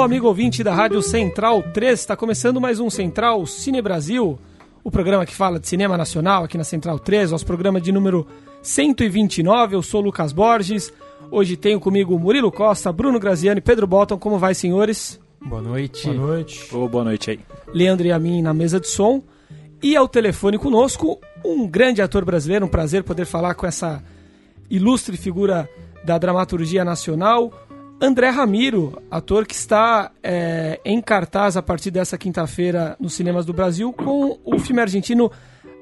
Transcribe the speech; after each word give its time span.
Alô, 0.00 0.06
amigo 0.06 0.28
ouvinte 0.28 0.64
da 0.64 0.74
Rádio 0.74 1.02
Central 1.02 1.62
3, 1.62 2.00
está 2.00 2.16
começando 2.16 2.58
mais 2.58 2.80
um 2.80 2.88
Central 2.88 3.44
Cine 3.44 3.82
Brasil, 3.82 4.38
o 4.82 4.90
programa 4.90 5.26
que 5.26 5.34
fala 5.34 5.60
de 5.60 5.68
cinema 5.68 5.94
nacional 5.94 6.44
aqui 6.44 6.56
na 6.56 6.64
Central 6.64 6.98
3, 6.98 7.32
nosso 7.32 7.44
programa 7.44 7.78
de 7.78 7.92
número 7.92 8.26
129. 8.62 9.76
Eu 9.76 9.82
sou 9.82 10.00
Lucas 10.00 10.32
Borges. 10.32 10.90
Hoje 11.30 11.54
tenho 11.54 11.78
comigo 11.78 12.18
Murilo 12.18 12.50
Costa, 12.50 12.90
Bruno 12.90 13.20
Graziani 13.20 13.58
e 13.58 13.60
Pedro 13.60 13.86
Bolton. 13.86 14.16
Como 14.16 14.38
vai, 14.38 14.54
senhores? 14.54 15.20
Boa 15.38 15.60
noite. 15.60 16.06
Boa 16.06 16.16
noite. 16.16 16.74
Oh, 16.74 16.88
boa 16.88 17.04
noite 17.04 17.32
aí. 17.32 17.40
Leandro 17.70 18.06
e 18.06 18.10
a 18.10 18.18
mim 18.18 18.40
na 18.40 18.54
mesa 18.54 18.80
de 18.80 18.88
som. 18.88 19.22
E 19.82 19.94
ao 19.94 20.08
telefone 20.08 20.56
conosco, 20.56 21.20
um 21.44 21.68
grande 21.68 22.00
ator 22.00 22.24
brasileiro, 22.24 22.64
um 22.64 22.70
prazer 22.70 23.04
poder 23.04 23.26
falar 23.26 23.54
com 23.54 23.66
essa 23.66 24.02
ilustre 24.70 25.18
figura 25.18 25.68
da 26.02 26.16
dramaturgia 26.16 26.86
nacional, 26.86 27.52
André 28.02 28.30
Ramiro, 28.30 28.94
ator 29.10 29.46
que 29.46 29.54
está 29.54 30.10
é, 30.22 30.80
em 30.86 31.02
cartaz 31.02 31.58
a 31.58 31.62
partir 31.62 31.90
dessa 31.90 32.16
quinta-feira 32.16 32.96
nos 32.98 33.12
cinemas 33.12 33.44
do 33.44 33.52
Brasil 33.52 33.92
com 33.92 34.38
o 34.42 34.58
filme 34.58 34.80
argentino 34.80 35.30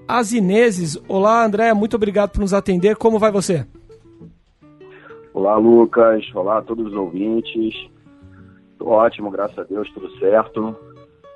As 0.07 0.33
Ineses. 0.33 1.01
Olá, 1.07 1.45
André, 1.45 1.73
muito 1.75 1.95
obrigado 1.95 2.31
por 2.31 2.41
nos 2.41 2.53
atender. 2.53 2.97
Como 2.97 3.21
vai 3.21 3.31
você? 3.31 3.65
Olá, 5.33 5.57
Lucas. 5.57 6.25
Olá 6.35 6.59
a 6.59 6.63
todos 6.63 6.89
os 6.89 6.93
ouvintes. 6.93 7.73
Tô 8.77 8.89
ótimo, 8.89 9.31
graças 9.31 9.57
a 9.57 9.63
Deus, 9.63 9.89
tudo 9.95 10.11
certo. 10.19 10.75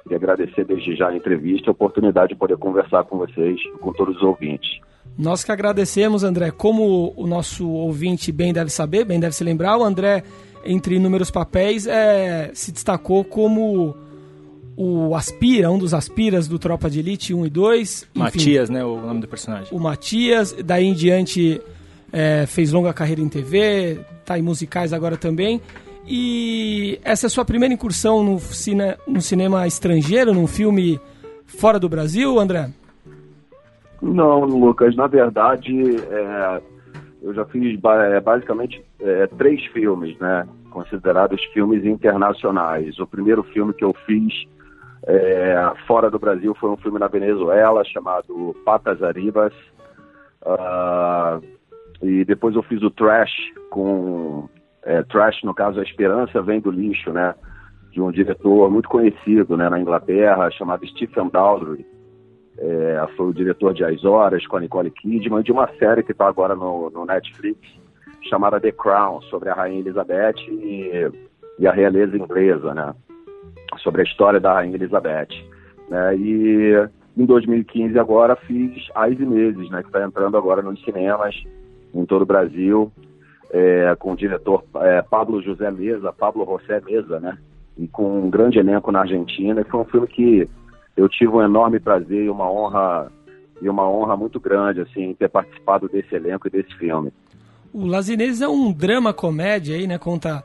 Queria 0.02 0.18
agradecer 0.18 0.64
desde 0.64 0.96
já 0.96 1.10
a 1.10 1.16
entrevista 1.16 1.66
e 1.66 1.70
a 1.70 1.72
oportunidade 1.72 2.30
de 2.30 2.34
poder 2.34 2.56
conversar 2.56 3.04
com 3.04 3.18
vocês 3.18 3.56
e 3.60 3.78
com 3.78 3.92
todos 3.92 4.16
os 4.16 4.22
ouvintes. 4.22 4.80
Nós 5.16 5.44
que 5.44 5.52
agradecemos, 5.52 6.24
André. 6.24 6.50
Como 6.50 7.12
o 7.16 7.24
nosso 7.24 7.70
ouvinte 7.70 8.32
bem 8.32 8.52
deve 8.52 8.70
saber, 8.70 9.04
bem 9.04 9.20
deve 9.20 9.36
se 9.36 9.44
lembrar, 9.44 9.76
o 9.76 9.84
André 9.84 10.24
entre 10.64 10.96
inúmeros 10.96 11.30
papéis, 11.30 11.86
é, 11.86 12.50
se 12.54 12.72
destacou 12.72 13.24
como 13.24 13.96
o 14.76 15.14
Aspira, 15.14 15.70
um 15.70 15.78
dos 15.78 15.94
Aspiras 15.94 16.48
do 16.48 16.58
Tropa 16.58 16.88
de 16.88 17.00
Elite 17.00 17.34
1 17.34 17.46
e 17.46 17.50
2. 17.50 18.08
Enfim, 18.14 18.18
Matias, 18.18 18.70
né, 18.70 18.84
o 18.84 19.00
nome 19.00 19.20
do 19.20 19.28
personagem. 19.28 19.68
O 19.70 19.78
Matias, 19.78 20.52
daí 20.64 20.86
em 20.86 20.94
diante 20.94 21.60
é, 22.12 22.46
fez 22.46 22.72
longa 22.72 22.92
carreira 22.92 23.20
em 23.20 23.28
TV, 23.28 24.00
tá 24.24 24.38
em 24.38 24.42
musicais 24.42 24.92
agora 24.92 25.16
também. 25.16 25.60
E 26.06 26.98
essa 27.04 27.26
é 27.26 27.28
a 27.28 27.30
sua 27.30 27.44
primeira 27.44 27.72
incursão 27.72 28.24
no, 28.24 28.38
cine, 28.38 28.96
no 29.06 29.20
cinema 29.20 29.66
estrangeiro, 29.66 30.34
num 30.34 30.46
filme 30.46 31.00
fora 31.46 31.78
do 31.78 31.88
Brasil, 31.88 32.38
André? 32.38 32.70
Não, 34.00 34.44
Lucas, 34.44 34.96
na 34.96 35.06
verdade, 35.06 35.96
é, 36.10 36.60
eu 37.22 37.32
já 37.32 37.44
fiz 37.46 37.78
é, 37.84 38.20
basicamente 38.20 38.84
é, 39.00 39.26
três 39.28 39.64
filmes, 39.66 40.18
né? 40.18 40.46
Considerados 40.70 41.42
filmes 41.52 41.84
internacionais. 41.84 42.98
O 42.98 43.06
primeiro 43.06 43.42
filme 43.44 43.72
que 43.72 43.84
eu 43.84 43.94
fiz 44.04 44.32
é, 45.06 45.72
fora 45.86 46.10
do 46.10 46.18
Brasil 46.18 46.54
foi 46.54 46.70
um 46.70 46.76
filme 46.76 46.98
na 46.98 47.06
Venezuela 47.06 47.84
chamado 47.84 48.56
Patas 48.64 49.02
Aribas. 49.02 49.52
Uh, 50.44 51.40
e 52.02 52.24
depois 52.24 52.56
eu 52.56 52.62
fiz 52.64 52.82
o 52.82 52.90
Trash 52.90 53.30
com 53.70 54.48
é, 54.82 55.04
Trash 55.04 55.44
no 55.44 55.54
caso 55.54 55.78
a 55.78 55.84
Esperança 55.84 56.42
vem 56.42 56.60
do 56.60 56.70
lixo, 56.70 57.12
né? 57.12 57.34
De 57.92 58.00
um 58.00 58.10
diretor 58.10 58.68
muito 58.68 58.88
conhecido, 58.88 59.56
né? 59.56 59.68
Na 59.68 59.78
Inglaterra 59.78 60.50
chamado 60.50 60.84
Stephen 60.88 61.28
Daldry 61.28 61.86
é, 62.62 63.06
foi 63.16 63.26
o 63.26 63.34
diretor 63.34 63.74
de 63.74 63.84
As 63.84 64.04
Horas, 64.04 64.46
com 64.46 64.56
a 64.56 64.60
Nicole 64.60 64.90
Kidman, 64.90 65.42
de 65.42 65.50
uma 65.50 65.68
série 65.78 66.04
que 66.04 66.12
está 66.12 66.28
agora 66.28 66.54
no, 66.54 66.90
no, 66.90 67.04
Netflix, 67.04 67.58
chamada 68.28 68.60
The 68.60 68.70
Crown, 68.70 69.20
sobre 69.22 69.48
a 69.48 69.54
Rainha 69.54 69.80
Elizabeth 69.80 70.36
e, 70.48 71.10
e, 71.58 71.66
a 71.66 71.72
realeza 71.72 72.16
inglesa, 72.16 72.72
né? 72.72 72.94
Sobre 73.78 74.02
a 74.02 74.04
história 74.04 74.38
da 74.38 74.52
Rainha 74.52 74.76
Elizabeth. 74.76 75.44
Né? 75.88 76.16
E 76.16 76.88
em 77.16 77.24
2015 77.24 77.98
agora 77.98 78.36
fiz 78.36 78.88
As 78.94 79.18
Meses, 79.18 79.68
né? 79.68 79.82
Que 79.82 79.88
está 79.88 80.04
entrando 80.04 80.36
agora 80.36 80.62
nos 80.62 80.80
cinemas 80.84 81.34
em 81.92 82.06
todo 82.06 82.22
o 82.22 82.26
Brasil, 82.26 82.92
é, 83.50 83.96
com 83.98 84.12
o 84.12 84.16
diretor 84.16 84.62
é, 84.76 85.02
Pablo 85.02 85.42
José 85.42 85.68
Mesa, 85.72 86.12
Pablo 86.12 86.46
José 86.46 86.80
Mesa, 86.80 87.18
né? 87.18 87.36
E 87.76 87.88
com 87.88 88.20
um 88.20 88.30
grande 88.30 88.60
elenco 88.60 88.92
na 88.92 89.00
Argentina. 89.00 89.60
E 89.60 89.64
foi 89.64 89.80
um 89.80 89.84
filme 89.84 90.06
que 90.06 90.48
eu 90.96 91.08
tive 91.08 91.32
um 91.32 91.42
enorme 91.42 91.80
prazer 91.80 92.24
e 92.24 92.30
uma 92.30 92.50
honra 92.50 93.10
e 93.60 93.68
uma 93.68 93.88
honra 93.88 94.16
muito 94.16 94.40
grande 94.40 94.80
assim 94.80 95.14
ter 95.14 95.28
participado 95.28 95.88
desse 95.88 96.14
elenco 96.14 96.48
e 96.48 96.50
desse 96.50 96.74
filme. 96.76 97.12
O 97.72 97.86
Lazinês 97.86 98.42
é 98.42 98.48
um 98.48 98.72
drama 98.72 99.14
comédia 99.14 99.76
aí, 99.76 99.86
né? 99.86 99.98
Conta 99.98 100.44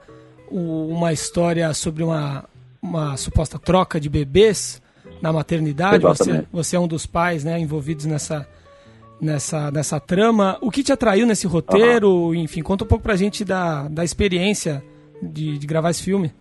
o, 0.49 0.87
uma 0.87 1.11
história 1.11 1.73
sobre 1.73 2.03
uma, 2.03 2.45
uma 2.81 3.17
suposta 3.17 3.59
troca 3.59 3.99
de 3.99 4.09
bebês 4.09 4.81
na 5.21 5.33
maternidade. 5.33 6.03
Você, 6.03 6.45
você 6.51 6.75
é 6.75 6.79
um 6.79 6.87
dos 6.87 7.05
pais, 7.05 7.43
né? 7.43 7.59
Envolvidos 7.59 8.05
nessa 8.05 8.47
nessa 9.19 9.71
nessa 9.71 9.99
trama. 9.99 10.57
O 10.61 10.71
que 10.71 10.83
te 10.83 10.93
atraiu 10.93 11.25
nesse 11.25 11.47
roteiro? 11.47 12.09
Uhum. 12.09 12.35
Enfim, 12.35 12.61
conta 12.61 12.83
um 12.83 12.87
pouco 12.87 13.03
pra 13.03 13.15
gente 13.15 13.43
da, 13.43 13.87
da 13.87 14.03
experiência 14.03 14.83
de, 15.21 15.57
de 15.57 15.67
gravar 15.67 15.89
esse 15.89 16.03
filme. 16.03 16.31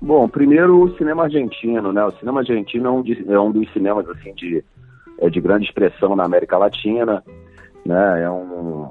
Bom, 0.00 0.28
primeiro 0.28 0.80
o 0.80 0.96
cinema 0.96 1.24
argentino, 1.24 1.92
né? 1.92 2.04
O 2.04 2.12
cinema 2.12 2.40
argentino 2.40 2.86
é 2.86 2.90
um, 2.90 3.02
de, 3.02 3.24
é 3.30 3.38
um 3.38 3.50
dos 3.50 3.70
cinemas 3.72 4.08
assim 4.08 4.32
de, 4.34 4.64
é 5.18 5.28
de 5.28 5.40
grande 5.40 5.66
expressão 5.66 6.14
na 6.14 6.24
América 6.24 6.56
Latina, 6.56 7.22
né? 7.84 8.22
É 8.22 8.30
um, 8.30 8.90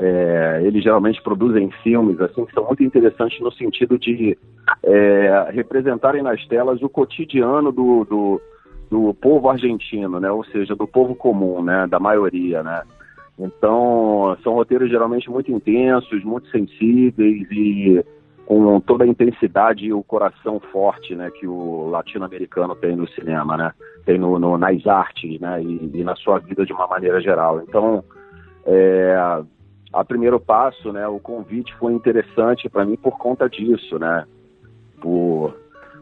é, 0.00 0.60
eles 0.64 0.82
geralmente 0.82 1.22
produzem 1.22 1.70
filmes 1.82 2.20
assim 2.20 2.44
que 2.44 2.52
são 2.52 2.64
muito 2.64 2.82
interessantes 2.82 3.40
no 3.40 3.52
sentido 3.52 3.96
de 3.96 4.36
é, 4.82 5.50
representarem 5.52 6.22
nas 6.22 6.44
telas 6.46 6.82
o 6.82 6.88
cotidiano 6.88 7.70
do, 7.70 8.04
do, 8.04 8.40
do, 8.90 9.14
povo 9.14 9.48
argentino, 9.48 10.18
né? 10.18 10.30
Ou 10.32 10.44
seja, 10.46 10.74
do 10.74 10.86
povo 10.86 11.14
comum, 11.14 11.62
né? 11.62 11.86
Da 11.86 12.00
maioria, 12.00 12.62
né? 12.64 12.82
Então 13.38 14.36
são 14.42 14.54
roteiros 14.54 14.90
geralmente 14.90 15.30
muito 15.30 15.52
intensos, 15.52 16.24
muito 16.24 16.48
sensíveis 16.50 17.46
e 17.52 18.04
com 18.48 18.80
toda 18.80 19.04
a 19.04 19.06
intensidade 19.06 19.84
e 19.84 19.92
o 19.92 20.02
coração 20.02 20.58
forte 20.72 21.14
né, 21.14 21.30
que 21.30 21.46
o 21.46 21.90
latino-americano 21.90 22.74
tem 22.74 22.96
no 22.96 23.06
cinema, 23.10 23.58
né? 23.58 23.72
tem 24.06 24.18
no, 24.18 24.38
no 24.38 24.56
nas 24.56 24.86
artes 24.86 25.38
né, 25.38 25.62
e, 25.62 25.90
e, 25.92 26.02
na 26.02 26.16
sua 26.16 26.38
vida 26.38 26.64
de 26.64 26.72
uma 26.72 26.86
maneira 26.86 27.20
geral. 27.20 27.60
Então, 27.60 28.02
é, 28.64 29.14
a 29.92 30.02
primeiro 30.02 30.40
passo, 30.40 30.90
né, 30.94 31.06
o 31.06 31.20
convite 31.20 31.74
foi 31.74 31.92
interessante 31.92 32.70
para 32.70 32.86
mim 32.86 32.96
por 32.96 33.18
conta 33.18 33.50
disso, 33.50 33.98
né? 33.98 34.24
por 34.98 35.54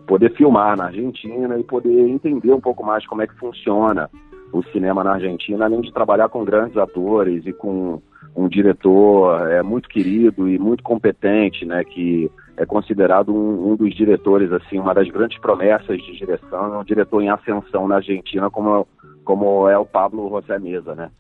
poder 0.07 0.33
filmar 0.37 0.77
na 0.77 0.85
Argentina 0.85 1.59
e 1.59 1.65
poder 1.65 2.09
entender 2.09 2.53
um 2.53 2.61
pouco 2.61 2.87
mais 2.87 3.05
como 3.09 3.23
é 3.23 3.27
que 3.27 3.35
funciona 3.35 4.09
o 4.53 4.63
cinema 4.71 5.03
na 5.03 5.15
Argentina, 5.15 5.65
além 5.65 5.81
de 5.81 5.93
trabalhar 5.93 6.29
com 6.29 6.45
grandes 6.45 6.77
atores 6.77 7.45
e 7.45 7.53
com 7.53 8.01
um 8.37 8.49
diretor 8.49 9.51
é, 9.51 9.63
muito 9.63 9.89
querido 9.89 10.49
e 10.49 10.59
muito 10.59 10.83
competente, 10.83 11.65
né, 11.65 11.83
que 11.83 12.31
é 12.57 12.67
considerado 12.67 13.35
um, 13.35 13.73
um, 13.73 13.77
dos 13.77 13.95
diretores, 13.95 14.53
assim, 14.53 14.79
uma 14.79 14.95
das 14.95 15.09
grandes 15.09 15.39
promessas 15.39 15.99
de 16.03 16.17
direção, 16.17 16.79
um 16.79 16.85
diretor 16.85 17.23
em 17.23 17.31
ascensão 17.31 17.89
na 17.89 17.97
Argentina, 17.97 18.51
como, 18.51 18.87
como 19.25 19.69
é 19.69 19.79
o 19.79 19.87
Pablo 19.87 20.29
José 20.29 20.59
Mesa, 20.59 20.95
né. 20.95 21.11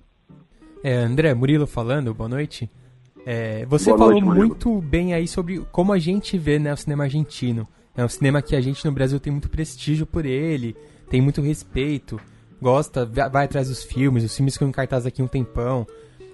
É, 0.84 0.94
André, 0.98 1.32
Murilo 1.34 1.66
falando, 1.66 2.12
boa 2.14 2.28
noite. 2.28 2.70
É, 3.24 3.64
você 3.66 3.90
boa 3.90 3.98
falou 3.98 4.20
noite, 4.20 4.36
muito 4.36 4.80
bem 4.82 5.14
aí 5.14 5.26
sobre 5.26 5.58
como 5.72 5.92
a 5.92 5.98
gente 5.98 6.38
vê 6.38 6.58
né, 6.58 6.72
o 6.72 6.76
cinema 6.76 7.04
argentino. 7.04 7.66
É 7.96 8.04
um 8.04 8.08
cinema 8.08 8.42
que 8.42 8.54
a 8.54 8.60
gente 8.60 8.84
no 8.84 8.92
Brasil 8.92 9.18
tem 9.18 9.32
muito 9.32 9.48
prestígio 9.48 10.06
por 10.06 10.26
ele, 10.26 10.76
tem 11.10 11.20
muito 11.20 11.40
respeito, 11.40 12.20
gosta, 12.60 13.06
vai 13.06 13.46
atrás 13.46 13.68
dos 13.68 13.82
filmes, 13.82 14.22
os 14.22 14.36
filmes 14.36 14.54
ficam 14.54 14.68
em 14.68 14.72
cartaz 14.72 15.06
aqui 15.06 15.22
um 15.22 15.26
tempão. 15.26 15.86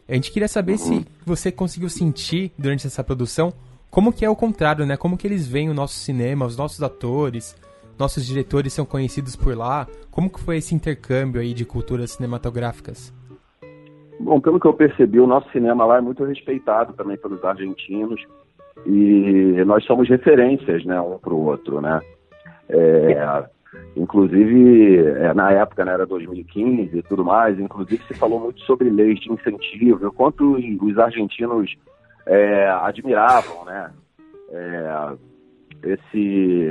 A 0.09 0.15
gente 0.15 0.33
queria 0.33 0.49
saber 0.49 0.79
se 0.79 1.07
você 1.25 1.53
conseguiu 1.53 1.89
sentir 1.89 2.53
durante 2.59 2.87
essa 2.87 3.05
produção 3.05 3.53
como 3.91 4.13
que 4.13 4.25
é 4.25 4.31
o 4.31 4.37
contrário, 4.37 4.87
né? 4.87 4.97
Como 4.97 5.17
que 5.17 5.27
eles 5.27 5.47
veem 5.47 5.69
o 5.69 5.75
nosso 5.75 5.95
cinema, 5.95 6.47
os 6.47 6.57
nossos 6.57 6.83
atores, 6.83 7.55
nossos 7.99 8.27
diretores 8.27 8.73
são 8.73 8.85
conhecidos 8.85 9.37
por 9.37 9.57
lá. 9.57 9.87
Como 10.11 10.31
que 10.31 10.41
foi 10.41 10.57
esse 10.57 10.75
intercâmbio 10.75 11.41
aí 11.41 11.55
de 11.55 11.65
culturas 11.65 12.13
cinematográficas? 12.13 13.13
Bom, 14.19 14.41
pelo 14.41 14.59
que 14.59 14.67
eu 14.67 14.73
percebi, 14.73 15.21
o 15.21 15.27
nosso 15.27 15.51
cinema 15.51 15.85
lá 15.85 15.99
é 15.99 16.01
muito 16.01 16.25
respeitado 16.25 16.93
também 16.95 17.17
pelos 17.17 17.45
argentinos 17.45 18.21
e 18.87 19.63
nós 19.67 19.85
somos 19.85 20.09
referências, 20.09 20.85
né, 20.85 21.01
um 21.01 21.19
para 21.19 21.35
o 21.35 21.45
outro, 21.45 21.81
né? 21.81 22.01
É, 22.69 23.45
Inclusive, 23.97 24.99
é, 24.99 25.33
na 25.35 25.51
época, 25.53 25.85
né, 25.85 25.93
era 25.93 26.07
2015 26.07 26.99
e 26.99 27.03
tudo 27.03 27.25
mais, 27.25 27.59
inclusive 27.59 28.03
se 28.07 28.15
falou 28.15 28.41
muito 28.41 28.61
sobre 28.63 28.91
leis 28.91 29.19
de 29.21 29.33
incentivo, 29.33 30.07
o 30.07 30.13
quanto 30.13 30.57
os 30.57 30.99
argentinos 30.99 31.75
é, 32.27 32.69
admiravam, 32.69 33.65
né, 33.65 33.91
é, 34.51 35.13
esse, 35.85 36.71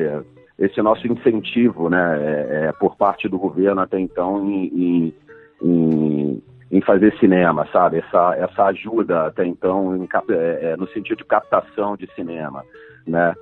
esse 0.59 0.81
nosso 0.81 1.07
incentivo, 1.07 1.89
né, 1.89 2.19
é, 2.19 2.65
é, 2.67 2.71
por 2.73 2.95
parte 2.95 3.27
do 3.27 3.37
governo 3.37 3.81
até 3.81 3.99
então 3.99 4.47
em, 4.47 5.13
em, 5.61 6.43
em, 6.71 6.81
fazer 6.81 7.17
cinema, 7.17 7.67
sabe, 7.71 7.97
essa, 7.97 8.35
essa 8.35 8.65
ajuda 8.65 9.27
até 9.27 9.45
então 9.45 9.95
em, 9.95 10.07
é, 10.29 10.77
no 10.77 10.87
sentido 10.89 11.17
de 11.17 11.25
captação 11.25 11.97
de 11.97 12.07
cinema, 12.13 12.63
né, 13.07 13.33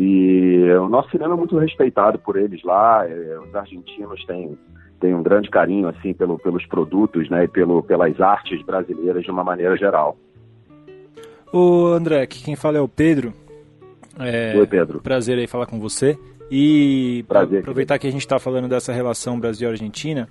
e 0.00 0.62
o 0.74 0.88
nosso 0.88 1.10
cinema 1.10 1.34
é 1.34 1.36
muito 1.36 1.58
respeitado 1.58 2.20
por 2.20 2.36
eles 2.36 2.62
lá. 2.62 3.04
É, 3.04 3.36
os 3.40 3.52
argentinos 3.52 4.24
têm, 4.26 4.56
têm 5.00 5.12
um 5.12 5.24
grande 5.24 5.50
carinho 5.50 5.88
assim 5.88 6.14
pelo, 6.14 6.38
pelos 6.38 6.64
produtos, 6.66 7.28
né, 7.28 7.44
e 7.44 7.48
pelo, 7.48 7.82
pelas 7.82 8.20
artes 8.20 8.64
brasileiras 8.64 9.24
de 9.24 9.30
uma 9.32 9.42
maneira 9.42 9.76
geral. 9.76 10.16
O 11.52 11.86
André, 11.86 12.22
aqui 12.22 12.44
quem 12.44 12.54
fala 12.54 12.78
é 12.78 12.80
o 12.80 12.86
Pedro. 12.86 13.32
É, 14.20 14.56
Oi, 14.56 14.66
Pedro. 14.68 15.00
Prazer 15.00 15.36
aí 15.36 15.48
falar 15.48 15.66
com 15.66 15.80
você. 15.80 16.16
E 16.48 17.24
prazer, 17.26 17.60
aproveitar 17.60 17.98
que 17.98 18.06
a 18.06 18.10
gente 18.10 18.20
está 18.20 18.38
falando 18.38 18.68
dessa 18.68 18.92
relação 18.92 19.38
Brasil-Argentina, 19.40 20.28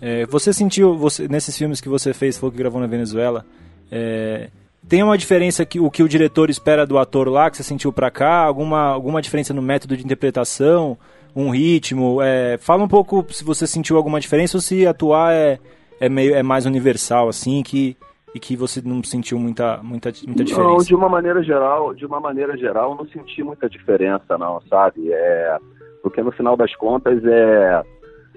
é, 0.00 0.26
você 0.26 0.52
sentiu, 0.52 0.96
você, 0.96 1.26
nesses 1.26 1.58
filmes 1.58 1.80
que 1.80 1.88
você 1.88 2.14
fez, 2.14 2.38
falou 2.38 2.52
que 2.52 2.58
gravou 2.58 2.80
na 2.80 2.86
Venezuela, 2.86 3.44
é, 3.90 4.48
tem 4.86 5.02
uma 5.02 5.18
diferença 5.18 5.64
que 5.64 5.80
o 5.80 5.90
que 5.90 6.02
o 6.02 6.08
diretor 6.08 6.50
espera 6.50 6.86
do 6.86 6.98
ator 6.98 7.28
lá, 7.28 7.50
que 7.50 7.56
você 7.56 7.62
sentiu 7.62 7.92
para 7.92 8.10
cá? 8.10 8.44
Alguma, 8.44 8.80
alguma 8.80 9.22
diferença 9.22 9.52
no 9.54 9.62
método 9.62 9.96
de 9.96 10.04
interpretação? 10.04 10.98
Um 11.34 11.50
ritmo? 11.50 12.20
É, 12.22 12.56
fala 12.58 12.84
um 12.84 12.88
pouco 12.88 13.24
se 13.30 13.44
você 13.44 13.66
sentiu 13.66 13.96
alguma 13.96 14.20
diferença 14.20 14.56
ou 14.56 14.60
se 14.60 14.86
atuar 14.86 15.32
é, 15.32 15.58
é, 16.00 16.08
meio, 16.08 16.34
é 16.34 16.42
mais 16.42 16.66
universal, 16.66 17.28
assim, 17.28 17.62
que, 17.62 17.96
e 18.34 18.40
que 18.40 18.56
você 18.56 18.80
não 18.84 19.02
sentiu 19.02 19.38
muita, 19.38 19.78
muita, 19.82 20.10
muita 20.26 20.44
diferença? 20.44 20.72
Não, 20.72 20.78
de 20.78 20.94
uma 20.94 21.08
maneira 21.08 21.42
geral, 21.42 21.94
de 21.94 22.06
uma 22.06 22.20
maneira 22.20 22.56
geral, 22.56 22.94
não 22.96 23.06
senti 23.08 23.42
muita 23.42 23.68
diferença, 23.68 24.38
não, 24.38 24.60
sabe? 24.68 25.12
É, 25.12 25.58
porque 26.02 26.22
no 26.22 26.32
final 26.32 26.56
das 26.56 26.74
contas 26.76 27.22
é 27.24 27.82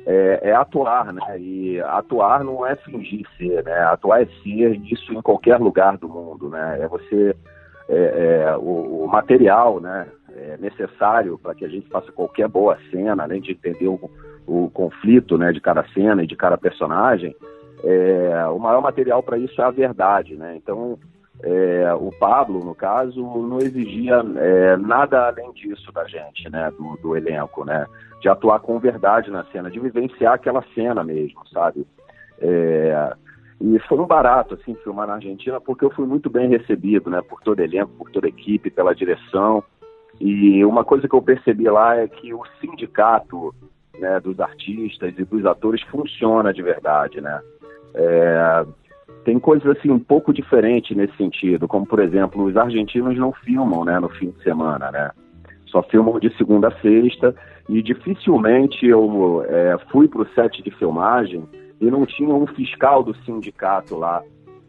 é, 0.05 0.49
é, 0.49 0.55
atuar, 0.55 1.13
né? 1.13 1.39
E 1.39 1.79
atuar 1.81 2.43
não 2.43 2.65
é 2.65 2.75
fingir 2.75 3.25
ser, 3.37 3.63
né? 3.63 3.79
Atuar 3.83 4.23
é 4.23 4.25
ser 4.43 4.81
isso 4.91 5.13
em 5.13 5.21
qualquer 5.21 5.59
lugar 5.59 5.97
do 5.97 6.09
mundo, 6.09 6.49
né? 6.49 6.79
É 6.81 6.87
você 6.87 7.35
é, 7.87 8.45
é, 8.45 8.57
o, 8.57 9.03
o, 9.03 9.07
material, 9.07 9.79
né? 9.79 10.07
É 10.35 10.57
necessário 10.57 11.37
para 11.37 11.53
que 11.53 11.65
a 11.65 11.67
gente 11.67 11.89
faça 11.89 12.11
qualquer 12.11 12.47
boa 12.47 12.77
cena, 12.89 13.23
além 13.23 13.41
de 13.41 13.51
entender 13.51 13.87
o, 13.87 14.09
o 14.47 14.69
conflito, 14.71 15.37
né? 15.37 15.51
De 15.51 15.61
cada 15.61 15.83
cena 15.89 16.23
e 16.23 16.27
de 16.27 16.35
cada 16.35 16.57
personagem. 16.57 17.35
É, 17.83 18.45
o 18.47 18.59
maior 18.59 18.81
material 18.81 19.21
para 19.21 19.37
isso 19.37 19.61
é 19.61 19.65
a 19.65 19.71
verdade, 19.71 20.35
né? 20.35 20.55
Então 20.55 20.97
é, 21.43 21.93
o 21.95 22.11
Pablo, 22.11 22.63
no 22.63 22.75
caso, 22.75 23.21
não 23.21 23.57
exigia 23.59 24.23
é, 24.37 24.77
nada 24.77 25.27
além 25.27 25.51
disso 25.53 25.91
da 25.91 26.05
gente, 26.05 26.49
né, 26.49 26.71
do, 26.77 26.97
do, 26.97 27.17
elenco, 27.17 27.65
né, 27.65 27.87
de 28.21 28.29
atuar 28.29 28.59
com 28.59 28.79
verdade 28.79 29.31
na 29.31 29.43
cena, 29.45 29.71
de 29.71 29.79
vivenciar 29.79 30.33
aquela 30.35 30.63
cena 30.75 31.03
mesmo, 31.03 31.41
sabe? 31.47 31.87
É, 32.39 33.15
e 33.59 33.79
foi 33.87 33.99
um 33.99 34.05
barato, 34.05 34.55
assim, 34.55 34.75
filmar 34.83 35.07
na 35.07 35.15
Argentina, 35.15 35.59
porque 35.59 35.85
eu 35.85 35.91
fui 35.91 36.05
muito 36.05 36.29
bem 36.29 36.49
recebido, 36.49 37.09
né, 37.09 37.21
por 37.21 37.41
todo 37.41 37.59
elenco, 37.59 37.91
por 37.97 38.11
toda 38.11 38.27
equipe, 38.27 38.69
pela 38.69 38.93
direção. 38.93 39.63
E 40.19 40.63
uma 40.65 40.83
coisa 40.83 41.07
que 41.07 41.15
eu 41.15 41.21
percebi 41.21 41.67
lá 41.69 41.95
é 41.95 42.07
que 42.07 42.33
o 42.33 42.43
sindicato 42.59 43.53
né, 43.99 44.19
dos 44.19 44.39
artistas 44.39 45.13
e 45.17 45.23
dos 45.23 45.45
atores 45.45 45.81
funciona 45.83 46.53
de 46.53 46.61
verdade, 46.61 47.21
né? 47.21 47.41
É, 47.93 48.65
tem 49.23 49.39
coisas 49.39 49.77
assim 49.77 49.89
um 49.89 49.99
pouco 49.99 50.33
diferentes 50.33 50.95
nesse 50.95 51.15
sentido, 51.15 51.67
como 51.67 51.85
por 51.85 51.99
exemplo, 51.99 52.43
os 52.43 52.57
argentinos 52.57 53.17
não 53.17 53.31
filmam, 53.31 53.85
né, 53.85 53.99
no 53.99 54.09
fim 54.09 54.31
de 54.31 54.43
semana, 54.43 54.91
né? 54.91 55.11
Só 55.67 55.81
filmam 55.83 56.19
de 56.19 56.35
segunda 56.35 56.67
a 56.67 56.81
sexta 56.81 57.33
e 57.69 57.81
dificilmente 57.81 58.85
eu 58.85 59.45
é, 59.47 59.77
fui 59.91 60.07
para 60.07 60.21
o 60.21 60.27
set 60.29 60.61
de 60.61 60.71
filmagem 60.71 61.43
e 61.79 61.89
não 61.89 62.05
tinha 62.05 62.33
um 62.33 62.45
fiscal 62.47 63.03
do 63.03 63.15
sindicato 63.23 63.97
lá 63.97 64.21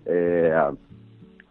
é, 0.06 0.70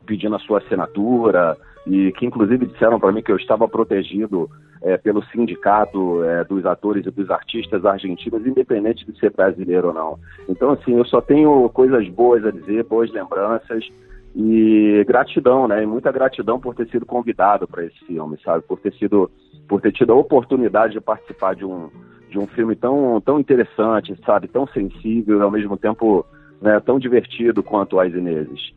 pedindo 0.06 0.36
a 0.36 0.40
sua 0.40 0.60
assinatura 0.60 1.58
e 1.86 2.12
que 2.14 2.26
inclusive 2.26 2.66
disseram 2.68 3.00
para 3.00 3.12
mim 3.12 3.22
que 3.22 3.32
eu 3.32 3.36
estava 3.36 3.68
protegido 3.68 4.50
é, 4.81 4.98
pelo 4.98 5.24
sindicato 5.25 6.24
é, 6.24 6.44
dos 6.44 6.66
atores 6.66 7.06
e 7.06 7.12
dos 7.12 7.30
artistas 7.30 7.86
argentinos, 7.86 8.45
independente 8.45 9.06
de 9.06 9.18
ser 9.19 9.31
brasileiro 9.31 9.89
ou 9.89 9.94
não. 9.94 10.19
Então, 10.50 10.72
assim, 10.72 10.98
eu 10.98 11.06
só 11.06 11.22
tenho 11.22 11.69
coisas 11.69 12.07
boas 12.10 12.45
a 12.45 12.51
dizer, 12.51 12.83
boas 12.86 13.12
lembranças 13.12 13.88
e 14.36 15.04
gratidão, 15.07 15.68
né? 15.68 15.83
E 15.83 15.86
muita 15.86 16.12
gratidão 16.12 16.60
por 16.60 16.74
ter 16.74 16.88
sido 16.88 17.06
convidado 17.06 17.68
para 17.68 17.86
esse 17.86 18.00
filme, 18.06 18.38
sabe? 18.44 18.63
Por 18.63 18.80
ter 18.80 18.94
sido, 18.94 19.30
por 19.68 19.81
ter 19.81 19.92
tido 19.92 20.13
a 20.13 20.16
oportunidade 20.16 20.94
de 20.94 21.01
participar 21.01 21.56
de 21.56 21.66
um 21.66 21.89
de 22.30 22.39
um 22.39 22.48
filme 22.48 22.78
tão 22.78 23.19
tão 23.19 23.39
interessante, 23.39 24.18
sabe? 24.25 24.48
Tão 24.48 24.66
sensível 24.68 25.39
e 25.39 25.42
ao 25.42 25.51
mesmo 25.51 25.75
tempo 25.75 26.25
né, 26.62 26.80
tão 26.80 26.98
divertido 26.98 27.62
quanto 27.62 28.00
As 28.00 28.13
Ineses. 28.13 28.72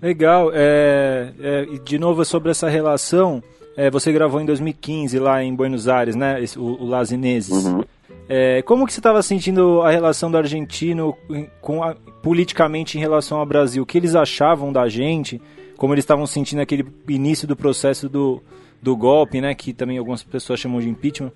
Legal. 0.00 0.50
É, 0.54 1.32
é, 1.38 1.64
de 1.84 1.98
novo 1.98 2.24
sobre 2.24 2.50
essa 2.50 2.68
relação 2.68 3.42
é, 3.76 3.90
você 3.90 4.12
gravou 4.12 4.40
em 4.40 4.44
2015 4.44 5.18
lá 5.18 5.42
em 5.42 5.54
Buenos 5.54 5.88
Aires, 5.88 6.14
né? 6.14 6.42
Esse, 6.42 6.58
o, 6.58 6.62
o 6.62 6.86
Las 6.86 7.10
Ineses. 7.10 7.64
Uhum. 7.64 7.82
É, 8.28 8.62
como 8.62 8.86
que 8.86 8.92
você 8.92 9.00
estava 9.00 9.22
sentindo 9.22 9.82
a 9.82 9.90
relação 9.90 10.30
do 10.30 10.38
argentino 10.38 11.16
com 11.60 11.82
a, 11.82 11.94
politicamente 12.22 12.96
em 12.96 13.00
relação 13.00 13.38
ao 13.38 13.46
Brasil? 13.46 13.82
O 13.82 13.86
que 13.86 13.98
eles 13.98 14.14
achavam 14.14 14.72
da 14.72 14.88
gente? 14.88 15.40
Como 15.76 15.92
eles 15.92 16.04
estavam 16.04 16.26
sentindo 16.26 16.60
aquele 16.60 16.86
início 17.08 17.46
do 17.46 17.56
processo 17.56 18.08
do, 18.08 18.42
do 18.80 18.96
golpe, 18.96 19.40
né? 19.40 19.54
Que 19.54 19.72
também 19.72 19.98
algumas 19.98 20.22
pessoas 20.22 20.60
chamam 20.60 20.80
de 20.80 20.88
impeachment 20.88 21.32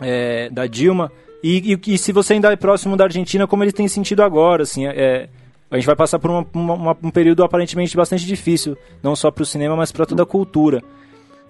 é, 0.00 0.50
da 0.50 0.66
Dilma. 0.66 1.10
E, 1.42 1.72
e, 1.72 1.94
e, 1.94 1.98
se 1.98 2.12
você 2.12 2.34
ainda 2.34 2.52
é 2.52 2.56
próximo 2.56 2.96
da 2.96 3.04
Argentina, 3.04 3.46
como 3.46 3.64
eles 3.64 3.72
têm 3.72 3.88
sentido 3.88 4.22
agora, 4.22 4.64
assim, 4.64 4.86
é, 4.86 5.28
a 5.70 5.76
gente 5.76 5.86
vai 5.86 5.96
passar 5.96 6.18
por 6.18 6.30
uma, 6.30 6.46
uma, 6.52 6.96
um 7.02 7.10
período 7.10 7.42
aparentemente 7.42 7.96
bastante 7.96 8.26
difícil, 8.26 8.76
não 9.02 9.16
só 9.16 9.30
para 9.30 9.42
o 9.42 9.46
cinema, 9.46 9.74
mas 9.74 9.90
para 9.90 10.04
toda 10.04 10.22
a 10.22 10.26
cultura. 10.26 10.82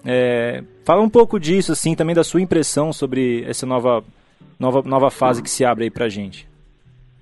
É, 0.05 0.63
fala 0.83 1.01
um 1.01 1.09
pouco 1.09 1.39
disso, 1.39 1.71
assim, 1.71 1.95
também 1.95 2.15
da 2.15 2.23
sua 2.23 2.41
impressão 2.41 2.91
sobre 2.91 3.43
essa 3.47 3.65
nova, 3.65 4.03
nova, 4.59 4.81
nova 4.83 5.11
fase 5.11 5.41
que 5.41 5.49
se 5.49 5.63
abre 5.63 5.85
aí 5.85 5.91
pra 5.91 6.09
gente. 6.09 6.49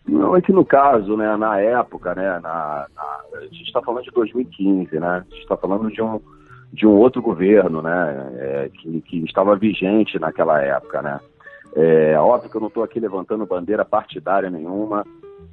Não, 0.07 0.35
é 0.35 0.41
que 0.41 0.51
no 0.51 0.65
caso, 0.65 1.15
né, 1.15 1.35
na 1.37 1.59
época, 1.59 2.15
né, 2.15 2.39
na, 2.41 2.87
na 2.95 3.19
a 3.37 3.41
gente 3.43 3.63
está 3.63 3.81
falando 3.81 4.03
de 4.03 4.11
2015, 4.11 4.99
né, 4.99 5.07
a 5.07 5.19
gente 5.19 5.41
está 5.41 5.55
falando 5.55 5.91
de 5.91 6.01
um, 6.01 6.19
de 6.73 6.87
um 6.87 6.91
outro 6.91 7.21
governo, 7.21 7.81
né, 7.81 8.31
é, 8.37 8.69
que, 8.69 9.01
que 9.01 9.23
estava 9.23 9.55
vigente 9.55 10.17
naquela 10.17 10.61
época, 10.61 11.01
né. 11.01 11.19
É 11.75 12.17
óbvio 12.17 12.49
que 12.49 12.57
eu 12.57 12.61
não 12.61 12.67
estou 12.67 12.81
aqui 12.81 12.99
levantando 12.99 13.45
bandeira 13.45 13.85
partidária 13.85 14.49
nenhuma, 14.49 15.05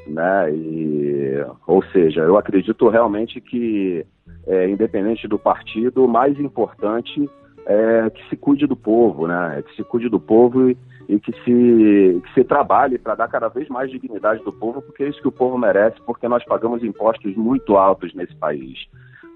né, 0.06 0.50
e, 0.54 1.45
ou 1.66 1.83
seja, 1.92 2.23
eu 2.23 2.38
acredito 2.38 2.88
realmente 2.88 3.40
que 3.40 4.06
é, 4.47 4.69
independente 4.69 5.26
do 5.26 5.38
partido, 5.38 6.05
o 6.05 6.09
mais 6.09 6.38
importante 6.38 7.29
é 7.67 8.09
que 8.11 8.29
se 8.29 8.37
cuide 8.37 8.67
do 8.67 8.76
povo, 8.76 9.26
né? 9.26 9.59
É 9.59 9.62
que 9.62 9.75
se 9.75 9.83
cuide 9.83 10.09
do 10.09 10.21
povo 10.21 10.71
e, 10.71 10.79
e 11.09 11.19
que, 11.19 11.33
se, 11.43 12.23
que 12.25 12.35
se 12.35 12.45
trabalhe 12.45 12.97
para 12.97 13.17
dar 13.17 13.29
cada 13.29 13.49
vez 13.49 13.69
mais 13.69 13.91
dignidade 13.91 14.43
do 14.45 14.53
povo, 14.53 14.81
porque 14.81 15.03
é 15.03 15.09
isso 15.09 15.21
que 15.21 15.29
o 15.29 15.33
povo 15.33 15.59
merece, 15.59 16.00
porque 16.07 16.29
nós 16.29 16.45
pagamos 16.45 16.85
impostos 16.85 17.35
muito 17.37 17.76
altos 17.76 18.15
nesse 18.15 18.35
país, 18.37 18.87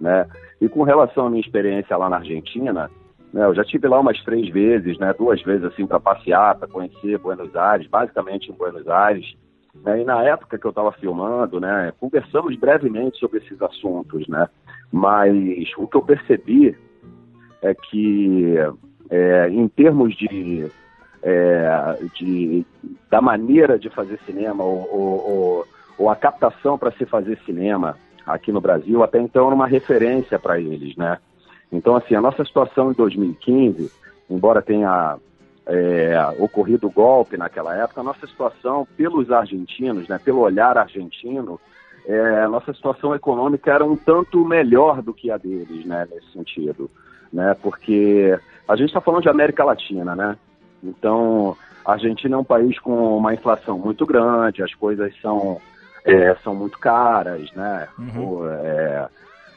né? 0.00 0.28
E 0.60 0.68
com 0.68 0.84
relação 0.84 1.26
à 1.26 1.30
minha 1.30 1.42
experiência 1.42 1.96
lá 1.96 2.08
na 2.08 2.18
Argentina, 2.18 2.88
né, 3.32 3.44
eu 3.44 3.54
já 3.54 3.64
tive 3.64 3.88
lá 3.88 3.98
umas 3.98 4.22
três 4.22 4.48
vezes, 4.48 4.96
né? 4.98 5.12
Duas 5.18 5.42
vezes 5.42 5.64
assim 5.64 5.86
para 5.86 5.98
passear, 5.98 6.56
para 6.56 6.68
conhecer 6.68 7.18
Buenos 7.18 7.54
Aires, 7.56 7.88
basicamente 7.88 8.50
em 8.50 8.54
Buenos 8.54 8.86
Aires. 8.88 9.34
Né? 9.84 10.02
E 10.02 10.04
na 10.04 10.22
época 10.24 10.58
que 10.58 10.66
eu 10.66 10.70
estava 10.70 10.90
filmando, 10.92 11.60
né, 11.60 11.92
conversamos 12.00 12.56
brevemente 12.56 13.18
sobre 13.18 13.38
esses 13.38 13.60
assuntos, 13.62 14.26
né? 14.28 14.48
Mas 14.92 15.34
o 15.76 15.86
que 15.86 15.96
eu 15.96 16.02
percebi 16.02 16.76
é 17.62 17.74
que, 17.74 18.54
é, 19.08 19.48
em 19.48 19.68
termos 19.68 20.16
de, 20.16 20.66
é, 21.22 21.98
de, 22.14 22.66
da 23.08 23.20
maneira 23.20 23.78
de 23.78 23.88
fazer 23.90 24.18
cinema, 24.26 24.64
ou, 24.64 24.88
ou, 24.92 25.66
ou 25.98 26.10
a 26.10 26.16
captação 26.16 26.76
para 26.76 26.90
se 26.92 27.06
fazer 27.06 27.38
cinema 27.44 27.96
aqui 28.26 28.50
no 28.50 28.60
Brasil, 28.60 29.02
até 29.02 29.20
então 29.20 29.46
era 29.46 29.54
uma 29.54 29.66
referência 29.66 30.38
para 30.38 30.60
eles, 30.60 30.96
né? 30.96 31.18
Então, 31.72 31.94
assim, 31.94 32.14
a 32.14 32.20
nossa 32.20 32.44
situação 32.44 32.90
em 32.90 32.94
2015, 32.94 33.90
embora 34.28 34.60
tenha 34.60 35.18
é, 35.66 36.14
ocorrido 36.38 36.88
o 36.88 36.90
golpe 36.90 37.36
naquela 37.36 37.76
época, 37.76 38.00
a 38.00 38.04
nossa 38.04 38.26
situação 38.26 38.86
pelos 38.96 39.30
argentinos, 39.30 40.08
né, 40.08 40.18
pelo 40.18 40.40
olhar 40.40 40.76
argentino, 40.76 41.60
é, 42.06 42.42
a 42.42 42.48
nossa 42.48 42.72
situação 42.72 43.14
econômica 43.14 43.72
era 43.72 43.84
um 43.84 43.96
tanto 43.96 44.44
melhor 44.44 45.02
do 45.02 45.12
que 45.12 45.30
a 45.30 45.36
deles, 45.36 45.84
né, 45.84 46.06
nesse 46.10 46.32
sentido, 46.32 46.90
né, 47.32 47.54
porque 47.62 48.38
a 48.68 48.76
gente 48.76 48.88
está 48.88 49.00
falando 49.00 49.22
de 49.22 49.28
América 49.28 49.64
Latina, 49.64 50.14
né, 50.16 50.36
Então, 50.82 51.56
a 51.84 51.92
Argentina 51.92 52.36
é 52.36 52.38
um 52.38 52.44
país 52.44 52.78
com 52.78 53.16
uma 53.16 53.34
inflação 53.34 53.78
muito 53.78 54.06
grande, 54.06 54.62
as 54.62 54.74
coisas 54.74 55.12
são, 55.20 55.60
é, 56.04 56.34
são 56.36 56.54
muito 56.54 56.78
caras, 56.78 57.50
né? 57.52 57.88
Uhum. 57.98 58.48
É, 58.48 59.08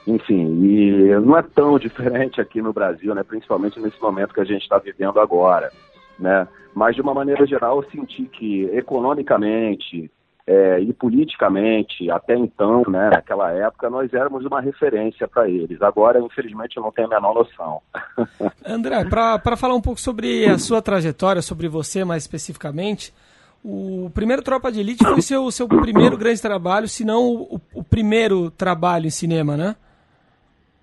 enfim, 0.08 0.64
e 0.64 1.16
não 1.22 1.38
é 1.38 1.42
tão 1.42 1.78
diferente 1.80 2.42
aqui 2.42 2.62
no 2.62 2.74
Brasil, 2.74 3.14
né? 3.14 3.24
Principalmente 3.24 3.80
nesse 3.80 4.02
momento 4.02 4.34
que 4.34 4.42
a 4.42 4.46
gente 4.46 4.64
está 4.64 4.78
vivendo 4.78 5.20
agora, 5.20 5.72
né? 6.20 6.48
Mas 6.74 6.96
de 6.96 7.02
uma 7.02 7.14
maneira 7.14 7.46
geral, 7.46 7.78
eu 7.78 7.90
senti 7.90 8.24
que 8.24 8.64
economicamente 8.74 10.12
é, 10.46 10.80
e 10.80 10.92
politicamente, 10.94 12.10
até 12.12 12.36
então, 12.36 12.84
né, 12.88 13.10
naquela 13.10 13.52
época, 13.52 13.90
nós 13.90 14.14
éramos 14.14 14.46
uma 14.46 14.60
referência 14.60 15.28
para 15.28 15.50
eles. 15.50 15.82
Agora, 15.82 16.20
infelizmente, 16.20 16.76
eu 16.76 16.84
não 16.84 16.92
tenho 16.92 17.08
a 17.08 17.12
menor 17.12 17.34
noção. 17.34 17.82
André, 18.66 19.06
para 19.06 19.56
falar 19.56 19.76
um 19.76 19.82
pouco 19.82 20.02
sobre 20.02 20.46
a 20.46 20.58
sua 20.58 20.82
trajetória, 20.82 21.42
sobre 21.42 21.70
você 21.70 22.04
mais 22.04 22.24
especificamente, 22.24 23.14
o 23.64 24.12
primeiro 24.14 24.42
Tropa 24.42 24.70
de 24.70 24.82
Elite 24.82 25.04
foi 25.04 25.14
o 25.14 25.22
seu, 25.22 25.50
seu 25.50 25.68
primeiro 25.68 26.18
grande 26.18 26.42
trabalho, 26.42 26.90
se 26.90 27.06
não 27.06 27.26
o, 27.26 27.62
o 27.74 27.84
primeiro 27.84 28.52
trabalho 28.52 29.08
em 29.08 29.12
cinema, 29.12 29.56
né? 29.56 29.76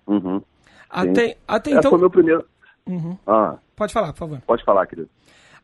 Uhum. 0.07 0.43
Até, 0.89 1.37
até 1.47 1.71
é, 1.71 1.75
então. 1.75 1.91
foi 1.91 2.01
meu 2.01 2.11
primeiro. 2.11 2.45
Uhum. 2.87 3.17
Ah. 3.27 3.57
Pode 3.77 3.93
falar, 3.93 4.13
por 4.13 4.19
favor. 4.19 4.43
Quase 4.47 4.65
falar, 4.65 4.87
querido. 4.87 5.09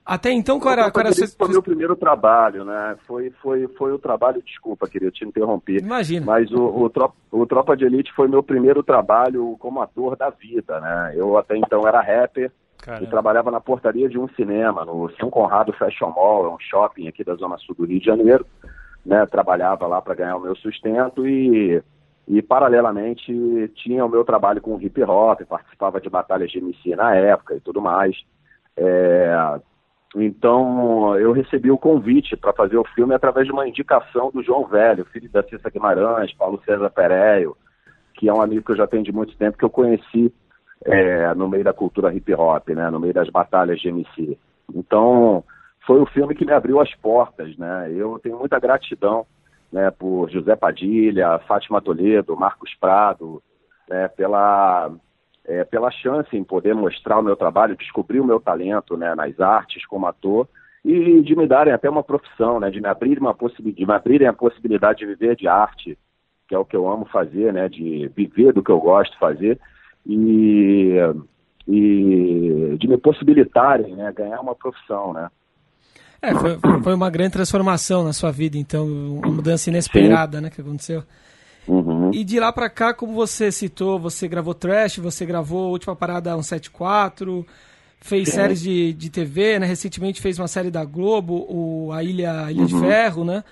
Até 0.06 0.30
então, 0.30 0.60
qual 0.60 0.72
era, 0.72 0.88
qual 0.88 1.04
era 1.04 1.12
seu... 1.12 1.26
Foi 1.26 1.48
meu 1.48 1.60
primeiro 1.60 1.96
trabalho, 1.96 2.64
né? 2.64 2.96
Foi, 3.08 3.28
foi, 3.42 3.66
foi 3.76 3.92
o 3.92 3.98
trabalho, 3.98 4.40
desculpa, 4.40 4.86
querido, 4.86 5.10
te 5.10 5.24
interrompi. 5.24 5.78
Imagina. 5.78 6.24
Mas 6.24 6.48
o, 6.52 6.62
o, 6.64 6.88
tropa, 6.88 7.16
o 7.32 7.44
Tropa 7.44 7.76
de 7.76 7.84
Elite 7.84 8.12
foi 8.14 8.28
meu 8.28 8.40
primeiro 8.40 8.84
trabalho 8.84 9.56
como 9.58 9.82
ator 9.82 10.14
da 10.16 10.30
vida, 10.30 10.78
né? 10.80 11.12
Eu 11.16 11.36
até 11.36 11.56
então 11.56 11.88
era 11.88 12.00
rapper 12.00 12.52
Caramba. 12.78 13.04
e 13.04 13.10
trabalhava 13.10 13.50
na 13.50 13.60
portaria 13.60 14.08
de 14.08 14.16
um 14.16 14.28
cinema, 14.28 14.84
no 14.84 15.10
São 15.18 15.28
Conrado 15.28 15.72
Fashion 15.72 16.10
Mall, 16.10 16.46
é 16.46 16.50
um 16.50 16.60
shopping 16.60 17.08
aqui 17.08 17.24
da 17.24 17.34
Zona 17.34 17.58
Sul 17.58 17.74
do 17.74 17.84
Rio 17.84 17.98
de 17.98 18.06
Janeiro. 18.06 18.46
Né? 19.04 19.26
Trabalhava 19.26 19.88
lá 19.88 20.00
para 20.00 20.14
ganhar 20.14 20.36
o 20.36 20.40
meu 20.40 20.54
sustento 20.54 21.26
e 21.26 21.82
e 22.28 22.42
paralelamente 22.42 23.32
tinha 23.76 24.04
o 24.04 24.08
meu 24.08 24.24
trabalho 24.24 24.60
com 24.60 24.80
hip 24.80 25.00
hop, 25.04 25.42
participava 25.42 26.00
de 26.00 26.10
batalhas 26.10 26.50
de 26.50 26.58
MC 26.58 26.96
na 26.96 27.14
época 27.14 27.54
e 27.54 27.60
tudo 27.60 27.80
mais. 27.80 28.16
É, 28.76 29.60
então 30.14 31.16
eu 31.18 31.32
recebi 31.32 31.70
o 31.70 31.78
convite 31.78 32.36
para 32.36 32.52
fazer 32.52 32.76
o 32.76 32.86
filme 32.94 33.14
através 33.14 33.46
de 33.46 33.52
uma 33.52 33.68
indicação 33.68 34.30
do 34.30 34.42
João 34.42 34.66
Velho, 34.66 35.04
filho 35.06 35.28
da 35.30 35.42
Cissa 35.42 35.70
Guimarães, 35.70 36.32
Paulo 36.34 36.62
César 36.64 36.90
Pereio, 36.90 37.56
que 38.14 38.28
é 38.28 38.32
um 38.32 38.40
amigo 38.40 38.64
que 38.64 38.72
eu 38.72 38.76
já 38.76 38.86
tenho 38.86 39.02
de 39.02 39.12
muito 39.12 39.36
tempo, 39.36 39.58
que 39.58 39.64
eu 39.64 39.70
conheci 39.70 40.32
é, 40.84 41.34
no 41.34 41.48
meio 41.48 41.64
da 41.64 41.72
cultura 41.72 42.14
hip 42.14 42.32
hop, 42.34 42.68
né, 42.70 42.90
no 42.90 43.00
meio 43.00 43.12
das 43.12 43.28
batalhas 43.28 43.80
de 43.80 43.88
MC. 43.88 44.38
Então 44.74 45.44
foi 45.86 46.00
o 46.00 46.06
filme 46.06 46.34
que 46.34 46.44
me 46.44 46.52
abriu 46.52 46.80
as 46.80 46.92
portas, 46.96 47.56
né? 47.56 47.92
Eu 47.94 48.18
tenho 48.18 48.38
muita 48.38 48.58
gratidão 48.58 49.24
né, 49.72 49.90
por 49.90 50.30
José 50.30 50.56
Padilha, 50.56 51.38
Fátima 51.46 51.80
Toledo, 51.80 52.36
Marcos 52.36 52.74
Prado, 52.80 53.42
né, 53.88 54.08
pela, 54.08 54.90
é, 55.46 55.64
pela 55.64 55.90
chance 55.90 56.36
em 56.36 56.42
poder 56.42 56.74
mostrar 56.74 57.18
o 57.18 57.22
meu 57.22 57.36
trabalho, 57.36 57.76
descobrir 57.76 58.20
o 58.20 58.24
meu 58.24 58.40
talento 58.40 58.96
né, 58.96 59.14
nas 59.14 59.38
artes 59.38 59.86
como 59.86 60.06
ator 60.06 60.48
e 60.84 61.20
de 61.22 61.36
me 61.36 61.46
darem 61.46 61.72
até 61.72 61.88
uma 61.88 62.02
profissão, 62.02 62.60
né, 62.60 62.70
de 62.70 62.80
me 62.80 62.88
abrir 62.88 63.18
uma 63.18 63.34
de 63.60 63.86
me 63.86 63.92
abrirem 63.92 64.28
a 64.28 64.32
possibilidade 64.32 65.00
de 65.00 65.06
viver 65.06 65.36
de 65.36 65.48
arte, 65.48 65.96
que 66.48 66.54
é 66.54 66.58
o 66.58 66.64
que 66.64 66.76
eu 66.76 66.88
amo 66.88 67.06
fazer, 67.06 67.52
né, 67.52 67.68
de 67.68 68.10
viver 68.14 68.52
do 68.52 68.62
que 68.62 68.70
eu 68.70 68.80
gosto 68.80 69.12
de 69.12 69.18
fazer 69.18 69.58
e, 70.04 70.96
e 71.68 72.76
de 72.78 72.88
me 72.88 72.98
possibilitarem, 72.98 73.94
né, 73.94 74.12
ganhar 74.12 74.40
uma 74.40 74.54
profissão, 74.54 75.12
né. 75.12 75.28
É, 76.22 76.34
foi, 76.34 76.58
foi, 76.82 76.94
uma 76.94 77.10
grande 77.10 77.32
transformação 77.32 78.02
na 78.02 78.12
sua 78.12 78.32
vida, 78.32 78.56
então, 78.56 78.86
uma 78.86 79.28
mudança 79.28 79.68
inesperada, 79.70 80.38
Sim. 80.38 80.44
né, 80.44 80.50
que 80.50 80.60
aconteceu. 80.60 81.02
Uhum. 81.68 82.10
E 82.12 82.22
de 82.22 82.38
lá 82.38 82.52
para 82.52 82.70
cá, 82.70 82.94
como 82.94 83.12
você 83.12 83.50
citou, 83.50 83.98
você 83.98 84.28
gravou 84.28 84.54
Trash, 84.54 84.98
você 84.98 85.26
gravou 85.26 85.70
Última 85.70 85.96
Parada 85.96 86.30
174, 86.30 87.44
fez 88.00 88.28
Sim. 88.28 88.34
séries 88.34 88.60
de, 88.60 88.92
de 88.92 89.10
TV, 89.10 89.58
né? 89.58 89.66
Recentemente 89.66 90.20
fez 90.20 90.38
uma 90.38 90.48
série 90.48 90.70
da 90.70 90.84
Globo, 90.84 91.46
o, 91.48 91.92
a 91.92 92.02
Ilha, 92.02 92.50
Ilha 92.50 92.60
uhum. 92.60 92.66
de 92.66 92.78
Ferro, 92.78 93.24
né? 93.24 93.42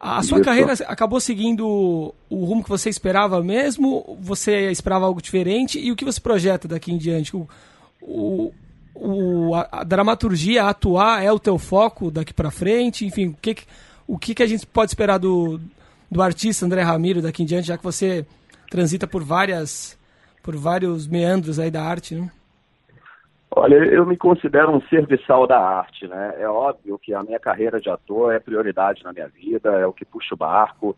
A 0.00 0.22
sua 0.22 0.40
carreira 0.40 0.72
acabou 0.86 1.20
seguindo 1.20 2.14
o 2.30 2.44
rumo 2.46 2.64
que 2.64 2.70
você 2.70 2.88
esperava 2.88 3.42
mesmo? 3.42 4.16
Você 4.18 4.70
esperava 4.70 5.04
algo 5.04 5.20
diferente? 5.20 5.78
E 5.78 5.92
o 5.92 5.96
que 5.96 6.06
você 6.06 6.18
projeta 6.18 6.66
daqui 6.66 6.90
em 6.90 6.96
diante? 6.96 7.36
O, 7.36 7.46
o, 8.00 8.50
o, 8.94 9.54
a, 9.54 9.68
a, 9.70 9.84
dramaturgia, 9.84 10.64
atuar 10.64 11.22
é 11.22 11.30
o 11.30 11.38
teu 11.38 11.58
foco 11.58 12.10
daqui 12.10 12.32
para 12.32 12.50
frente? 12.50 13.04
Enfim, 13.04 13.26
o 13.26 13.36
que, 13.42 13.56
o 14.06 14.18
que, 14.18 14.34
que 14.34 14.42
a 14.42 14.46
gente 14.46 14.66
pode 14.66 14.90
esperar 14.90 15.18
do, 15.18 15.60
do 16.10 16.22
artista 16.22 16.66
André 16.66 16.82
Ramiro 16.82 17.22
daqui 17.22 17.42
em 17.42 17.46
diante, 17.46 17.68
já 17.68 17.78
que 17.78 17.84
você 17.84 18.26
transita 18.70 19.06
por 19.06 19.22
várias 19.22 19.98
por 20.42 20.56
vários 20.56 21.06
meandros 21.06 21.58
aí 21.58 21.70
da 21.70 21.82
arte, 21.82 22.14
né? 22.14 22.30
Olha, 23.50 23.74
eu 23.76 24.06
me 24.06 24.16
considero 24.16 24.70
um 24.70 24.80
serviçal 24.82 25.46
da 25.46 25.58
arte, 25.58 26.06
né? 26.06 26.34
É 26.38 26.48
óbvio 26.48 26.98
que 26.98 27.12
a 27.12 27.22
minha 27.22 27.38
carreira 27.38 27.80
de 27.80 27.90
ator 27.90 28.32
é 28.32 28.38
prioridade 28.38 29.02
na 29.02 29.12
minha 29.12 29.28
vida, 29.28 29.70
é 29.70 29.86
o 29.86 29.92
que 29.92 30.04
puxa 30.04 30.34
o 30.34 30.38
barco, 30.38 30.96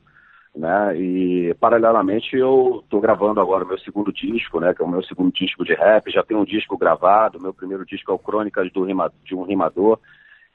né? 0.54 0.95
E 0.97 1.54
paralelamente 1.54 2.37
eu 2.37 2.83
estou 2.85 3.00
gravando 3.00 3.40
agora 3.40 3.64
o 3.64 3.66
meu 3.66 3.78
segundo 3.78 4.12
disco, 4.12 4.61
né? 4.61 4.75
Que 4.75 4.83
é 4.83 4.85
o 4.85 4.88
meu 4.88 5.02
segundo 5.02 5.33
disco 5.33 5.64
de 5.64 5.75
rap. 5.75 6.11
Já 6.11 6.23
tenho 6.23 6.40
um 6.40 6.45
disco 6.45 6.76
gravado. 6.76 7.40
Meu 7.40 7.54
primeiro 7.54 7.87
disco 7.87 8.12
é 8.12 8.14
o 8.14 8.19
Crônicas 8.19 8.71
do 8.71 8.85
Rima, 8.85 9.11
de 9.25 9.35
um 9.35 9.45
Rimador, 9.45 9.99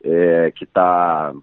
é, 0.03 0.51
que 0.51 0.65
está 0.65 1.33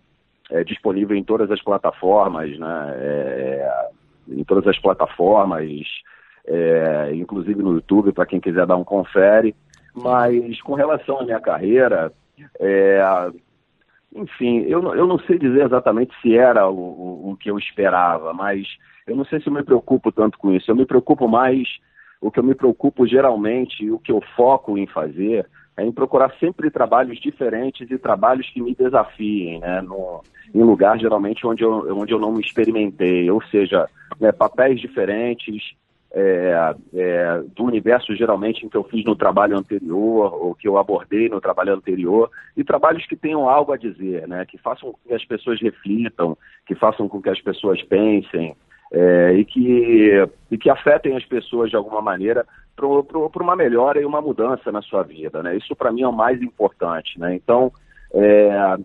é, 0.50 0.64
disponível 0.64 1.16
em 1.16 1.24
todas 1.24 1.50
as 1.50 1.62
plataformas, 1.62 2.58
né? 2.58 2.94
É, 2.96 3.88
em 4.28 4.44
todas 4.44 4.66
as 4.66 4.78
plataformas, 4.78 5.68
é, 6.46 7.10
inclusive 7.14 7.62
no 7.62 7.74
YouTube 7.74 8.12
para 8.12 8.26
quem 8.26 8.40
quiser 8.40 8.66
dar 8.66 8.76
um 8.76 8.84
confere. 8.84 9.54
Mas 9.94 10.60
com 10.62 10.74
relação 10.74 11.20
à 11.20 11.24
minha 11.24 11.40
carreira, 11.40 12.12
é, 12.58 13.00
enfim, 14.14 14.60
eu, 14.62 14.94
eu 14.94 15.06
não 15.06 15.18
sei 15.20 15.38
dizer 15.38 15.64
exatamente 15.64 16.14
se 16.20 16.36
era 16.36 16.68
o, 16.68 16.76
o, 16.76 17.30
o, 17.30 17.36
que 17.36 17.50
eu 17.50 17.58
esperava, 17.58 18.32
mas 18.32 18.66
eu 19.06 19.16
não 19.16 19.24
sei 19.24 19.40
se 19.40 19.48
eu 19.48 19.52
me 19.52 19.62
preocupo 19.62 20.12
tanto 20.12 20.38
com 20.38 20.52
isso. 20.52 20.70
Eu 20.70 20.76
me 20.76 20.86
preocupo 20.86 21.28
mais, 21.28 21.68
o 22.20 22.30
que 22.30 22.38
eu 22.38 22.44
me 22.44 22.54
preocupo 22.54 23.06
geralmente, 23.06 23.90
o 23.90 23.98
que 23.98 24.12
eu 24.12 24.20
foco 24.36 24.76
em 24.78 24.86
fazer, 24.86 25.46
é 25.76 25.84
em 25.84 25.92
procurar 25.92 26.32
sempre 26.38 26.70
trabalhos 26.70 27.20
diferentes 27.20 27.90
e 27.90 27.98
trabalhos 27.98 28.48
que 28.50 28.62
me 28.62 28.74
desafiem, 28.74 29.58
né? 29.58 29.80
No, 29.82 30.22
em 30.54 30.62
lugar 30.62 30.98
geralmente 30.98 31.46
onde 31.46 31.64
eu, 31.64 31.96
onde 31.96 32.12
eu 32.12 32.18
não 32.18 32.32
me 32.32 32.40
experimentei, 32.40 33.28
ou 33.30 33.42
seja, 33.44 33.88
né, 34.20 34.30
papéis 34.30 34.80
diferentes, 34.80 35.74
é, 36.12 36.74
é, 36.94 37.42
do 37.56 37.64
universo 37.64 38.14
geralmente 38.14 38.64
em 38.64 38.68
que 38.68 38.76
eu 38.76 38.84
fiz 38.84 39.04
no 39.04 39.16
trabalho 39.16 39.58
anterior 39.58 40.32
ou 40.32 40.54
que 40.54 40.68
eu 40.68 40.78
abordei 40.78 41.28
no 41.28 41.40
trabalho 41.40 41.74
anterior 41.74 42.30
e 42.56 42.62
trabalhos 42.62 43.04
que 43.04 43.16
tenham 43.16 43.48
algo 43.48 43.72
a 43.72 43.76
dizer, 43.76 44.28
né? 44.28 44.46
Que 44.46 44.56
façam 44.56 44.92
com 44.92 44.98
que 45.08 45.12
as 45.12 45.24
pessoas 45.24 45.60
reflitam, 45.60 46.38
que 46.66 46.76
façam 46.76 47.08
com 47.08 47.20
que 47.20 47.30
as 47.30 47.40
pessoas 47.40 47.82
pensem 47.82 48.54
é, 48.94 49.32
e, 49.32 49.44
que, 49.44 50.28
e 50.52 50.56
que 50.56 50.70
afetem 50.70 51.16
as 51.16 51.24
pessoas 51.24 51.68
de 51.68 51.76
alguma 51.76 52.00
maneira 52.00 52.46
para 52.76 53.42
uma 53.42 53.56
melhora 53.56 54.00
e 54.00 54.04
uma 54.04 54.20
mudança 54.20 54.70
na 54.70 54.80
sua 54.82 55.02
vida, 55.02 55.42
né? 55.42 55.56
Isso 55.56 55.74
para 55.74 55.90
mim 55.90 56.02
é 56.02 56.08
o 56.08 56.12
mais 56.12 56.40
importante, 56.40 57.18
né? 57.18 57.34
Então, 57.34 57.72
é, 58.12 58.76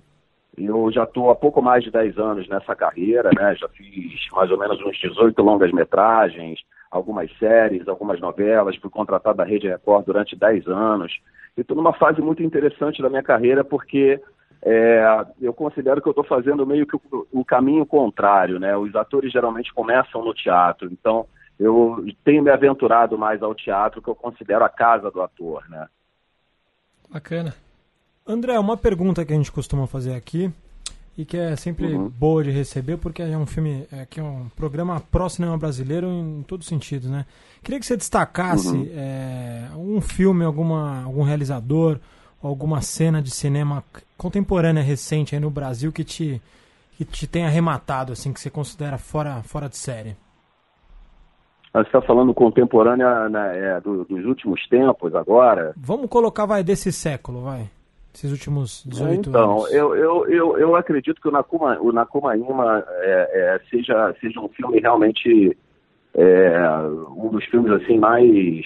eu 0.57 0.91
já 0.91 1.03
estou 1.03 1.29
há 1.29 1.35
pouco 1.35 1.61
mais 1.61 1.83
de 1.83 1.91
10 1.91 2.17
anos 2.17 2.47
nessa 2.49 2.75
carreira, 2.75 3.29
né? 3.35 3.55
Já 3.55 3.69
fiz 3.69 4.27
mais 4.31 4.49
ou 4.49 4.57
menos 4.57 4.81
uns 4.83 4.97
18 4.97 5.39
longas 5.43 5.71
metragens, 5.71 6.59
algumas 6.89 7.31
séries, 7.37 7.87
algumas 7.87 8.19
novelas, 8.19 8.75
fui 8.77 8.89
contratado 8.89 9.37
da 9.37 9.43
Rede 9.43 9.67
Record 9.67 10.05
durante 10.05 10.35
10 10.35 10.67
anos. 10.67 11.19
E 11.55 11.61
estou 11.61 11.77
numa 11.77 11.93
fase 11.93 12.19
muito 12.19 12.41
interessante 12.41 13.01
da 13.01 13.09
minha 13.09 13.23
carreira 13.23 13.63
porque 13.63 14.19
é, 14.61 15.25
eu 15.41 15.53
considero 15.53 16.01
que 16.01 16.07
eu 16.07 16.11
estou 16.11 16.23
fazendo 16.23 16.65
meio 16.65 16.85
que 16.85 16.95
o, 16.95 17.27
o, 17.31 17.45
caminho 17.45 17.85
contrário, 17.85 18.59
né? 18.59 18.75
Os 18.75 18.93
atores 18.95 19.31
geralmente 19.31 19.73
começam 19.73 20.23
no 20.23 20.33
teatro, 20.33 20.89
então 20.91 21.25
eu 21.57 22.05
tenho 22.23 22.43
me 22.43 22.51
aventurado 22.51 23.17
mais 23.17 23.41
ao 23.41 23.55
teatro, 23.55 24.01
que 24.01 24.09
eu 24.09 24.15
considero 24.15 24.63
a 24.63 24.69
casa 24.69 25.09
do 25.09 25.21
ator, 25.21 25.63
né? 25.69 25.87
Bacana. 27.09 27.55
André, 28.27 28.59
uma 28.59 28.77
pergunta 28.77 29.25
que 29.25 29.33
a 29.33 29.35
gente 29.35 29.51
costuma 29.51 29.87
fazer 29.87 30.13
aqui 30.13 30.51
e 31.17 31.25
que 31.25 31.35
é 31.35 31.55
sempre 31.55 31.87
uhum. 31.95 32.07
boa 32.07 32.43
de 32.43 32.51
receber 32.51 32.97
porque 32.97 33.21
é 33.21 33.37
um 33.37 33.45
filme, 33.45 33.87
é, 33.91 34.05
que 34.05 34.19
é 34.19 34.23
um 34.23 34.47
programa 34.55 35.01
pró-cinema 35.11 35.57
brasileiro 35.57 36.07
em 36.07 36.43
todos 36.43 36.65
os 36.65 36.69
sentidos, 36.69 37.09
né? 37.09 37.25
Queria 37.63 37.79
que 37.79 37.85
você 37.85 37.97
destacasse 37.97 38.69
uhum. 38.69 38.89
é, 38.93 39.69
um 39.75 39.99
filme, 39.99 40.45
alguma, 40.45 41.03
algum 41.03 41.23
realizador, 41.23 41.99
alguma 42.41 42.81
cena 42.81 43.21
de 43.21 43.31
cinema 43.31 43.83
contemporânea 44.17 44.83
recente 44.83 45.35
aí 45.35 45.41
no 45.41 45.49
Brasil 45.49 45.91
que 45.91 46.03
te, 46.03 46.41
que 46.97 47.05
te 47.05 47.27
tenha 47.27 47.47
arrematado, 47.47 48.13
assim, 48.13 48.31
que 48.31 48.39
você 48.39 48.49
considera 48.49 48.97
fora, 48.97 49.41
fora 49.43 49.67
de 49.67 49.77
série. 49.77 50.15
Você 51.71 51.81
está 51.81 52.01
falando 52.01 52.33
contemporânea 52.33 53.29
né, 53.29 53.77
é, 53.77 53.81
do, 53.81 54.03
dos 54.05 54.25
últimos 54.25 54.67
tempos 54.67 55.13
agora? 55.13 55.73
Vamos 55.77 56.09
colocar, 56.09 56.45
vai, 56.45 56.63
desse 56.63 56.91
século, 56.91 57.41
vai 57.41 57.69
esses 58.13 58.31
últimos 58.31 58.83
18 58.85 59.29
então, 59.29 59.51
anos? 59.51 59.69
Então, 59.69 59.77
eu, 59.77 59.95
eu, 59.95 60.27
eu, 60.27 60.57
eu 60.57 60.75
acredito 60.75 61.21
que 61.21 61.27
o 61.27 61.31
Nakuma, 61.31 61.79
o 61.79 61.91
Nakuma 61.91 62.35
Ima 62.35 62.83
é, 63.01 63.55
é, 63.55 63.61
seja, 63.69 64.15
seja 64.19 64.39
um 64.39 64.49
filme 64.49 64.79
realmente 64.79 65.55
é, 66.15 66.59
um 67.15 67.29
dos 67.29 67.45
filmes 67.45 67.71
assim 67.71 67.97
mais 67.97 68.65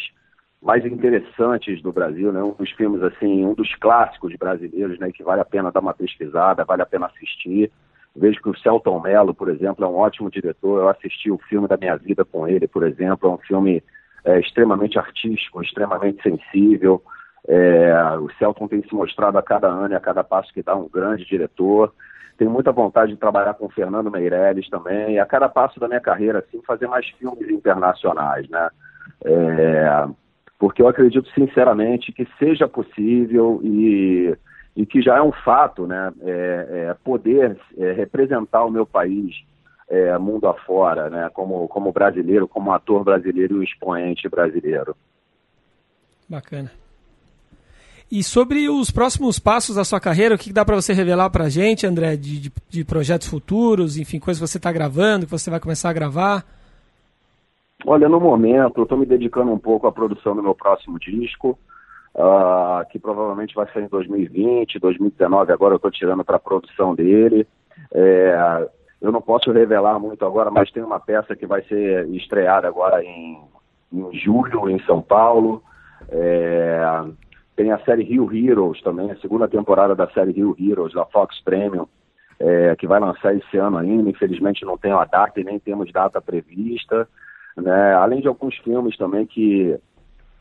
mais 0.64 0.86
interessantes 0.86 1.82
do 1.82 1.92
Brasil, 1.92 2.32
né? 2.32 2.42
Um 2.42 2.54
dos 2.54 2.72
filmes 2.72 3.04
assim, 3.04 3.46
um 3.46 3.54
dos 3.54 3.76
clássicos 3.76 4.34
brasileiros, 4.36 4.98
né? 4.98 5.12
Que 5.12 5.24
vale 5.24 5.42
a 5.42 5.46
pena 5.46 5.72
dar 5.72 5.82
uma 5.82 5.94
pesquisada, 5.94 6.64
vale 6.64 6.82
a 6.82 6.86
pena 6.86 7.08
assistir. 7.08 7.70
Vejo 8.16 8.42
que 8.42 8.50
o 8.50 8.58
Celton 8.58 9.00
Mello, 9.02 9.34
por 9.34 9.50
exemplo, 9.50 9.84
é 9.84 9.88
um 9.88 9.96
ótimo 9.96 10.32
diretor. 10.32 10.80
Eu 10.80 10.90
assisti 10.90 11.30
o 11.30 11.38
filme 11.50 11.68
da 11.68 11.76
minha 11.76 11.98
vida 11.98 12.24
com 12.24 12.48
ele, 12.48 12.68
por 12.68 12.84
exemplo. 12.84 13.30
É 13.30 13.34
um 13.34 13.38
filme 13.40 13.84
é, 14.24 14.40
extremamente 14.40 14.98
artístico, 14.98 15.62
extremamente 15.62 16.22
sensível. 16.24 17.04
É, 17.46 17.94
o 18.20 18.30
Celton 18.38 18.68
tem 18.68 18.82
se 18.84 18.94
mostrado 18.94 19.38
a 19.38 19.44
cada 19.44 19.68
ano 19.68 19.94
e 19.94 19.98
a 19.98 20.00
cada 20.00 20.24
passo 20.24 20.54
que 20.54 20.64
dá 20.64 20.76
um 20.76 20.88
grande 20.88 21.26
diretor. 21.26 21.94
Tenho 22.38 22.52
muita 22.52 22.72
vontade 22.72 23.12
de 23.12 23.18
trabalhar 23.18 23.56
com 23.56 23.66
o 23.66 23.72
Fernando 23.72 24.10
Meirelles 24.10 24.70
também. 24.70 25.16
E 25.16 25.20
a 25.20 25.26
cada 25.26 25.50
passo 25.50 25.80
da 25.80 25.88
minha 25.88 26.00
carreira, 26.00 26.40
assim, 26.40 26.62
fazer 26.66 26.88
mais 26.88 27.06
filmes 27.20 27.50
internacionais, 27.50 28.48
né? 28.48 28.70
É, 29.26 30.08
porque 30.60 30.82
eu 30.82 30.88
acredito 30.88 31.30
sinceramente 31.32 32.12
que 32.12 32.28
seja 32.40 32.68
possível 32.68 33.60
e, 33.64 34.36
e 34.76 34.86
que 34.86 35.02
já 35.02 35.18
é 35.18 35.22
um 35.22 35.32
fato, 35.32 35.86
né? 35.86 36.12
É, 36.22 36.88
é, 36.90 36.96
poder 37.04 37.58
é, 37.78 37.92
representar 37.92 38.64
o 38.64 38.72
meu 38.72 38.86
país 38.86 39.36
é, 39.90 40.18
mundo 40.18 40.48
afora, 40.48 41.10
né? 41.10 41.30
Como, 41.34 41.68
como 41.68 41.92
brasileiro, 41.92 42.48
como 42.48 42.72
ator 42.72 43.04
brasileiro 43.04 43.62
e 43.62 43.66
expoente 43.66 44.30
brasileiro. 44.30 44.96
Bacana. 46.30 46.72
E 48.12 48.24
sobre 48.24 48.70
os 48.70 48.92
próximos 48.92 49.40
passos 49.40 49.76
da 49.76 49.84
sua 49.84 50.00
carreira, 50.00 50.36
o 50.36 50.38
que 50.38 50.54
dá 50.54 50.64
para 50.64 50.76
você 50.76 50.94
revelar 50.94 51.30
para 51.32 51.46
a 51.46 51.50
gente, 51.50 51.88
André, 51.88 52.16
de, 52.16 52.42
de, 52.42 52.52
de, 52.70 52.86
projetos 52.86 53.28
futuros, 53.28 53.98
enfim, 53.98 54.20
coisas 54.20 54.40
que 54.40 54.48
você 54.48 54.58
está 54.58 54.72
gravando, 54.72 55.26
que 55.26 55.32
você 55.32 55.50
vai 55.50 55.60
começar 55.60 55.90
a 55.90 55.94
gravar? 55.94 56.46
Olha, 57.86 58.08
no 58.08 58.20
momento, 58.20 58.78
eu 58.78 58.84
estou 58.84 58.98
me 58.98 59.06
dedicando 59.06 59.52
um 59.52 59.60
pouco 59.60 59.88
à 59.88 59.92
produção 59.92 60.36
do 60.36 60.42
meu 60.42 60.56
próximo 60.56 60.98
disco, 60.98 61.58
uh, 62.16 62.88
que 62.90 62.98
provavelmente 62.98 63.54
vai 63.54 63.70
ser 63.72 63.84
em 63.84 63.88
2020, 63.88 64.80
2019, 64.80 65.52
agora 65.52 65.74
eu 65.74 65.78
estou 65.78 65.92
tirando 65.92 66.24
para 66.24 66.38
a 66.38 66.40
produção 66.40 66.96
dele. 66.96 67.46
É, 67.94 68.70
eu 69.02 69.12
não 69.12 69.22
posso 69.22 69.52
revelar 69.52 70.00
muito 70.00 70.26
agora, 70.26 70.50
mas 70.50 70.72
tem 70.72 70.82
uma 70.82 71.00
peça 71.00 71.36
que 71.36 71.46
vai 71.46 71.62
ser 71.64 72.08
estreada 72.10 72.68
agora 72.68 73.04
em, 73.04 73.38
em 73.92 74.20
julho, 74.20 74.70
em 74.70 74.80
São 74.86 75.02
Paulo. 75.02 75.62
É, 76.10 77.04
tem 77.56 77.72
a 77.72 77.80
série 77.80 78.04
Rio 78.04 78.34
Heroes 78.34 78.82
também, 78.82 79.12
a 79.12 79.18
segunda 79.18 79.48
temporada 79.48 79.94
da 79.94 80.10
série 80.12 80.32
Rio 80.32 80.56
Heroes, 80.58 80.94
da 80.94 81.06
Fox 81.06 81.40
Premium, 81.44 81.86
é, 82.40 82.76
que 82.78 82.88
vai 82.88 83.00
lançar 83.00 83.36
esse 83.36 83.58
ano 83.58 83.78
ainda. 83.78 84.10
Infelizmente 84.10 84.66
não 84.66 84.78
tem 84.78 84.92
a 84.92 85.04
data 85.04 85.40
e 85.40 85.44
nem 85.44 85.60
temos 85.60 85.92
data 85.92 86.22
prevista. 86.22 87.08
Né? 87.58 87.94
Além 87.94 88.22
de 88.22 88.28
alguns 88.28 88.56
filmes 88.58 88.98
também 88.98 89.26
que 89.26 89.78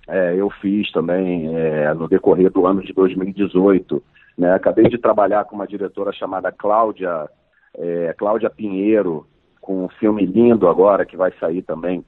é, 0.08 0.34
eu 0.34 0.50
fiz 0.50 0.90
também 0.92 1.54
é, 1.56 1.92
no 1.94 2.08
decorrer 2.08 2.50
do 2.50 2.66
ano 2.66 2.82
de 2.82 2.92
2018. 2.92 4.02
Né? 4.36 4.52
Acabei 4.54 4.88
de 4.88 4.98
trabalhar 4.98 5.44
com 5.44 5.54
uma 5.54 5.66
diretora 5.66 6.12
chamada 6.12 6.50
Cláudia, 6.50 7.28
é, 7.76 8.14
Cláudia 8.14 8.50
Pinheiro, 8.50 9.26
com 9.60 9.84
um 9.84 9.88
filme 9.88 10.26
lindo 10.26 10.68
agora 10.68 11.06
que 11.06 11.16
vai 11.16 11.32
sair 11.38 11.62
também, 11.62 12.04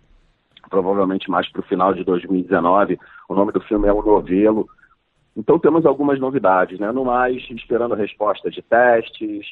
provavelmente 0.68 1.30
mais 1.30 1.50
para 1.50 1.61
o 1.61 1.64
final 1.64 1.94
de 1.94 2.02
2019. 2.02 2.99
O 3.28 3.34
nome 3.34 3.52
do 3.52 3.61
filme 3.61 3.87
é 3.87 3.92
O 3.92 4.02
Novelo. 4.02 4.68
Então 5.37 5.58
temos 5.58 5.84
algumas 5.87 6.18
novidades, 6.18 6.78
né? 6.78 6.90
No 6.92 7.04
mais, 7.04 7.42
esperando 7.50 7.94
a 7.94 7.96
resposta 7.96 8.50
de 8.50 8.62
testes, 8.62 9.46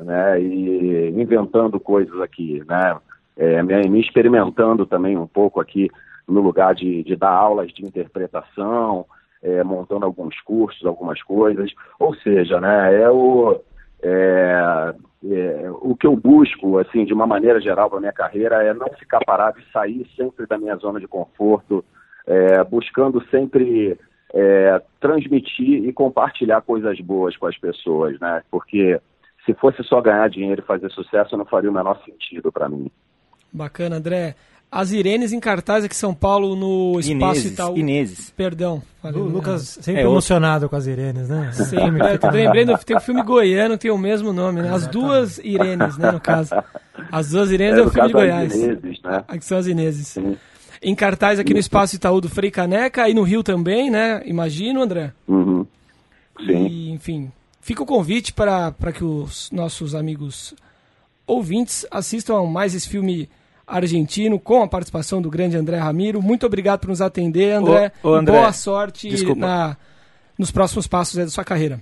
né? 0.00 0.40
E 0.40 1.10
inventando 1.10 1.78
coisas 1.78 2.20
aqui, 2.20 2.62
né? 2.66 2.96
É, 3.36 3.62
me, 3.62 4.00
experimentando 4.00 4.86
também 4.86 5.16
um 5.16 5.26
pouco 5.26 5.60
aqui 5.60 5.90
no 6.26 6.40
lugar 6.40 6.74
de, 6.74 7.02
de 7.02 7.16
dar 7.16 7.32
aulas 7.32 7.72
de 7.72 7.84
interpretação, 7.84 9.04
é, 9.42 9.62
montando 9.62 10.06
alguns 10.06 10.40
cursos, 10.40 10.86
algumas 10.86 11.22
coisas. 11.22 11.72
Ou 11.98 12.14
seja, 12.14 12.60
né? 12.60 13.02
É 13.02 13.10
o 13.10 13.60
é, 14.02 14.94
é, 15.24 15.70
o 15.70 15.96
que 15.96 16.06
eu 16.06 16.14
busco, 16.14 16.78
assim, 16.78 17.06
de 17.06 17.14
uma 17.14 17.26
maneira 17.26 17.58
geral 17.58 17.88
para 17.88 18.00
minha 18.00 18.12
carreira 18.12 18.62
é 18.62 18.74
não 18.74 18.86
ficar 18.98 19.20
parado 19.24 19.58
e 19.58 19.72
sair 19.72 20.06
sempre 20.14 20.46
da 20.46 20.58
minha 20.58 20.76
zona 20.76 21.00
de 21.00 21.08
conforto, 21.08 21.82
é, 22.26 22.62
buscando 22.64 23.24
sempre 23.30 23.98
é, 24.34 24.82
transmitir 25.00 25.84
e 25.84 25.92
compartilhar 25.92 26.60
coisas 26.60 27.00
boas 27.00 27.36
com 27.36 27.46
as 27.46 27.56
pessoas, 27.56 28.20
né? 28.20 28.42
Porque 28.50 29.00
se 29.46 29.54
fosse 29.54 29.82
só 29.84 30.00
ganhar 30.02 30.28
dinheiro 30.28 30.62
e 30.62 30.66
fazer 30.66 30.90
sucesso, 30.90 31.36
não 31.36 31.46
faria 31.46 31.70
o 31.70 31.74
menor 31.74 31.98
sentido 32.04 32.52
para 32.52 32.68
mim. 32.68 32.90
Bacana, 33.54 33.96
André. 33.96 34.34
As 34.70 34.90
Irenes 34.90 35.32
em 35.32 35.38
cartaz 35.38 35.84
aqui 35.84 35.94
em 35.94 35.98
São 35.98 36.12
Paulo 36.12 36.56
no 36.56 36.98
Espaço 36.98 37.12
Ineses, 37.12 37.52
Itaú. 37.52 37.78
Ineses. 37.78 38.30
Perdão. 38.30 38.82
Falei, 39.00 39.20
o 39.20 39.24
Lucas 39.24 39.78
sempre 39.80 40.02
é, 40.02 40.04
emocionado 40.04 40.68
com 40.68 40.74
as 40.74 40.88
Irenes, 40.88 41.28
né? 41.28 41.50
Sempre. 41.54 42.00
Eu 42.20 42.30
lembrando, 42.32 42.76
tem 42.84 42.96
um 42.96 43.00
filme 43.00 43.22
goiano 43.22 43.74
que 43.74 43.82
tem 43.82 43.90
o 43.92 43.98
mesmo 43.98 44.32
nome, 44.32 44.62
né? 44.62 44.74
As 44.74 44.88
duas 44.88 45.38
Irenes, 45.38 45.96
né, 45.96 46.10
no 46.10 46.20
caso. 46.20 46.50
As 47.12 47.30
duas 47.30 47.52
Irenes 47.52 47.78
é, 47.78 47.82
é 47.82 47.84
o 47.84 47.90
filme 47.90 48.08
de 48.08 48.12
Goiás. 48.12 48.52
Ineses, 48.52 49.02
né? 49.02 49.24
Aqui 49.28 49.44
são 49.44 49.58
as 49.58 49.66
Ineses. 49.68 50.08
Sim 50.08 50.36
em 50.84 50.94
cartaz 50.94 51.38
aqui 51.38 51.54
no 51.54 51.58
Espaço 51.58 51.96
Itaú 51.96 52.20
do 52.20 52.28
Frei 52.28 52.50
Caneca 52.50 53.08
e 53.08 53.14
no 53.14 53.22
Rio 53.22 53.42
também, 53.42 53.90
né? 53.90 54.22
Imagino, 54.26 54.82
André. 54.82 55.12
Uhum. 55.26 55.66
Sim. 56.38 56.66
E, 56.66 56.90
enfim, 56.90 57.32
fica 57.60 57.82
o 57.82 57.86
convite 57.86 58.32
para 58.34 58.92
que 58.94 59.02
os 59.02 59.50
nossos 59.50 59.94
amigos 59.94 60.54
ouvintes 61.26 61.86
assistam 61.90 62.44
mais 62.44 62.74
esse 62.74 62.88
filme 62.88 63.30
argentino 63.66 64.38
com 64.38 64.62
a 64.62 64.68
participação 64.68 65.20
do 65.20 65.30
grande 65.30 65.56
André 65.56 65.78
Ramiro. 65.78 66.22
Muito 66.22 66.46
obrigado 66.46 66.80
por 66.80 66.88
nos 66.88 67.00
atender, 67.00 67.52
André. 67.52 67.92
Ô, 68.02 68.10
ô 68.10 68.14
André 68.14 68.38
boa 68.38 68.52
sorte 68.52 69.34
na, 69.34 69.76
nos 70.38 70.50
próximos 70.50 70.86
passos 70.86 71.16
da 71.16 71.26
sua 71.28 71.44
carreira. 71.44 71.80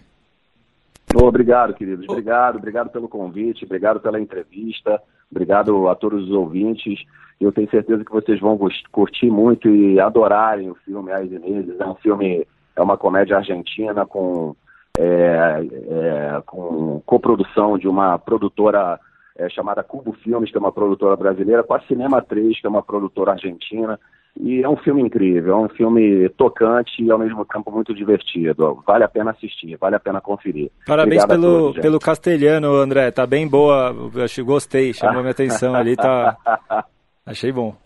obrigado, 1.15 1.75
queridos. 1.75 2.09
Obrigado, 2.09 2.57
obrigado 2.57 2.91
pelo 2.91 3.09
convite, 3.09 3.65
obrigado 3.65 4.01
pela 4.01 4.21
entrevista, 4.21 5.01
obrigado 5.31 5.89
a 5.89 5.95
todos 5.95 6.25
os 6.25 6.31
ouvintes. 6.31 7.01
Eu 7.41 7.51
tenho 7.51 7.69
certeza 7.71 8.05
que 8.05 8.13
vocês 8.13 8.39
vão 8.39 8.59
curtir 8.93 9.31
muito 9.31 9.69
e 9.69 9.99
adorarem 9.99 10.71
o 10.71 10.77
filme 10.77 11.11
As 11.11 11.31
Inês. 11.31 11.69
É 11.81 11.85
um 11.85 11.97
filme, 11.97 12.47
é 12.77 12.81
uma 12.81 12.97
comédia 12.97 13.37
argentina 13.37 14.07
com, 14.07 14.55
é, 14.97 15.67
é, 15.91 16.43
com 16.47 17.03
coprodução 17.05 17.77
de 17.77 17.89
uma 17.89 18.17
produtora 18.17 19.01
é, 19.37 19.49
chamada 19.49 19.83
Cubo 19.83 20.13
Filmes, 20.13 20.51
que 20.51 20.57
é 20.57 20.61
uma 20.61 20.73
produtora 20.73 21.17
brasileira, 21.17 21.63
com 21.63 21.75
a 21.75 21.81
Cinema 21.81 22.21
3, 22.21 22.61
que 22.61 22.67
é 22.67 22.71
uma 22.71 22.83
produtora 22.83 23.33
argentina. 23.33 23.99
E 24.41 24.63
é 24.63 24.69
um 24.69 24.77
filme 24.77 25.03
incrível, 25.03 25.53
é 25.53 25.57
um 25.57 25.69
filme 25.69 26.27
tocante 26.31 27.03
e 27.03 27.11
ao 27.11 27.19
mesmo 27.19 27.45
tempo 27.45 27.71
muito 27.71 27.95
divertido. 27.95 28.83
Vale 28.87 29.05
a 29.05 29.09
pena 29.09 29.33
assistir, 29.33 29.77
vale 29.77 29.97
a 29.97 30.01
pena 30.01 30.23
conferir. 30.23 30.71
Parabéns 30.87 31.27
pelo, 31.27 31.43
todos, 31.43 31.83
pelo 31.83 31.99
castelhano, 31.99 32.75
André. 32.77 33.11
Tá 33.11 33.27
bem 33.27 33.47
boa. 33.47 33.95
Eu 34.15 34.45
gostei, 34.45 34.95
chamou 34.95 35.21
minha 35.21 35.33
atenção 35.33 35.75
ali. 35.75 35.97
Tá, 35.97 36.37
Achei 37.27 37.53
bom. 37.53 37.77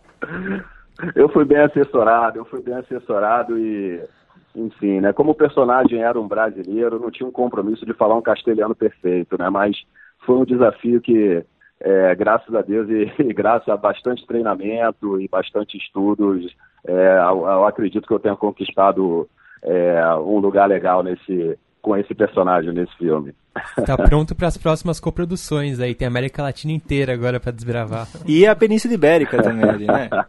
Eu 1.15 1.29
fui 1.29 1.45
bem 1.45 1.59
assessorado, 1.59 2.39
eu 2.39 2.45
fui 2.45 2.63
bem 2.63 2.75
assessorado 2.75 3.59
e, 3.59 4.01
enfim, 4.55 5.01
né? 5.01 5.13
Como 5.13 5.33
o 5.33 5.37
personagem 5.37 6.01
era 6.01 6.19
um 6.19 6.29
brasileiro, 6.29 7.01
não 7.01 7.11
tinha 7.11 7.29
um 7.29 7.33
compromisso 7.33 7.85
de 7.85 7.93
falar 7.93 8.15
um 8.15 8.23
castelhano 8.23 8.75
perfeito, 8.75 9.37
né? 9.37 9.51
Mas 9.51 9.77
foi 10.27 10.37
um 10.37 10.45
desafio 10.45 11.01
que, 11.01 11.43
é, 11.81 12.15
graças 12.15 12.55
a 12.55 12.61
Deus 12.61 12.89
e, 12.91 13.11
e, 13.23 13.33
graças 13.33 13.69
a 13.69 13.77
bastante 13.77 14.27
treinamento 14.27 15.21
e 15.21 15.29
bastante 15.29 15.79
estudos, 15.79 16.45
é, 16.87 17.19
eu, 17.19 17.47
eu, 17.47 17.65
acredito 17.65 18.07
que 18.07 18.13
eu 18.13 18.19
tenha 18.19 18.37
conquistado 18.37 19.29
é, 19.63 20.15
um 20.17 20.39
lugar 20.39 20.69
legal 20.69 21.03
nesse 21.03 21.57
com 21.81 21.97
esse 21.97 22.13
personagem 22.15 22.73
nesse 22.73 22.95
filme. 22.97 23.33
Tá 23.87 23.97
pronto 23.97 24.35
para 24.35 24.49
as 24.49 24.59
próximas 24.59 24.99
coproduções 24.99 25.81
aí, 25.81 25.95
tem 25.95 26.07
a 26.07 26.11
América 26.11 26.43
Latina 26.43 26.73
inteira 26.73 27.15
agora 27.15 27.39
para 27.39 27.53
desbravar. 27.53 28.07
E 28.27 28.45
a 28.47 28.55
Península 28.55 28.93
Ibérica 28.93 29.41
também 29.41 29.69
ali, 29.69 29.87
né? 29.87 30.11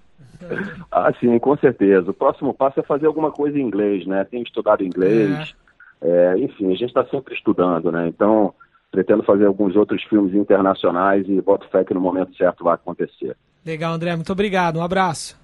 ah, 0.92 1.12
sim, 1.20 1.38
com 1.40 1.58
certeza. 1.58 2.12
O 2.12 2.14
próximo 2.14 2.54
passo 2.54 2.80
é 2.80 2.84
fazer 2.84 3.08
alguma 3.08 3.32
coisa 3.32 3.58
em 3.58 3.64
inglês, 3.64 4.06
né? 4.06 4.24
Tenho 4.24 4.44
estudado 4.44 4.84
inglês, 4.84 5.56
é. 6.02 6.34
É, 6.34 6.38
enfim, 6.38 6.68
a 6.68 6.76
gente 6.76 6.86
está 6.86 7.04
sempre 7.06 7.34
estudando, 7.34 7.92
né? 7.92 8.08
Então, 8.08 8.54
pretendo 8.91 9.23
fazer 9.23 9.45
alguns 9.45 9.76
outros 9.76 10.04
filmes 10.04 10.34
internacionais 10.34 11.28
e 11.28 11.41
boto 11.41 11.67
fé 11.69 11.84
que 11.84 11.93
no 11.93 12.02
momento 12.02 12.36
certo 12.36 12.63
vai 12.63 12.76
acontecer. 12.76 13.36
Legal, 13.65 13.93
André, 13.93 14.15
muito 14.15 14.32
obrigado. 14.32 14.80
Um 14.80 14.84
abraço. 14.84 15.38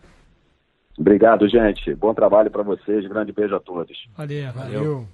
Obrigado, 0.98 1.48
gente. 1.48 1.94
Bom 1.96 2.14
trabalho 2.14 2.52
para 2.52 2.64
vocês. 2.64 3.06
Grande 3.08 3.32
beijo 3.32 3.56
a 3.56 3.60
todos. 3.60 3.98
Valeu. 4.16 4.52
Valeu. 4.54 4.80
Valeu. 4.80 5.08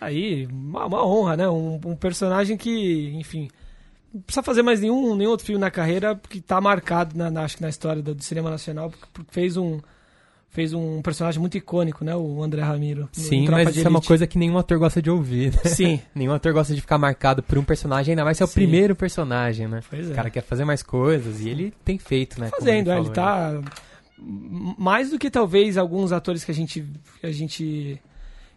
Aí, 0.00 0.46
uma, 0.46 0.86
uma 0.86 1.06
honra, 1.06 1.36
né? 1.36 1.48
Um, 1.48 1.80
um, 1.84 1.96
personagem 1.96 2.56
que, 2.56 3.12
enfim, 3.14 3.48
não 4.12 4.20
precisa 4.22 4.42
fazer 4.42 4.62
mais 4.62 4.80
nenhum, 4.80 5.14
nenhum 5.14 5.30
outro 5.30 5.46
filme 5.46 5.60
na 5.60 5.70
carreira, 5.70 6.16
porque 6.16 6.38
está 6.38 6.60
marcado, 6.60 7.16
na, 7.16 7.30
na, 7.30 7.44
acho 7.44 7.56
que 7.56 7.62
na 7.62 7.68
história 7.68 8.02
do, 8.02 8.14
do, 8.14 8.22
cinema 8.22 8.50
nacional, 8.50 8.90
porque 8.90 9.30
fez 9.30 9.56
um, 9.56 9.80
fez 10.54 10.72
um 10.72 11.02
personagem 11.02 11.40
muito 11.40 11.58
icônico, 11.58 12.04
né? 12.04 12.14
O 12.14 12.40
André 12.40 12.62
Ramiro. 12.62 13.08
Sim, 13.10 13.48
mas 13.50 13.76
isso 13.76 13.84
é 13.84 13.90
uma 13.90 14.00
coisa 14.00 14.24
que 14.24 14.38
nenhum 14.38 14.56
ator 14.56 14.78
gosta 14.78 15.02
de 15.02 15.10
ouvir. 15.10 15.52
Né? 15.52 15.58
Sim. 15.64 16.00
nenhum 16.14 16.32
ator 16.32 16.52
gosta 16.52 16.72
de 16.72 16.80
ficar 16.80 16.96
marcado 16.96 17.42
por 17.42 17.58
um 17.58 17.64
personagem, 17.64 18.12
ainda 18.12 18.24
mais 18.24 18.36
se 18.36 18.44
é 18.44 18.46
o 18.46 18.46
Sim. 18.46 18.54
primeiro 18.54 18.94
personagem, 18.94 19.66
né? 19.66 19.80
Pois 19.90 20.08
é. 20.08 20.12
O 20.12 20.14
cara 20.14 20.30
quer 20.30 20.42
fazer 20.42 20.64
mais 20.64 20.80
coisas 20.80 21.40
e 21.40 21.48
ele 21.48 21.74
tem 21.84 21.98
feito, 21.98 22.40
né? 22.40 22.50
Fazendo, 22.50 22.88
ele, 22.88 22.98
é, 22.98 23.02
ele 23.02 23.10
tá 23.10 23.60
mais 24.78 25.10
do 25.10 25.18
que 25.18 25.28
talvez 25.28 25.76
alguns 25.76 26.12
atores 26.12 26.44
que 26.44 26.52
a 26.52 26.54
gente 26.54 26.86
que 27.20 27.26
a 27.26 27.32
gente 27.32 28.00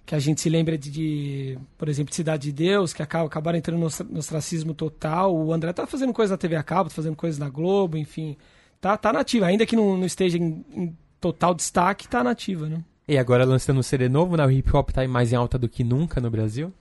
que 0.06 0.14
a 0.14 0.20
gente 0.20 0.40
se 0.40 0.50
lembra 0.50 0.78
de, 0.78 0.92
de 0.92 1.58
por 1.80 1.90
exemplo, 1.90 2.12
de 2.12 2.16
Cidade 2.16 2.44
de 2.44 2.52
Deus, 2.52 2.94
que 2.94 3.02
acaba, 3.02 3.26
acabaram 3.26 3.58
entrando 3.58 3.80
no, 3.80 4.20
ostracismo 4.20 4.76
total. 4.76 5.36
O 5.36 5.52
André 5.52 5.74
tá 5.74 5.88
fazendo 5.88 6.14
coisas 6.14 6.30
na 6.30 6.38
TV 6.38 6.56
a 6.56 6.64
cabo, 6.64 6.90
tá 6.90 6.96
fazendo 6.96 7.16
coisas 7.16 7.40
na 7.40 7.50
Globo, 7.50 7.98
enfim. 7.98 8.38
Tá, 8.80 8.96
tá 8.96 9.12
nativo, 9.12 9.46
ainda 9.46 9.66
que 9.66 9.76
não, 9.76 9.98
não 9.98 10.06
esteja 10.06 10.38
em, 10.38 10.64
em 10.72 10.98
total 11.32 11.54
destaque, 11.54 12.06
está 12.06 12.24
nativa, 12.24 12.68
né? 12.68 12.84
E 13.08 13.18
agora 13.18 13.46
lançando 13.46 13.80
um 13.80 13.84
CD 13.84 14.10
novo, 14.10 14.36
né? 14.36 14.46
O 14.46 14.52
hip 14.52 14.76
hop 14.76 14.90
está 14.90 15.08
mais 15.08 15.32
em 15.32 15.36
alta 15.36 15.58
do 15.58 15.70
que 15.70 15.84
nunca 15.84 16.20
no 16.20 16.30
Brasil. 16.30 16.74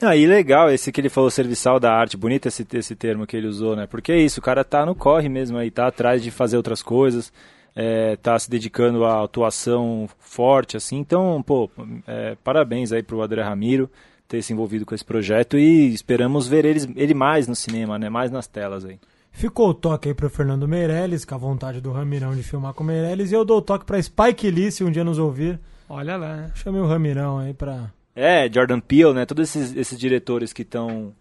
Ah, 0.00 0.14
e 0.14 0.26
legal 0.26 0.70
esse 0.70 0.92
que 0.92 1.00
ele 1.00 1.08
falou, 1.08 1.30
serviçal 1.30 1.80
da 1.80 1.92
arte, 1.92 2.16
bonito 2.16 2.46
esse, 2.46 2.66
esse 2.74 2.94
termo 2.94 3.26
que 3.26 3.36
ele 3.36 3.46
usou, 3.46 3.74
né? 3.74 3.86
Porque 3.86 4.12
é 4.12 4.18
isso, 4.18 4.40
o 4.40 4.42
cara 4.42 4.62
tá 4.62 4.84
no 4.84 4.94
corre 4.94 5.28
mesmo 5.28 5.56
aí, 5.56 5.70
tá 5.70 5.86
atrás 5.86 6.22
de 6.22 6.30
fazer 6.30 6.56
outras 6.58 6.82
coisas, 6.82 7.32
é, 7.74 8.16
tá 8.16 8.38
se 8.38 8.50
dedicando 8.50 9.04
à 9.06 9.24
atuação 9.24 10.08
forte, 10.18 10.76
assim. 10.76 10.98
Então, 10.98 11.42
pô, 11.42 11.70
é, 12.06 12.36
parabéns 12.44 12.92
aí 12.92 13.02
pro 13.02 13.22
André 13.22 13.42
Ramiro 13.42 13.90
ter 14.28 14.42
se 14.42 14.52
envolvido 14.52 14.84
com 14.84 14.94
esse 14.94 15.04
projeto 15.04 15.56
e 15.56 15.94
esperamos 15.94 16.46
ver 16.46 16.64
ele, 16.64 16.92
ele 16.96 17.14
mais 17.14 17.46
no 17.46 17.54
cinema, 17.54 17.98
né? 17.98 18.10
Mais 18.10 18.30
nas 18.30 18.46
telas 18.46 18.84
aí. 18.84 18.98
Ficou 19.36 19.68
o 19.68 19.74
toque 19.74 20.08
aí 20.08 20.14
pro 20.14 20.30
Fernando 20.30 20.66
Meirelles, 20.66 21.26
com 21.26 21.34
a 21.34 21.38
vontade 21.38 21.78
do 21.78 21.92
Ramirão 21.92 22.34
de 22.34 22.42
filmar 22.42 22.72
com 22.72 22.82
o 22.82 22.86
Meirelles, 22.86 23.30
e 23.30 23.34
eu 23.34 23.44
dou 23.44 23.58
o 23.58 23.62
toque 23.62 23.84
pra 23.84 24.02
Spike 24.02 24.50
Lee, 24.50 24.72
se 24.72 24.82
um 24.82 24.90
dia 24.90 25.04
nos 25.04 25.18
ouvir. 25.18 25.60
Olha 25.90 26.16
lá. 26.16 26.50
Chamei 26.54 26.80
o 26.80 26.86
Ramirão 26.86 27.36
aí 27.36 27.52
pra... 27.52 27.92
É, 28.14 28.50
Jordan 28.50 28.80
Peele, 28.80 29.12
né? 29.12 29.26
Todos 29.26 29.54
esses, 29.54 29.76
esses 29.76 29.98
diretores 29.98 30.54
que 30.54 30.62
estão 30.62 31.12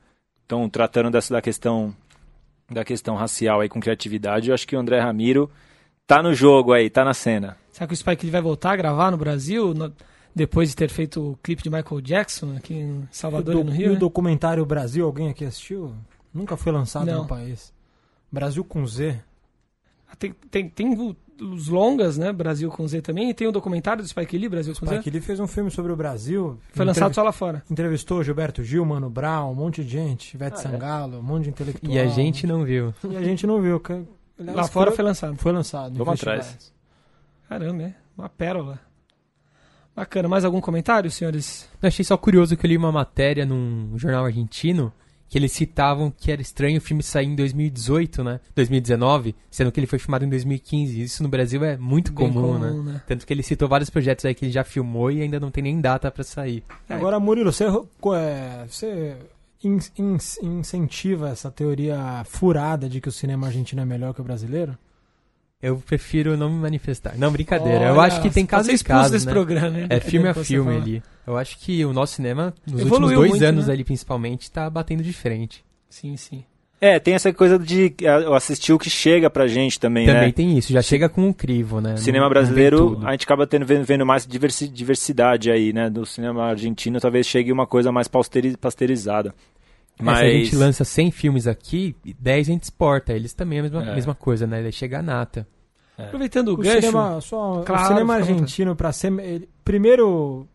estão 0.42 0.70
tratando 0.70 1.12
dessa 1.12 1.34
da 1.34 1.42
questão 1.42 1.94
da 2.72 2.86
questão 2.86 3.16
racial 3.16 3.60
aí 3.60 3.68
com 3.68 3.82
criatividade, 3.82 4.48
eu 4.48 4.54
acho 4.54 4.66
que 4.66 4.78
o 4.78 4.80
André 4.80 5.02
Ramiro 5.02 5.52
tá 6.08 6.24
no 6.24 6.34
jogo 6.34 6.72
aí, 6.72 6.90
tá 6.90 7.04
na 7.04 7.14
cena. 7.14 7.58
Será 7.70 7.86
que 7.86 7.94
o 7.94 7.98
Spike 7.98 8.24
Lee 8.24 8.32
vai 8.32 8.42
voltar 8.42 8.72
a 8.72 8.76
gravar 8.78 9.12
no 9.12 9.18
Brasil 9.18 9.74
no, 9.74 9.92
depois 10.34 10.70
de 10.70 10.76
ter 10.78 10.90
feito 10.90 11.32
o 11.32 11.40
clipe 11.44 11.62
de 11.62 11.70
Michael 11.70 12.00
Jackson 12.00 12.56
aqui 12.56 12.76
em 12.76 13.06
Salvador 13.12 13.56
do, 13.56 13.60
e 13.60 13.64
no 13.66 13.72
Rio? 13.72 13.88
E 13.88 13.90
o 13.90 13.94
né? 13.94 14.00
documentário 14.00 14.66
Brasil, 14.66 15.06
alguém 15.06 15.28
aqui 15.28 15.44
assistiu? 15.44 15.94
Nunca 16.34 16.56
foi 16.56 16.72
lançado 16.72 17.08
Não. 17.08 17.24
no 17.24 17.28
país. 17.28 17.75
Brasil 18.36 18.64
com 18.64 18.86
Z. 18.86 19.20
Ah, 20.08 20.16
tem, 20.16 20.34
tem, 20.52 20.70
tem 20.70 21.16
os 21.42 21.68
longas, 21.70 22.18
né? 22.18 22.32
Brasil 22.34 22.70
com 22.70 22.86
Z 22.86 23.02
também. 23.02 23.30
E 23.30 23.34
tem 23.34 23.48
o 23.48 23.52
documentário 23.52 24.04
do 24.04 24.08
Spike 24.08 24.38
Lee, 24.38 24.50
Brasil 24.50 24.74
com 24.74 24.78
Spike 24.78 24.92
Z. 24.92 25.02
Spike 25.02 25.10
Lee 25.10 25.22
fez 25.22 25.40
um 25.40 25.48
filme 25.48 25.72
sobre 25.72 25.92
o 25.92 25.96
Brasil. 25.96 26.60
Foi 26.74 26.86
lançado 26.86 27.16
só 27.16 27.24
lá 27.24 27.32
fora. 27.32 27.64
Entrevistou 27.72 28.22
Gilberto 28.24 28.62
Gil, 28.62 28.86
Mano 28.86 29.10
Brown, 29.10 29.52
um 29.52 29.56
monte 29.56 29.84
de 29.84 29.90
gente. 29.90 30.36
Ivete 30.36 30.58
ah, 30.58 30.60
é? 30.60 30.62
Sangalo, 30.64 31.16
é? 31.16 31.20
um 31.20 31.24
monte 31.24 31.44
de 31.46 31.50
intelectual. 31.52 31.94
E 31.94 31.98
a 31.98 32.08
gente 32.08 32.46
não 32.46 32.66
viu. 32.66 32.94
E 33.10 33.16
a 33.16 33.24
gente 33.24 33.48
não 33.48 33.62
viu. 33.62 33.82
lá 34.38 34.68
fora 34.68 34.92
foi 34.92 35.04
lançado. 35.04 35.38
Foi 35.38 35.54
lançado. 35.54 35.98
Vamos 35.98 36.20
atrás. 36.20 36.74
Caramba, 37.48 37.84
é 37.84 37.96
uma 38.18 38.28
pérola. 38.28 38.80
Bacana. 39.96 40.28
Mais 40.28 40.44
algum 40.44 40.60
comentário, 40.60 41.10
senhores? 41.10 41.70
Eu 41.82 41.88
achei 41.88 42.04
só 42.04 42.18
curioso 42.18 42.58
que 42.58 42.66
eu 42.66 42.70
li 42.70 42.76
uma 42.76 42.92
matéria 42.92 43.46
num 43.46 43.98
jornal 43.98 44.26
argentino 44.26 44.92
que 45.28 45.38
eles 45.38 45.52
citavam 45.52 46.12
que 46.16 46.32
era 46.32 46.42
estranho 46.42 46.78
o 46.78 46.82
filme 46.82 47.02
sair 47.02 47.28
em 47.28 47.36
2018, 47.36 48.24
né? 48.24 48.40
2019, 48.56 49.36
sendo 49.50 49.72
que 49.72 49.80
ele 49.80 49.88
foi 49.88 50.00
filmado 50.00 50.26
em 50.26 50.30
2015. 50.30 51.02
Isso 51.02 51.24
no 51.24 51.30
Brasil 51.30 51.64
é 51.64 51.78
muito 51.78 52.14
comum, 52.14 52.34
comum 52.34 52.60
né? 52.84 52.94
né? 52.94 53.02
Tanto 53.08 53.26
que 53.26 53.34
ele 53.34 53.44
citou 53.44 53.68
vários 53.68 53.90
projetos 53.90 54.26
aí 54.26 54.36
que 54.36 54.46
ele 54.46 54.52
já 54.52 54.64
filmou 54.64 55.12
e 55.12 55.22
ainda 55.22 55.40
não 55.40 55.52
tem 55.52 55.64
nem 55.64 55.82
data 55.82 56.12
para 56.12 56.24
sair. 56.24 56.64
Agora, 56.90 57.20
Murilo, 57.20 57.52
você, 57.52 57.66
é, 57.66 58.66
você 58.68 59.18
in, 59.64 59.80
in, 59.98 60.18
incentiva 60.42 61.30
essa 61.30 61.50
teoria 61.50 62.24
furada 62.26 62.88
de 62.88 63.02
que 63.02 63.10
o 63.10 63.12
cinema 63.12 63.48
argentino 63.48 63.82
é 63.82 63.86
melhor 63.86 64.14
que 64.14 64.22
o 64.22 64.24
brasileiro? 64.24 64.78
Eu 65.66 65.78
prefiro 65.78 66.38
não 66.38 66.48
me 66.48 66.60
manifestar. 66.60 67.18
Não, 67.18 67.32
brincadeira. 67.32 67.86
Olha, 67.86 67.88
eu 67.88 68.00
acho 68.00 68.22
que 68.22 68.30
tem 68.30 68.46
casos 68.46 68.80
e 68.80 68.84
casos, 68.84 69.12
desse 69.12 69.26
né? 69.26 69.32
programa, 69.32 69.80
hein? 69.80 69.88
É 69.90 70.00
filme 70.00 70.28
a 70.28 70.34
filme 70.36 70.76
ali. 70.76 71.04
Eu 71.26 71.36
acho 71.36 71.58
que 71.58 71.84
o 71.84 71.92
nosso 71.92 72.14
cinema, 72.14 72.54
nos 72.68 72.82
Evoluiu 72.82 72.94
últimos 72.94 73.16
dois 73.16 73.32
muito, 73.32 73.46
anos 73.46 73.68
né? 73.68 73.74
ali 73.74 73.84
principalmente, 73.84 74.52
tá 74.52 74.70
batendo 74.70 75.02
de 75.02 75.12
frente. 75.12 75.66
Sim, 75.90 76.16
sim. 76.18 76.44
É, 76.80 77.00
tem 77.00 77.16
essa 77.16 77.34
coisa 77.34 77.58
de 77.58 77.96
assistir 78.36 78.74
o 78.74 78.78
que 78.78 78.92
chega 78.92 79.28
pra 79.28 79.48
gente 79.48 79.80
também, 79.80 80.06
também 80.06 80.14
né? 80.14 80.32
Também 80.32 80.34
tem 80.34 80.56
isso, 80.56 80.72
já 80.72 80.84
chega 80.84 81.10
com 81.10 81.22
um 81.22 81.34
crivo, 81.34 81.82
né? 81.82 81.98
Cinema 81.98 82.30
brasileiro, 82.30 83.02
a 83.04 83.12
gente 83.14 83.24
acaba 83.24 83.48
tendo, 83.48 83.66
vendo, 83.66 83.86
vendo 83.86 84.06
mais 84.06 84.28
diversidade 84.28 85.50
aí, 85.50 85.74
né? 85.74 85.90
Do 85.90 86.06
cinema 86.06 86.44
argentino, 86.44 87.00
talvez 87.00 87.26
chegue 87.26 87.52
uma 87.52 87.66
coisa 87.66 87.92
mais 87.92 88.08
pasteurizada. 88.08 89.34
Mas... 90.00 90.20
É, 90.20 90.22
se 90.22 90.28
a 90.28 90.44
gente 90.44 90.56
lança 90.56 90.84
100 90.84 91.12
filmes 91.12 91.48
aqui, 91.48 91.96
10 92.20 92.50
a 92.50 92.52
gente 92.52 92.64
exporta. 92.64 93.14
Eles 93.14 93.34
também 93.34 93.58
é 93.58 93.62
a 93.62 93.64
mesma, 93.64 93.92
é. 93.92 93.96
mesma 93.96 94.14
coisa, 94.14 94.46
né? 94.46 94.60
Ele 94.60 94.72
chega 94.72 95.00
a 95.00 95.02
nata. 95.02 95.48
É. 95.98 96.04
Aproveitando 96.04 96.50
o, 96.50 96.54
o 96.54 96.58
gancho... 96.58 96.82
Cinema, 96.82 97.22
só, 97.22 97.64
claro, 97.64 97.84
o 97.84 97.88
cinema 97.88 98.16
argentino, 98.16 98.76
para 98.76 98.92
ser... 98.92 99.12
Ele, 99.20 99.50
primeiro, 99.64 100.48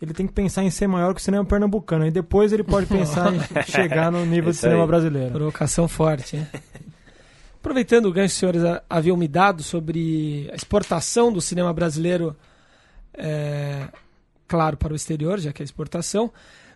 ele 0.00 0.12
tem 0.12 0.26
que 0.26 0.32
pensar 0.32 0.62
em 0.62 0.70
ser 0.70 0.86
maior 0.86 1.14
que 1.14 1.20
o 1.20 1.24
cinema 1.24 1.44
pernambucano. 1.44 2.06
E 2.06 2.10
depois 2.10 2.52
ele 2.52 2.62
pode 2.62 2.86
pensar 2.86 3.32
em 3.32 3.40
chegar 3.64 4.12
no 4.12 4.24
nível 4.26 4.50
de 4.50 4.58
cinema 4.58 4.82
aí. 4.82 4.86
brasileiro. 4.86 5.32
Provocação 5.32 5.88
forte, 5.88 6.36
hein? 6.36 6.46
Aproveitando 7.58 8.06
o 8.06 8.12
gancho, 8.12 8.34
senhores 8.36 8.62
haviam 8.88 9.16
me 9.16 9.26
dado 9.26 9.62
sobre 9.62 10.48
a 10.52 10.54
exportação 10.54 11.32
do 11.32 11.40
cinema 11.40 11.72
brasileiro, 11.72 12.36
é, 13.12 13.88
claro, 14.46 14.76
para 14.76 14.92
o 14.92 14.96
exterior, 14.96 15.40
já 15.40 15.52
que 15.52 15.62
é 15.62 15.64
exportação. 15.64 16.30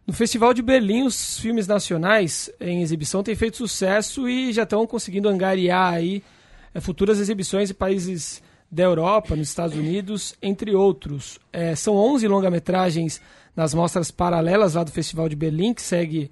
No 0.04 0.12
Festival 0.12 0.52
de 0.52 0.62
Berlim, 0.62 1.04
os 1.04 1.38
filmes 1.38 1.68
nacionais 1.68 2.50
em 2.58 2.82
exibição 2.82 3.22
têm 3.22 3.36
feito 3.36 3.56
sucesso 3.58 4.28
e 4.28 4.52
já 4.52 4.64
estão 4.64 4.84
conseguindo 4.84 5.28
angariar 5.28 5.92
aí 5.92 6.16
é, 6.16 6.24
futuras 6.78 7.18
exibições 7.18 7.70
em 7.70 7.74
países 7.74 8.42
da 8.70 8.84
Europa, 8.84 9.34
nos 9.34 9.48
Estados 9.48 9.76
Unidos, 9.76 10.36
entre 10.40 10.74
outros. 10.74 11.40
É, 11.52 11.74
são 11.74 11.96
11 11.96 12.28
longa-metragens 12.28 13.20
nas 13.56 13.74
mostras 13.74 14.10
paralelas 14.10 14.74
lá 14.74 14.84
do 14.84 14.92
Festival 14.92 15.28
de 15.28 15.34
Berlim, 15.34 15.74
que 15.74 15.82
segue 15.82 16.30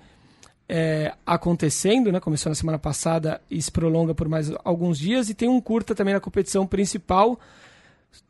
é, 0.68 1.14
acontecendo, 1.27 2.12
né? 2.12 2.20
começou 2.20 2.51
na 2.51 2.55
semana 2.55 2.79
passada 2.79 3.40
e 3.51 3.61
se 3.61 3.72
prolonga 3.72 4.14
por 4.14 4.29
mais 4.29 4.53
alguns 4.64 4.98
dias, 4.98 5.29
e 5.29 5.35
tem 5.35 5.48
um 5.48 5.61
curta 5.61 5.94
também 5.94 6.14
na 6.14 6.20
competição 6.20 6.66
principal. 6.66 7.40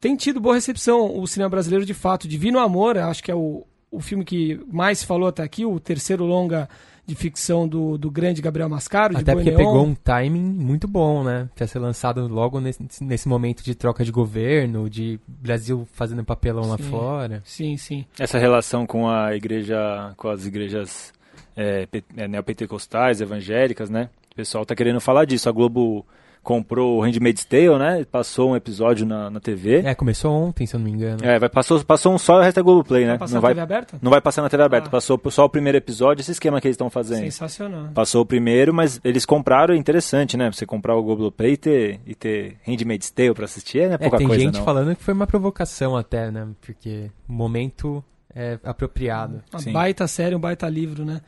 Tem 0.00 0.16
tido 0.16 0.40
boa 0.40 0.54
recepção 0.54 1.18
o 1.18 1.26
cinema 1.26 1.50
brasileiro, 1.50 1.84
de 1.84 1.94
fato. 1.94 2.26
Divino 2.26 2.58
Amor, 2.58 2.96
acho 2.96 3.22
que 3.22 3.30
é 3.30 3.34
o, 3.34 3.66
o 3.90 4.00
filme 4.00 4.24
que 4.24 4.60
mais 4.70 5.02
falou 5.02 5.28
até 5.28 5.42
aqui, 5.42 5.64
o 5.64 5.78
terceiro 5.80 6.24
longa 6.24 6.68
de 7.08 7.14
ficção 7.14 7.66
do, 7.66 7.96
do 7.96 8.10
grande 8.10 8.42
Gabriel 8.42 8.68
Mascaro. 8.68 9.16
Até 9.16 9.32
porque 9.32 9.50
pegou 9.50 9.82
um 9.82 9.94
timing 9.94 10.42
muito 10.42 10.86
bom, 10.86 11.24
né? 11.24 11.48
Pra 11.54 11.66
ser 11.66 11.78
lançado 11.78 12.28
logo 12.28 12.60
nesse, 12.60 12.86
nesse 13.00 13.26
momento 13.26 13.64
de 13.64 13.74
troca 13.74 14.04
de 14.04 14.12
governo, 14.12 14.90
de 14.90 15.18
Brasil 15.26 15.88
fazendo 15.92 16.22
papelão 16.22 16.64
sim, 16.64 16.70
lá 16.70 16.78
fora. 16.78 17.42
Sim, 17.46 17.76
sim. 17.78 18.04
Essa 18.18 18.38
relação 18.38 18.86
com 18.86 19.08
a 19.08 19.34
igreja, 19.34 20.12
com 20.18 20.28
as 20.28 20.44
igrejas 20.44 21.14
é, 21.56 21.88
é 22.14 22.28
neopentecostais, 22.28 23.22
evangélicas, 23.22 23.88
né? 23.88 24.10
O 24.30 24.34
pessoal 24.34 24.66
tá 24.66 24.74
querendo 24.74 25.00
falar 25.00 25.24
disso. 25.24 25.48
A 25.48 25.52
Globo 25.52 26.06
comprou 26.48 26.96
o 26.96 27.02
Handmaid's 27.02 27.44
Tale, 27.44 27.78
né? 27.78 28.06
Passou 28.10 28.52
um 28.52 28.56
episódio 28.56 29.04
na, 29.04 29.28
na 29.28 29.38
TV. 29.38 29.82
É, 29.84 29.94
começou 29.94 30.32
ontem, 30.32 30.66
se 30.66 30.74
eu 30.74 30.78
não 30.78 30.86
me 30.86 30.92
engano. 30.92 31.18
É, 31.22 31.38
vai, 31.38 31.50
passou, 31.50 31.84
passou 31.84 32.14
um 32.14 32.16
só 32.16 32.36
e 32.36 32.38
o 32.38 32.42
resto 32.42 32.58
é 32.58 32.62
Globoplay, 32.62 33.04
né? 33.04 33.18
Vai 33.18 33.28
não 33.28 33.40
vai, 33.42 33.50
TV 33.50 33.60
aberta? 33.60 33.98
Não 34.00 34.10
vai 34.10 34.18
passar 34.22 34.40
na 34.40 34.48
TV 34.48 34.62
aberta. 34.62 34.88
Ah. 34.88 34.90
Passou 34.90 35.20
só 35.28 35.44
o 35.44 35.48
primeiro 35.50 35.76
episódio, 35.76 36.22
esse 36.22 36.32
esquema 36.32 36.58
que 36.58 36.66
eles 36.66 36.76
estão 36.76 36.88
fazendo. 36.88 37.20
Sensacional. 37.20 37.88
Passou 37.92 38.22
o 38.22 38.24
primeiro, 38.24 38.72
mas 38.72 38.98
eles 39.04 39.26
compraram, 39.26 39.74
é 39.74 39.76
interessante, 39.76 40.38
né? 40.38 40.50
Você 40.50 40.64
comprar 40.64 40.96
o 40.96 41.02
Globoplay 41.02 41.52
e 41.52 41.56
ter, 41.58 42.00
e 42.06 42.14
ter 42.14 42.56
Handmaid's 42.66 43.10
Tale 43.10 43.34
pra 43.34 43.44
assistir, 43.44 43.80
é, 43.80 43.92
é 43.92 43.98
pouca 43.98 44.16
tem 44.16 44.26
coisa, 44.26 44.42
gente 44.42 44.56
não. 44.56 44.64
falando 44.64 44.96
que 44.96 45.04
foi 45.04 45.12
uma 45.12 45.26
provocação 45.26 45.98
até, 45.98 46.30
né? 46.30 46.48
Porque 46.62 47.10
o 47.28 47.32
momento 47.34 48.02
é 48.34 48.58
apropriado. 48.64 49.42
Uma 49.52 49.60
Sim. 49.60 49.72
baita 49.72 50.06
série, 50.06 50.34
um 50.34 50.40
baita 50.40 50.66
livro, 50.66 51.04
né? 51.04 51.20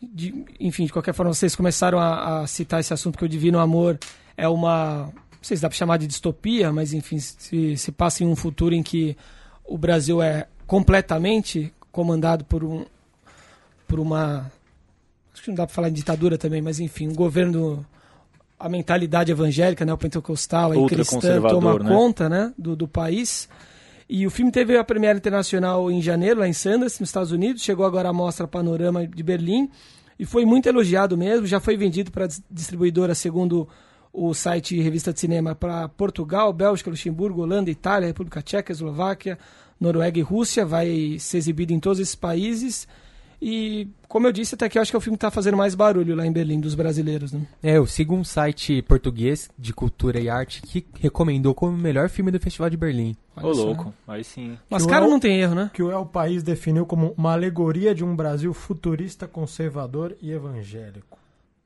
De, 0.00 0.32
enfim, 0.60 0.86
de 0.86 0.92
qualquer 0.92 1.14
forma, 1.14 1.34
vocês 1.34 1.56
começaram 1.56 1.98
a, 1.98 2.42
a 2.42 2.46
citar 2.46 2.78
esse 2.78 2.94
assunto 2.94 3.18
que 3.18 3.24
o 3.24 3.28
Divino 3.28 3.58
Amor 3.58 3.98
é 4.42 4.48
uma 4.48 5.04
não 5.04 5.44
sei 5.44 5.56
se 5.56 5.62
dá 5.62 5.68
para 5.68 5.76
chamar 5.76 5.98
de 5.98 6.06
distopia, 6.06 6.72
mas 6.72 6.92
enfim, 6.92 7.18
se, 7.18 7.76
se 7.76 7.92
passa 7.92 8.24
em 8.24 8.26
um 8.26 8.34
futuro 8.34 8.74
em 8.74 8.82
que 8.82 9.16
o 9.64 9.78
Brasil 9.78 10.20
é 10.20 10.46
completamente 10.66 11.72
comandado 11.92 12.44
por 12.44 12.64
um 12.64 12.84
por 13.86 14.00
uma 14.00 14.50
acho 15.32 15.42
que 15.42 15.48
não 15.48 15.54
dá 15.54 15.66
para 15.66 15.74
falar 15.74 15.88
em 15.90 15.92
ditadura 15.92 16.36
também, 16.36 16.60
mas 16.60 16.80
enfim, 16.80 17.08
um 17.08 17.14
governo 17.14 17.86
a 18.58 18.68
mentalidade 18.68 19.30
evangélica, 19.30 19.84
né, 19.84 19.92
o 19.92 19.98
pentecostal 19.98 20.74
e 20.74 20.88
cristã 20.88 21.40
toma 21.42 21.78
né? 21.78 21.88
conta, 21.88 22.28
né, 22.28 22.52
do, 22.58 22.74
do 22.74 22.88
país. 22.88 23.48
E 24.08 24.26
o 24.26 24.30
filme 24.30 24.52
teve 24.52 24.76
a 24.76 24.84
premiere 24.84 25.18
internacional 25.18 25.90
em 25.90 26.02
janeiro, 26.02 26.40
lá 26.40 26.48
em 26.48 26.52
Sundance, 26.52 27.00
nos 27.00 27.08
Estados 27.08 27.32
Unidos. 27.32 27.62
Chegou 27.62 27.86
agora 27.86 28.10
à 28.10 28.12
mostra 28.12 28.46
Panorama 28.46 29.06
de 29.06 29.22
Berlim 29.22 29.70
e 30.18 30.24
foi 30.24 30.44
muito 30.44 30.68
elogiado 30.68 31.16
mesmo. 31.16 31.46
Já 31.46 31.58
foi 31.58 31.76
vendido 31.76 32.10
para 32.10 32.28
distribuidora 32.50 33.14
segundo 33.14 33.66
o 34.12 34.34
site 34.34 34.80
Revista 34.80 35.12
de 35.12 35.20
Cinema 35.20 35.54
para 35.54 35.88
Portugal, 35.88 36.52
Bélgica, 36.52 36.90
Luxemburgo, 36.90 37.42
Holanda, 37.42 37.70
Itália, 37.70 38.08
República 38.08 38.42
Tcheca, 38.42 38.72
Eslováquia, 38.72 39.38
Noruega 39.80 40.18
e 40.18 40.22
Rússia. 40.22 40.66
Vai 40.66 41.16
ser 41.18 41.38
exibido 41.38 41.72
em 41.72 41.80
todos 41.80 41.98
esses 41.98 42.14
países. 42.14 42.86
E, 43.44 43.88
como 44.06 44.28
eu 44.28 44.32
disse, 44.32 44.54
até 44.54 44.66
aqui 44.66 44.78
eu 44.78 44.82
acho 44.82 44.92
que 44.92 44.96
é 44.96 44.98
o 44.98 45.00
filme 45.00 45.16
que 45.16 45.24
está 45.24 45.30
fazendo 45.32 45.56
mais 45.56 45.74
barulho 45.74 46.14
lá 46.14 46.24
em 46.24 46.30
Berlim, 46.30 46.60
dos 46.60 46.76
brasileiros. 46.76 47.32
Né? 47.32 47.44
É, 47.60 47.76
eu 47.76 47.86
sigo 47.86 48.14
um 48.14 48.22
site 48.22 48.82
português 48.82 49.50
de 49.58 49.72
cultura 49.72 50.20
e 50.20 50.28
arte 50.28 50.62
que 50.62 50.86
recomendou 51.00 51.52
como 51.52 51.72
o 51.72 51.76
melhor 51.76 52.08
filme 52.08 52.30
do 52.30 52.38
Festival 52.38 52.70
de 52.70 52.76
Berlim. 52.76 53.16
Ô, 53.34 53.48
louco, 53.48 53.92
aí 54.06 54.22
sim. 54.22 54.56
Mas 54.70 54.86
cara 54.86 55.08
não 55.08 55.18
tem 55.18 55.40
erro, 55.40 55.56
né? 55.56 55.70
Que 55.74 55.82
o 55.82 55.90
El 55.90 56.06
País 56.06 56.44
definiu 56.44 56.86
como 56.86 57.14
uma 57.18 57.32
alegoria 57.32 57.92
de 57.92 58.04
um 58.04 58.14
Brasil 58.14 58.54
futurista, 58.54 59.26
conservador 59.26 60.16
e 60.22 60.30
evangélico. 60.30 61.18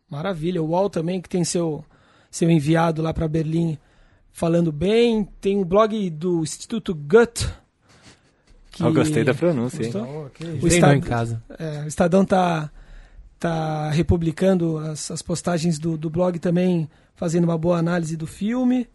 Maravilha. 0.09 0.63
O 0.63 0.69
UOL 0.69 0.89
também, 0.89 1.21
que 1.21 1.29
tem 1.29 1.45
seu, 1.45 1.85
seu 2.37 2.51
enviado 2.51 3.01
lá 3.01 3.15
para 3.15 3.27
Berlim 3.27 3.79
falando 4.31 4.71
bem. 4.71 5.27
Tem 5.41 5.59
o 5.59 5.65
blog 5.65 6.11
do 6.11 6.43
Instituto 6.43 6.95
Goethe. 6.95 7.49
Que... 8.71 8.83
Eu 8.83 8.93
gostei 8.93 9.25
da 9.25 9.33
pronúncia, 9.33 9.83
hein? 9.83 9.93
Oh, 9.95 10.63
o 10.63 10.69
Estado... 10.69 10.95
em 10.95 11.01
casa. 11.01 11.43
É, 11.59 11.85
o 11.85 11.89
Estadão 11.89 12.27
tá, 12.27 12.71
tá 13.39 13.91
republicando 13.91 14.77
as, 14.77 15.11
as 15.11 15.23
postagens 15.23 15.79
do, 15.79 15.97
do 15.97 16.11
blog 16.11 16.39
também, 16.39 16.87
fazendo 17.15 17.45
uma 17.45 17.57
boa 17.57 17.79
análise 17.79 18.19
do 18.19 18.27
filme. 18.27 18.87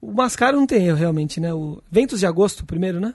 O 0.00 0.12
Mascaro 0.12 0.56
não 0.56 0.66
tem 0.66 0.86
erro, 0.86 0.96
realmente, 0.96 1.40
né? 1.40 1.52
O 1.52 1.82
Ventos 1.90 2.20
de 2.20 2.26
Agosto, 2.26 2.64
primeiro, 2.64 3.00
né? 3.00 3.14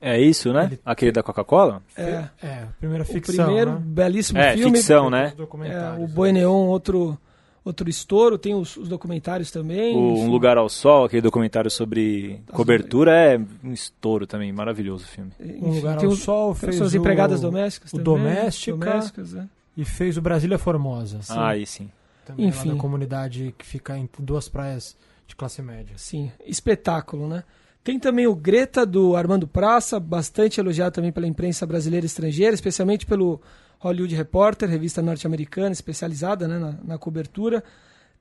É 0.00 0.20
isso, 0.20 0.52
né? 0.52 0.66
Ele... 0.66 0.80
Aquele 0.84 1.10
da 1.10 1.24
Coca-Cola? 1.24 1.82
É. 1.96 2.28
É, 2.40 2.66
primeira 2.78 3.04
ficção. 3.04 3.46
O 3.46 3.48
primeiro, 3.48 3.72
né? 3.72 3.82
belíssimo 3.82 4.38
é, 4.38 4.56
filme. 4.56 4.76
ficção, 4.76 5.10
né? 5.10 5.32
É, 5.64 6.00
o 6.00 6.06
Boi 6.06 6.30
Neon, 6.30 6.66
outro, 6.66 7.18
outro 7.64 7.88
estouro. 7.88 8.36
Tem 8.36 8.54
os, 8.54 8.76
os 8.76 8.88
documentários 8.88 9.50
também. 9.50 9.96
O 9.96 10.18
Um 10.18 10.30
Lugar 10.30 10.58
ao 10.58 10.68
Sol, 10.68 11.04
aquele 11.04 11.22
documentário 11.22 11.70
sobre 11.70 12.40
As 12.48 12.54
cobertura, 12.54 13.12
é 13.12 13.40
um 13.64 13.72
estouro 13.72 14.26
também. 14.26 14.52
Maravilhoso 14.52 15.04
o 15.04 15.08
filme. 15.08 15.32
Um 15.40 15.70
Lugar 15.70 16.04
ao 16.04 16.10
Sol 16.12 16.54
fez 16.54 16.76
suas 16.76 16.92
o... 16.92 16.96
empregadas 16.98 17.40
domésticas 17.40 17.92
o 17.92 17.96
também. 17.96 18.04
Doméstica. 18.04 18.76
Domésticas, 18.76 19.34
é. 19.34 19.46
E 19.76 19.84
fez 19.84 20.16
o 20.16 20.22
Brasília 20.22 20.58
Formosa. 20.58 21.22
Sim. 21.22 21.32
Ah, 21.36 21.48
aí 21.48 21.66
sim. 21.66 21.90
Também 22.24 22.46
Enfim. 22.46 22.68
Lá 22.68 22.74
da 22.74 22.80
comunidade 22.80 23.54
que 23.58 23.66
fica 23.66 23.98
em 23.98 24.08
duas 24.18 24.48
praias 24.48 24.96
de 25.26 25.34
classe 25.34 25.60
média. 25.62 25.94
Sim, 25.96 26.30
espetáculo, 26.46 27.28
né? 27.28 27.44
Tem 27.82 27.98
também 27.98 28.26
o 28.26 28.34
Greta, 28.34 28.86
do 28.86 29.14
Armando 29.14 29.46
Praça, 29.46 30.00
bastante 30.00 30.58
elogiado 30.58 30.94
também 30.94 31.12
pela 31.12 31.26
imprensa 31.26 31.66
brasileira 31.66 32.04
e 32.04 32.08
estrangeira, 32.08 32.54
especialmente 32.54 33.04
pelo 33.04 33.40
Hollywood 33.84 34.14
Reporter, 34.14 34.66
revista 34.66 35.02
norte-americana 35.02 35.72
especializada 35.72 36.48
né, 36.48 36.58
na, 36.58 36.74
na, 36.82 36.98
cobertura. 36.98 37.62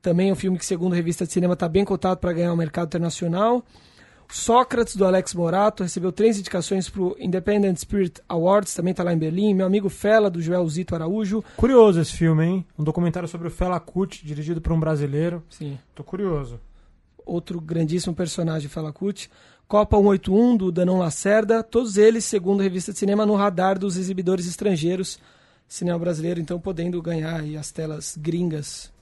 Também 0.01 0.29
um 0.29 0.35
filme 0.35 0.57
que, 0.57 0.65
segundo 0.65 0.91
a 0.91 0.95
revista 0.97 1.25
de 1.25 1.31
cinema, 1.31 1.53
está 1.53 1.69
bem 1.69 1.85
cotado 1.85 2.19
para 2.19 2.33
ganhar 2.33 2.51
o 2.51 2.57
mercado 2.57 2.87
internacional. 2.87 3.63
Sócrates, 4.29 4.97
do 4.97 5.05
Alex 5.05 5.33
Morato, 5.33 5.83
recebeu 5.83 6.11
três 6.11 6.37
indicações 6.37 6.89
para 6.89 7.01
o 7.01 7.15
Independent 7.17 7.77
Spirit 7.77 8.19
Awards, 8.27 8.73
também 8.73 8.91
está 8.91 9.03
lá 9.03 9.13
em 9.13 9.17
Berlim. 9.17 9.53
Meu 9.53 9.65
amigo 9.65 9.87
Fela, 9.87 10.29
do 10.29 10.41
Joel 10.41 10.67
Zito 10.67 10.95
Araújo. 10.95 11.41
Curioso 11.55 12.01
esse 12.01 12.11
filme, 12.11 12.43
hein? 12.43 12.65
Um 12.77 12.83
documentário 12.83 13.29
sobre 13.29 13.47
o 13.47 13.51
Fela 13.51 13.79
Kuti, 13.79 14.25
dirigido 14.25 14.59
por 14.59 14.73
um 14.73 14.79
brasileiro. 14.79 15.41
Sim. 15.49 15.79
Tô 15.95 16.03
curioso. 16.03 16.59
Outro 17.25 17.61
grandíssimo 17.61 18.13
personagem, 18.13 18.67
Fela 18.67 18.91
Kuti. 18.91 19.29
Copa 19.65 19.95
181 19.95 20.57
do 20.57 20.71
Danon 20.73 20.99
Lacerda, 20.99 21.63
todos 21.63 21.95
eles, 21.95 22.25
segundo 22.25 22.59
a 22.59 22.63
revista 22.63 22.91
de 22.91 22.99
cinema, 22.99 23.25
no 23.25 23.35
radar 23.35 23.79
dos 23.79 23.95
exibidores 23.95 24.45
estrangeiros. 24.45 25.19
Cinema 25.67 25.97
brasileiro, 25.97 26.39
então, 26.39 26.59
podendo 26.59 27.01
ganhar 27.01 27.41
as 27.57 27.71
telas 27.71 28.17
gringas 28.17 28.93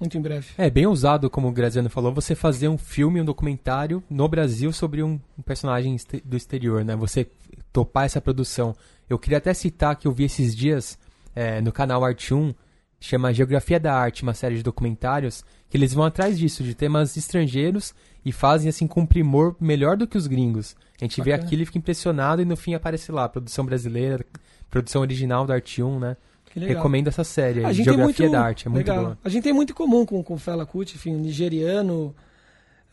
muito 0.00 0.16
em 0.16 0.20
breve. 0.22 0.48
É 0.56 0.70
bem 0.70 0.86
ousado, 0.86 1.28
como 1.28 1.48
o 1.48 1.52
Graziano 1.52 1.90
falou, 1.90 2.10
você 2.12 2.34
fazer 2.34 2.68
um 2.68 2.78
filme, 2.78 3.20
um 3.20 3.24
documentário 3.24 4.02
no 4.08 4.26
Brasil 4.26 4.72
sobre 4.72 5.02
um, 5.02 5.20
personagem 5.44 5.94
do 6.24 6.38
exterior, 6.38 6.82
né? 6.82 6.96
Você 6.96 7.28
topar 7.70 8.06
essa 8.06 8.20
produção. 8.20 8.74
Eu 9.08 9.18
queria 9.18 9.36
até 9.36 9.52
citar 9.52 9.94
que 9.96 10.08
eu 10.08 10.12
vi 10.12 10.24
esses 10.24 10.56
dias 10.56 10.98
é, 11.36 11.60
no 11.60 11.70
canal 11.70 12.02
Arte 12.02 12.32
1, 12.32 12.54
chama 12.98 13.32
Geografia 13.34 13.78
da 13.78 13.94
Arte, 13.94 14.22
uma 14.22 14.32
série 14.32 14.56
de 14.56 14.62
documentários, 14.62 15.44
que 15.68 15.76
eles 15.76 15.92
vão 15.92 16.04
atrás 16.04 16.38
disso, 16.38 16.64
de 16.64 16.74
temas 16.74 17.14
estrangeiros 17.16 17.94
e 18.24 18.32
fazem 18.32 18.70
assim 18.70 18.86
com 18.86 19.04
primor 19.04 19.54
melhor 19.60 19.98
do 19.98 20.06
que 20.06 20.16
os 20.16 20.26
gringos. 20.26 20.76
A 20.98 21.04
gente 21.04 21.18
Bacana. 21.18 21.36
vê 21.36 21.42
aquilo 21.42 21.62
e 21.62 21.66
fica 21.66 21.78
impressionado 21.78 22.40
e 22.40 22.46
no 22.46 22.56
fim 22.56 22.72
aparece 22.72 23.12
lá, 23.12 23.28
produção 23.28 23.66
brasileira, 23.66 24.24
produção 24.70 25.02
original 25.02 25.46
da 25.46 25.54
Arte 25.54 25.82
1, 25.82 25.98
né? 25.98 26.16
Recomendo 26.54 27.08
essa 27.08 27.22
série, 27.22 27.64
a 27.64 27.72
Geografia 27.72 28.26
muito, 28.26 28.30
da 28.30 28.40
Arte, 28.40 28.66
é 28.66 28.70
muito 28.70 28.86
legal. 28.86 29.04
boa. 29.04 29.18
A 29.22 29.28
gente 29.28 29.44
tem 29.44 29.52
muito 29.52 29.70
em 29.70 29.74
comum 29.74 30.04
com, 30.04 30.22
com 30.22 30.34
o 30.34 30.38
Fela 30.38 30.66
Kuti, 30.66 30.96
enfim, 30.96 31.12
nigeriano... 31.14 32.14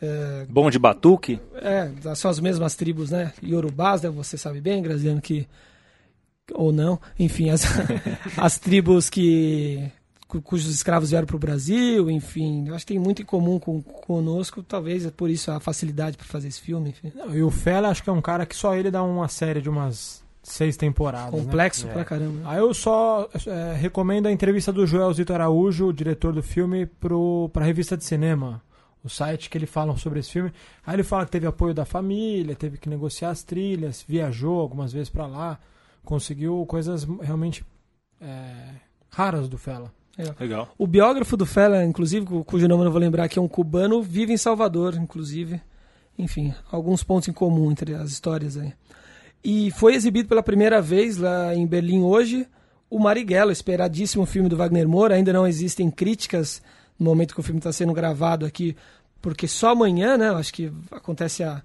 É, 0.00 0.46
Bom 0.48 0.70
de 0.70 0.78
batuque? 0.78 1.40
É, 1.56 1.90
são 2.14 2.30
as 2.30 2.38
mesmas 2.38 2.76
tribos, 2.76 3.10
né? 3.10 3.32
Yorubás, 3.42 4.02
né? 4.02 4.10
você 4.10 4.38
sabe 4.38 4.60
bem, 4.60 4.80
Graziano, 4.80 5.20
que... 5.20 5.48
Ou 6.54 6.72
não, 6.72 7.00
enfim, 7.18 7.50
as, 7.50 7.64
as 8.38 8.58
tribos 8.58 9.10
que 9.10 9.90
cujos 10.44 10.70
escravos 10.72 11.10
vieram 11.10 11.26
para 11.26 11.36
o 11.36 11.38
Brasil, 11.38 12.10
enfim. 12.10 12.68
Eu 12.68 12.74
acho 12.74 12.86
que 12.86 12.92
tem 12.92 13.02
muito 13.02 13.22
em 13.22 13.24
comum 13.24 13.58
com 13.58 13.82
conosco, 13.82 14.62
talvez 14.62 15.04
é 15.04 15.10
por 15.10 15.30
isso 15.30 15.50
a 15.50 15.58
facilidade 15.58 16.16
para 16.16 16.26
fazer 16.26 16.48
esse 16.48 16.60
filme. 16.60 16.90
Enfim. 16.90 17.12
Não, 17.14 17.34
e 17.34 17.42
o 17.42 17.50
Fela, 17.50 17.88
acho 17.88 18.02
que 18.02 18.10
é 18.10 18.12
um 18.12 18.20
cara 18.20 18.46
que 18.46 18.54
só 18.54 18.74
ele 18.74 18.90
dá 18.90 19.02
uma 19.02 19.28
série 19.28 19.60
de 19.60 19.68
umas 19.68 20.22
seis 20.50 20.76
temporadas. 20.76 21.34
Né? 21.34 21.40
Complexo 21.40 21.86
né? 21.86 21.92
pra 21.92 22.02
é. 22.02 22.04
caramba. 22.04 22.40
Aí 22.44 22.58
eu 22.58 22.72
só 22.74 23.28
é, 23.46 23.74
recomendo 23.74 24.26
a 24.26 24.32
entrevista 24.32 24.72
do 24.72 24.86
Joel 24.86 25.12
Zito 25.12 25.32
Araújo, 25.32 25.86
o 25.86 25.92
diretor 25.92 26.32
do 26.32 26.42
filme, 26.42 26.86
para 26.86 27.62
a 27.62 27.66
revista 27.66 27.96
de 27.96 28.04
cinema. 28.04 28.62
O 29.02 29.08
site 29.08 29.48
que 29.48 29.56
ele 29.56 29.66
fala 29.66 29.96
sobre 29.96 30.20
esse 30.20 30.32
filme. 30.32 30.52
Aí 30.84 30.96
ele 30.96 31.04
fala 31.04 31.24
que 31.24 31.30
teve 31.30 31.46
apoio 31.46 31.72
da 31.72 31.84
família, 31.84 32.54
teve 32.56 32.78
que 32.78 32.88
negociar 32.88 33.30
as 33.30 33.42
trilhas, 33.42 34.04
viajou 34.06 34.60
algumas 34.60 34.92
vezes 34.92 35.08
para 35.08 35.26
lá, 35.26 35.58
conseguiu 36.04 36.64
coisas 36.66 37.06
realmente 37.22 37.64
é, 38.20 38.74
raras 39.10 39.48
do 39.48 39.56
Fela. 39.56 39.92
Legal. 40.40 40.68
O 40.76 40.86
biógrafo 40.86 41.36
do 41.36 41.46
Fela, 41.46 41.84
inclusive, 41.84 42.26
cujo 42.44 42.66
nome 42.66 42.80
eu 42.80 42.86
não 42.86 42.92
vou 42.92 43.00
lembrar, 43.00 43.28
que 43.28 43.38
é 43.38 43.42
um 43.42 43.46
cubano, 43.46 44.02
vive 44.02 44.32
em 44.32 44.36
Salvador, 44.36 44.96
inclusive. 44.96 45.60
Enfim, 46.18 46.52
alguns 46.72 47.04
pontos 47.04 47.28
em 47.28 47.32
comum 47.32 47.70
entre 47.70 47.94
as 47.94 48.10
histórias 48.10 48.56
aí. 48.56 48.72
E 49.42 49.70
foi 49.70 49.94
exibido 49.94 50.28
pela 50.28 50.42
primeira 50.42 50.80
vez 50.80 51.16
lá 51.16 51.54
em 51.54 51.66
Berlim 51.66 52.02
hoje 52.02 52.46
o 52.90 52.98
Marighella, 52.98 53.52
esperadíssimo 53.52 54.24
filme 54.26 54.48
do 54.48 54.56
Wagner 54.56 54.88
Moura. 54.88 55.14
Ainda 55.14 55.32
não 55.32 55.46
existem 55.46 55.90
críticas 55.90 56.62
no 56.98 57.06
momento 57.06 57.34
que 57.34 57.40
o 57.40 57.42
filme 57.42 57.58
está 57.58 57.72
sendo 57.72 57.92
gravado 57.92 58.44
aqui, 58.44 58.76
porque 59.20 59.46
só 59.46 59.70
amanhã, 59.70 60.16
né? 60.16 60.30
Acho 60.30 60.52
que 60.52 60.72
acontece 60.90 61.44
a, 61.44 61.62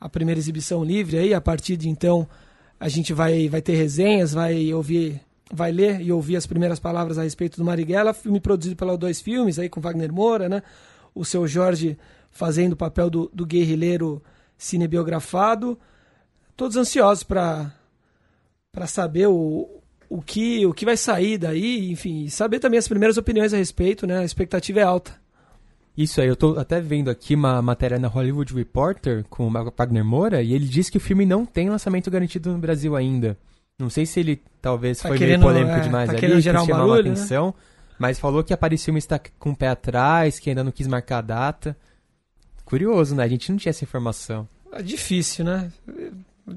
a 0.00 0.08
primeira 0.08 0.38
exibição 0.38 0.84
livre 0.84 1.18
aí. 1.18 1.34
A 1.34 1.40
partir 1.40 1.76
de 1.76 1.88
então 1.88 2.28
a 2.78 2.88
gente 2.88 3.12
vai, 3.12 3.48
vai 3.48 3.62
ter 3.62 3.74
resenhas, 3.74 4.32
vai 4.32 4.72
ouvir 4.74 5.20
vai 5.52 5.70
ler 5.70 6.00
e 6.00 6.10
ouvir 6.10 6.36
as 6.36 6.44
primeiras 6.44 6.80
palavras 6.80 7.18
a 7.18 7.22
respeito 7.22 7.56
do 7.56 7.64
Marighella, 7.64 8.12
filme 8.12 8.40
produzido 8.40 8.74
pela 8.74 8.98
Dois 8.98 9.20
Filmes, 9.20 9.60
aí 9.60 9.68
com 9.68 9.80
Wagner 9.80 10.12
Moura, 10.12 10.48
né? 10.48 10.62
O 11.14 11.24
seu 11.24 11.46
Jorge 11.46 11.96
fazendo 12.32 12.72
o 12.72 12.76
papel 12.76 13.08
do, 13.08 13.30
do 13.32 13.46
guerrilheiro 13.46 14.22
cinebiografado. 14.58 15.78
Todos 16.56 16.76
ansiosos 16.76 17.22
para 17.22 17.72
para 18.72 18.86
saber 18.86 19.26
o, 19.26 19.80
o, 20.06 20.20
que, 20.20 20.66
o 20.66 20.74
que 20.74 20.84
vai 20.84 20.98
sair 20.98 21.38
daí, 21.38 21.90
enfim, 21.90 22.28
saber 22.28 22.58
também 22.58 22.78
as 22.78 22.86
primeiras 22.86 23.16
opiniões 23.16 23.54
a 23.54 23.56
respeito, 23.56 24.06
né? 24.06 24.18
A 24.18 24.24
expectativa 24.24 24.80
é 24.80 24.82
alta. 24.82 25.18
Isso 25.96 26.20
aí, 26.20 26.28
eu 26.28 26.36
tô 26.36 26.58
até 26.58 26.78
vendo 26.78 27.10
aqui 27.10 27.34
uma 27.34 27.62
matéria 27.62 27.98
na 27.98 28.06
Hollywood 28.06 28.52
Reporter 28.52 29.24
com 29.30 29.48
o 29.48 29.50
Wagner 29.50 30.04
Moura 30.04 30.42
e 30.42 30.52
ele 30.52 30.66
diz 30.66 30.90
que 30.90 30.98
o 30.98 31.00
filme 31.00 31.24
não 31.24 31.46
tem 31.46 31.70
lançamento 31.70 32.10
garantido 32.10 32.52
no 32.52 32.58
Brasil 32.58 32.94
ainda. 32.94 33.38
Não 33.78 33.88
sei 33.88 34.04
se 34.04 34.20
ele 34.20 34.42
talvez 34.60 34.98
tá 34.98 35.08
foi 35.08 35.16
querendo, 35.16 35.40
meio 35.40 35.52
polêmico 35.52 35.78
é, 35.78 35.80
demais 35.80 36.10
tá 36.10 36.16
ali, 36.16 36.40
gerar 36.42 36.60
que 36.60 36.66
chamava 36.66 36.86
barulho, 36.86 37.12
atenção, 37.12 37.46
né? 37.46 37.54
mas 37.98 38.18
falou 38.18 38.44
que 38.44 38.52
apareceu 38.52 38.92
um 38.92 38.98
está 38.98 39.18
com 39.38 39.50
o 39.52 39.56
pé 39.56 39.68
atrás, 39.68 40.38
que 40.38 40.50
ainda 40.50 40.62
não 40.62 40.70
quis 40.70 40.86
marcar 40.86 41.18
a 41.18 41.22
data. 41.22 41.76
Curioso, 42.66 43.14
né? 43.14 43.24
A 43.24 43.28
gente 43.28 43.50
não 43.50 43.56
tinha 43.56 43.70
essa 43.70 43.84
informação. 43.84 44.46
É 44.72 44.82
difícil, 44.82 45.46
né? 45.46 45.72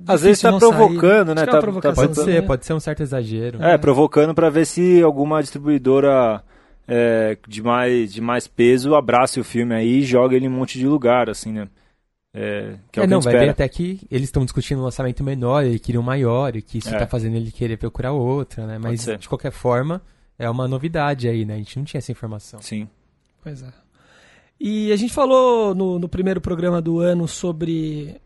Às 0.08 0.22
vezes 0.22 0.44
está 0.44 0.56
provocando, 0.56 1.34
né? 1.34 1.42
É 1.42 1.46
tá, 1.46 1.62
tá, 1.62 1.94
pode 1.94 2.16
ser, 2.16 2.46
pode 2.46 2.66
ser 2.66 2.74
um 2.74 2.80
certo 2.80 3.02
exagero. 3.02 3.62
É, 3.62 3.74
é. 3.74 3.78
provocando 3.78 4.36
para 4.36 4.50
ver 4.50 4.66
se 4.66 5.02
alguma 5.02 5.42
distribuidora 5.42 6.44
é, 6.88 7.38
de, 7.48 7.64
mais, 7.64 8.14
de 8.14 8.22
mais 8.22 8.48
peso 8.48 8.94
abrace 8.94 9.40
o 9.40 9.44
filme 9.44 9.74
aí 9.74 10.00
e 10.00 10.04
joga 10.04 10.36
ele 10.36 10.46
em 10.46 10.50
um 10.50 10.52
monte 10.52 10.78
de 10.78 10.88
lugar, 10.88 11.30
assim, 11.30 11.52
né? 11.52 11.68
É, 12.32 12.76
que 12.92 13.00
é, 13.00 13.04
é 13.04 13.08
não, 13.08 13.20
vai 13.20 13.34
ver 13.34 13.50
até 13.50 13.68
que 13.68 14.02
eles 14.12 14.28
estão 14.28 14.46
discutindo 14.46 14.80
um 14.80 14.84
lançamento 14.84 15.24
menor, 15.24 15.64
ele 15.64 15.80
queria 15.80 16.00
um 16.00 16.04
maior, 16.04 16.56
e 16.56 16.62
que 16.62 16.78
isso 16.78 16.90
está 16.90 17.06
é. 17.06 17.08
fazendo 17.08 17.36
ele 17.36 17.52
querer 17.52 17.78
procurar 17.78 18.12
outra, 18.12 18.68
né? 18.68 18.78
Mas 18.78 19.06
de 19.06 19.28
qualquer 19.28 19.52
forma, 19.52 20.02
é 20.38 20.48
uma 20.48 20.68
novidade 20.68 21.28
aí, 21.28 21.46
né? 21.46 21.56
A 21.56 21.58
gente 21.58 21.78
não 21.78 21.86
tinha 21.86 21.98
essa 21.98 22.12
informação. 22.12 22.62
Sim. 22.62 22.88
Pois 23.42 23.64
é. 23.64 23.74
E 24.60 24.92
a 24.92 24.96
gente 24.96 25.14
falou 25.14 25.74
no, 25.74 25.98
no 25.98 26.10
primeiro 26.10 26.40
programa 26.42 26.82
do 26.82 27.00
ano 27.00 27.28
sobre 27.28 28.20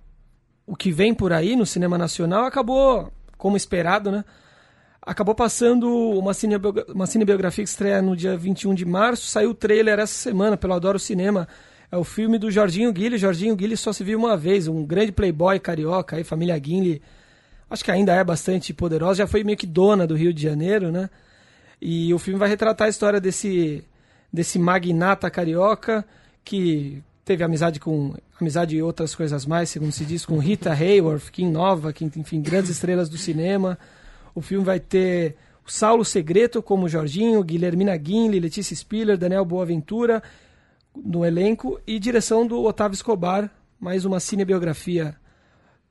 o 0.65 0.75
que 0.75 0.91
vem 0.91 1.13
por 1.13 1.33
aí 1.33 1.55
no 1.55 1.65
cinema 1.65 1.97
nacional, 1.97 2.45
acabou, 2.45 3.11
como 3.37 3.57
esperado, 3.57 4.11
né? 4.11 4.23
acabou 5.05 5.35
passando 5.35 5.89
uma, 5.89 6.33
cinebiogra 6.33 6.85
uma 6.89 7.05
cinebiografia 7.05 7.63
que 7.63 7.69
estreia 7.69 8.01
no 8.01 8.15
dia 8.15 8.37
21 8.37 8.73
de 8.73 8.85
março. 8.85 9.27
Saiu 9.27 9.51
o 9.51 9.53
trailer 9.53 9.99
essa 9.99 10.13
semana 10.13 10.57
pelo 10.57 10.73
Adoro 10.73 10.97
Cinema. 10.97 11.47
É 11.91 11.97
o 11.97 12.03
filme 12.03 12.37
do 12.37 12.49
Jorginho 12.49 12.91
Guilherme. 12.91 13.17
Jorginho 13.17 13.55
Guilherme 13.55 13.77
só 13.77 13.93
se 13.93 14.03
viu 14.03 14.17
uma 14.17 14.35
vez, 14.35 14.67
um 14.67 14.85
grande 14.85 15.11
playboy 15.11 15.59
carioca, 15.59 16.15
aí, 16.15 16.23
família 16.23 16.57
Guilherme. 16.57 17.01
Acho 17.69 17.83
que 17.83 17.91
ainda 17.91 18.13
é 18.13 18.23
bastante 18.23 18.73
poderosa, 18.73 19.19
já 19.19 19.27
foi 19.27 19.43
meio 19.43 19.57
que 19.57 19.65
dona 19.65 20.05
do 20.05 20.15
Rio 20.15 20.33
de 20.33 20.41
Janeiro, 20.41 20.91
né? 20.91 21.09
E 21.81 22.13
o 22.13 22.19
filme 22.19 22.39
vai 22.39 22.47
retratar 22.47 22.85
a 22.85 22.89
história 22.89 23.19
desse, 23.19 23.83
desse 24.31 24.59
magnata 24.59 25.29
carioca 25.29 26.05
que 26.45 27.01
teve 27.25 27.43
amizade 27.43 27.79
com 27.79 28.13
amizade 28.43 28.75
e 28.75 28.83
outras 28.83 29.15
coisas 29.15 29.45
mais, 29.45 29.69
segundo 29.69 29.91
se 29.91 30.05
diz, 30.05 30.25
com 30.25 30.37
Rita 30.37 30.71
Hayworth, 30.71 31.31
Kim 31.31 31.49
Nova, 31.49 31.91
que, 31.91 32.05
enfim, 32.05 32.41
grandes 32.41 32.69
estrelas 32.69 33.09
do 33.09 33.17
cinema. 33.17 33.77
O 34.35 34.41
filme 34.41 34.63
vai 34.63 34.79
ter 34.79 35.35
o 35.65 35.71
Saulo 35.71 36.05
Segreto 36.05 36.61
como 36.61 36.89
Jorginho, 36.89 37.43
Guilhermina 37.43 37.95
Guinle, 37.95 38.39
Letícia 38.39 38.75
Spiller, 38.75 39.17
Daniel 39.17 39.45
Boaventura 39.45 40.21
no 40.95 41.25
elenco 41.25 41.79
e 41.87 41.97
direção 41.97 42.45
do 42.45 42.61
Otávio 42.63 42.95
Escobar, 42.95 43.49
mais 43.79 44.05
uma 44.05 44.19
cinebiografia 44.19 45.15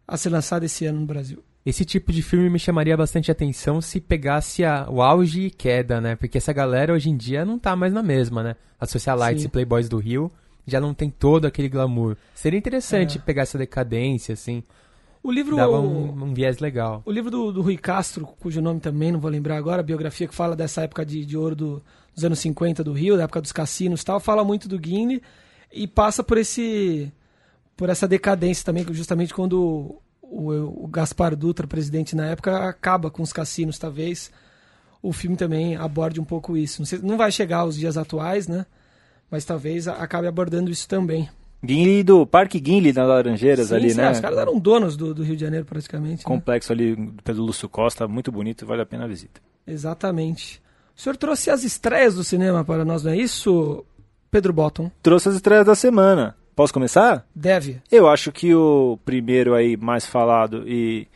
a 0.07 0.17
ser 0.17 0.29
lançada 0.29 0.65
esse 0.65 0.87
ano 0.87 1.01
no 1.01 1.07
Brasil. 1.07 1.43
Esse 1.65 1.85
tipo 1.85 2.13
de 2.13 2.23
filme 2.23 2.51
me 2.51 2.59
chamaria 2.59 2.97
bastante 2.97 3.31
atenção 3.31 3.81
se 3.81 4.01
pegasse 4.01 4.65
a, 4.65 4.89
o 4.91 5.01
auge 5.01 5.47
e 5.47 5.51
queda, 5.51 6.01
né? 6.01 6.17
Porque 6.17 6.39
essa 6.39 6.53
galera 6.53 6.93
hoje 6.93 7.09
em 7.09 7.17
dia 7.17 7.45
não 7.45 7.59
tá 7.59 7.75
mais 7.77 7.93
na 7.93 8.03
mesma, 8.03 8.43
né? 8.43 8.57
As 8.79 8.91
socialites 8.91 9.43
Sim. 9.43 9.49
e 9.49 9.51
playboys 9.51 9.89
do 9.89 9.99
Rio 9.99 10.31
já 10.67 10.81
não 10.81 10.95
tem 10.95 11.11
todo 11.11 11.47
aquele 11.47 11.69
glamour. 11.69 12.17
Seria 12.35 12.59
interessante 12.59 13.19
é. 13.19 13.21
pegar 13.21 13.43
essa 13.43 13.59
decadência, 13.59 14.33
assim. 14.33 14.63
O 15.23 15.31
livro. 15.31 15.57
Dava 15.57 15.81
um, 15.81 16.25
um, 16.25 16.35
viés 16.35 16.59
legal. 16.59 17.03
O 17.05 17.13
livro 17.13 17.31
do, 17.31 17.53
do 17.53 17.63
Rui 17.63 17.77
Castro, 17.77 18.27
cujo 18.41 18.61
nome 18.61 18.81
também 18.81 19.13
não 19.13 19.21
vou 19.21 19.31
lembrar 19.31 19.57
agora, 19.57 19.81
a 19.81 19.85
biografia 19.85 20.27
que 20.27 20.35
fala 20.35 20.57
dessa 20.57 20.83
época 20.83 21.07
de, 21.07 21.25
de 21.25 21.37
ouro 21.37 21.55
do, 21.55 21.83
dos 22.15 22.25
anos 22.25 22.39
50 22.41 22.83
do 22.83 22.93
Rio, 22.93 23.17
da 23.17 23.25
época 23.25 23.41
dos 23.41 23.53
cassinos 23.53 24.03
e 24.03 24.05
tal, 24.05 24.19
fala 24.19 24.45
muito 24.45 24.69
do 24.69 24.79
Guine 24.79 25.23
e 25.73 25.87
passa 25.87 26.25
por 26.25 26.39
esse. 26.39 27.13
por 27.77 27.89
essa 27.89 28.09
decadência 28.09 28.65
também, 28.65 28.85
justamente 28.91 29.33
quando 29.33 30.01
o, 30.21 30.85
o 30.85 30.89
Gaspar 30.89 31.37
Dutra, 31.37 31.67
presidente 31.67 32.17
na 32.17 32.27
época, 32.27 32.69
acaba 32.69 33.11
com 33.11 33.23
os 33.23 33.33
cassinos, 33.33 33.79
talvez 33.79 34.33
o 35.01 35.13
filme 35.13 35.37
também 35.37 35.77
aborde 35.77 36.21
um 36.21 36.25
pouco 36.25 36.57
isso. 36.57 36.81
Não, 36.81 36.87
sei, 36.87 36.99
não 37.01 37.17
vai 37.17 37.31
chegar 37.31 37.59
aos 37.59 37.77
dias 37.77 37.97
atuais, 37.97 38.49
né? 38.49 38.67
Mas 39.33 39.47
talvez 39.47 39.89
acabe 39.89 40.27
abordando 40.27 40.71
isso 40.71 40.87
também. 40.87 41.27
Guinle 41.65 42.03
do 42.03 42.27
Parque 42.27 42.61
Guinle 42.61 42.93
nas 42.93 43.09
Laranjeiras 43.09 43.69
sim, 43.69 43.75
ali, 43.75 43.91
sim, 43.91 43.97
né? 43.97 44.11
Os 44.11 44.21
caras 44.21 44.37
eram 44.37 44.59
donos 44.59 44.95
do, 44.95 45.15
do 45.15 45.23
Rio 45.23 45.37
de 45.37 45.43
Janeiro 45.43 45.65
praticamente. 45.65 46.19
Né? 46.19 46.25
Complexo 46.25 46.75
né? 46.75 46.85
ali 46.85 47.13
pelo 47.25 47.43
Lúcio 47.43 47.67
Costa, 47.67 48.07
muito 48.07 48.31
bonito, 48.31 48.67
vale 48.67 48.83
a 48.83 48.87
pena 48.87 49.05
a 49.05 49.09
visita. 49.09 49.41
Exatamente. 49.67 50.61
O 50.95 51.01
senhor 51.01 51.17
trouxe 51.17 51.49
as 51.49 51.65
estreias 51.65 52.15
do 52.15 52.23
cinema 52.23 52.63
para 52.63 52.85
nós, 52.85 53.05
não 53.05 53.13
é 53.13 53.17
isso, 53.17 53.83
Pedro 54.31 54.53
Botton? 54.53 54.91
Trouxe 55.03 55.31
as 55.31 55.37
estreias 55.37 55.65
da 55.65 55.75
semana. 55.75 56.37
Posso 56.55 56.75
começar? 56.75 57.27
Deve. 57.35 57.81
Eu 57.91 58.07
acho 58.09 58.31
que 58.31 58.55
o 58.55 58.99
primeiro 59.03 59.55
aí 59.55 59.79
mais 59.79 60.05
falado 60.05 60.69
e 60.69 61.09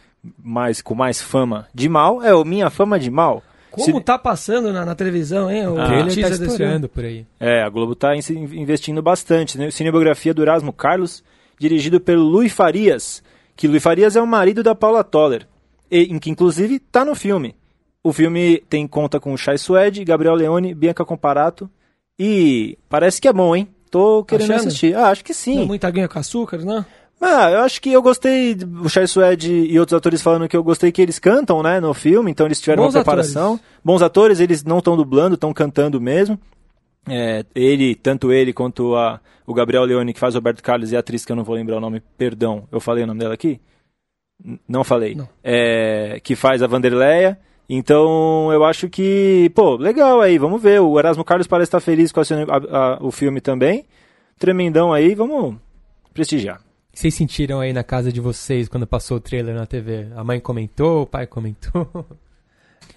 mais 0.42 0.80
com 0.80 0.94
mais 0.94 1.20
fama 1.20 1.68
de 1.74 1.86
mal 1.86 2.22
é 2.22 2.34
o 2.34 2.44
Minha 2.46 2.70
Fama 2.70 2.98
de 2.98 3.10
Mal. 3.10 3.42
Como 3.76 3.98
Se... 3.98 4.04
tá 4.04 4.18
passando 4.18 4.72
na, 4.72 4.84
na, 4.84 4.94
televisão, 4.94 5.50
hein? 5.50 5.66
O 5.68 5.78
ah, 5.78 5.86
trailer 5.86 6.14
tá 6.14 6.28
estourando 6.30 6.88
por 6.88 7.04
aí. 7.04 7.26
É, 7.38 7.62
a 7.62 7.68
Globo 7.68 7.94
tá 7.94 8.16
investindo 8.16 9.02
bastante, 9.02 9.58
né? 9.58 9.70
Cinebiografia 9.70 10.32
do 10.32 10.42
Erasmo 10.42 10.72
Carlos, 10.72 11.22
dirigido 11.58 12.00
pelo 12.00 12.22
Luiz 12.22 12.52
Farias, 12.52 13.22
que 13.54 13.68
Luiz 13.68 13.82
Farias 13.82 14.16
é 14.16 14.22
o 14.22 14.26
marido 14.26 14.62
da 14.62 14.74
Paula 14.74 15.04
Toller, 15.04 15.46
e, 15.90 16.04
em 16.04 16.18
que 16.18 16.30
inclusive 16.30 16.78
tá 16.78 17.04
no 17.04 17.14
filme. 17.14 17.54
O 18.02 18.12
filme 18.12 18.62
tem 18.68 18.86
conta 18.86 19.20
com 19.20 19.36
Chai 19.36 19.58
Suede, 19.58 20.04
Gabriel 20.04 20.34
Leone, 20.34 20.74
Bianca 20.74 21.04
Comparato 21.04 21.68
e 22.18 22.78
parece 22.88 23.20
que 23.20 23.28
é 23.28 23.32
bom, 23.32 23.54
hein? 23.54 23.68
Tô 23.90 24.24
querendo 24.24 24.52
Achando? 24.52 24.68
assistir. 24.68 24.96
Ah, 24.96 25.08
acho 25.08 25.24
que 25.24 25.34
sim. 25.34 25.58
Não 25.58 25.66
muita 25.66 25.86
aguinha 25.86 26.08
com 26.08 26.18
açúcar, 26.18 26.58
né? 26.64 26.84
Ah, 27.20 27.50
eu 27.50 27.60
acho 27.60 27.80
que 27.80 27.90
eu 27.90 28.02
gostei, 28.02 28.56
o 28.82 28.88
Chai 28.88 29.06
Suede 29.06 29.50
e 29.50 29.78
outros 29.80 29.96
atores 29.96 30.20
falando 30.20 30.48
que 30.48 30.56
eu 30.56 30.62
gostei 30.62 30.92
que 30.92 31.00
eles 31.00 31.18
cantam, 31.18 31.62
né, 31.62 31.80
no 31.80 31.94
filme, 31.94 32.30
então 32.30 32.44
eles 32.44 32.60
tiveram 32.60 32.84
Bons 32.84 32.94
uma 32.94 33.02
preparação. 33.02 33.54
Atores. 33.54 33.80
Bons 33.82 34.02
atores, 34.02 34.40
eles 34.40 34.62
não 34.62 34.78
estão 34.78 34.96
dublando, 34.96 35.34
estão 35.34 35.52
cantando 35.52 35.98
mesmo. 36.00 36.38
É, 37.08 37.44
ele, 37.54 37.94
tanto 37.94 38.32
ele 38.32 38.52
quanto 38.52 38.94
a, 38.96 39.18
o 39.46 39.54
Gabriel 39.54 39.84
Leone, 39.84 40.12
que 40.12 40.20
faz 40.20 40.34
o 40.34 40.38
Roberto 40.38 40.62
Carlos, 40.62 40.92
e 40.92 40.96
a 40.96 41.00
atriz 41.00 41.24
que 41.24 41.32
eu 41.32 41.36
não 41.36 41.44
vou 41.44 41.54
lembrar 41.54 41.78
o 41.78 41.80
nome, 41.80 42.02
perdão, 42.18 42.68
eu 42.70 42.80
falei 42.80 43.04
o 43.04 43.06
nome 43.06 43.20
dela 43.20 43.32
aqui? 43.32 43.60
N 44.44 44.60
não 44.68 44.84
falei. 44.84 45.14
Não. 45.14 45.28
É, 45.42 46.20
que 46.22 46.36
faz 46.36 46.62
a 46.62 46.66
Vanderleia. 46.66 47.38
Então, 47.68 48.52
eu 48.52 48.62
acho 48.62 48.90
que, 48.90 49.50
pô, 49.54 49.76
legal 49.76 50.20
aí, 50.20 50.36
vamos 50.36 50.62
ver. 50.62 50.80
O 50.80 50.98
Erasmo 50.98 51.24
Carlos 51.24 51.46
parece 51.46 51.68
estar 51.68 51.80
feliz 51.80 52.12
com 52.12 52.20
a, 52.20 52.24
a, 52.78 52.98
o 53.00 53.10
filme 53.10 53.40
também. 53.40 53.86
Tremendão 54.38 54.92
aí, 54.92 55.14
vamos 55.14 55.56
prestigiar 56.12 56.65
vocês 56.96 57.14
sentiram 57.14 57.60
aí 57.60 57.74
na 57.74 57.84
casa 57.84 58.10
de 58.10 58.22
vocês 58.22 58.68
quando 58.68 58.86
passou 58.86 59.18
o 59.18 59.20
trailer 59.20 59.54
na 59.54 59.66
TV? 59.66 60.08
A 60.16 60.24
mãe 60.24 60.40
comentou, 60.40 61.02
o 61.02 61.06
pai 61.06 61.26
comentou? 61.26 62.06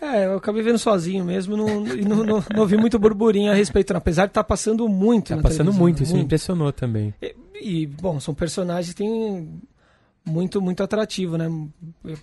É, 0.01 0.27
eu 0.27 0.37
acabei 0.37 0.61
vendo 0.61 0.77
sozinho 0.77 1.25
mesmo 1.25 1.57
não, 1.57 1.85
e 1.85 2.05
não, 2.05 2.23
não, 2.23 2.43
não 2.53 2.61
ouvi 2.61 2.77
muito 2.77 2.97
burburinho 2.97 3.51
a 3.51 3.55
respeito, 3.55 3.91
apesar 3.91 4.27
de 4.27 4.31
estar 4.31 4.43
tá 4.43 4.47
passando 4.47 4.87
muito. 4.87 5.35
Tá 5.35 5.41
passando 5.41 5.73
muito, 5.73 6.03
isso 6.03 6.11
muito. 6.11 6.21
me 6.21 6.25
impressionou 6.25 6.71
também. 6.71 7.13
E, 7.21 7.35
e, 7.61 7.85
bom, 7.85 8.17
são 8.17 8.33
personagens 8.33 8.93
que 8.93 9.03
têm 9.03 9.59
muito, 10.23 10.61
muito 10.61 10.81
atrativo, 10.83 11.37
né? 11.37 11.51
Eu, 12.05 12.17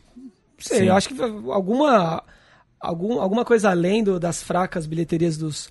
sei, 0.59 0.89
eu 0.89 0.95
acho 0.95 1.11
que 1.11 1.21
alguma, 1.21 2.23
algum, 2.81 3.21
alguma 3.21 3.45
coisa 3.45 3.69
além 3.69 4.03
do, 4.03 4.19
das 4.19 4.43
fracas 4.43 4.87
bilheterias 4.87 5.37
dos, 5.37 5.71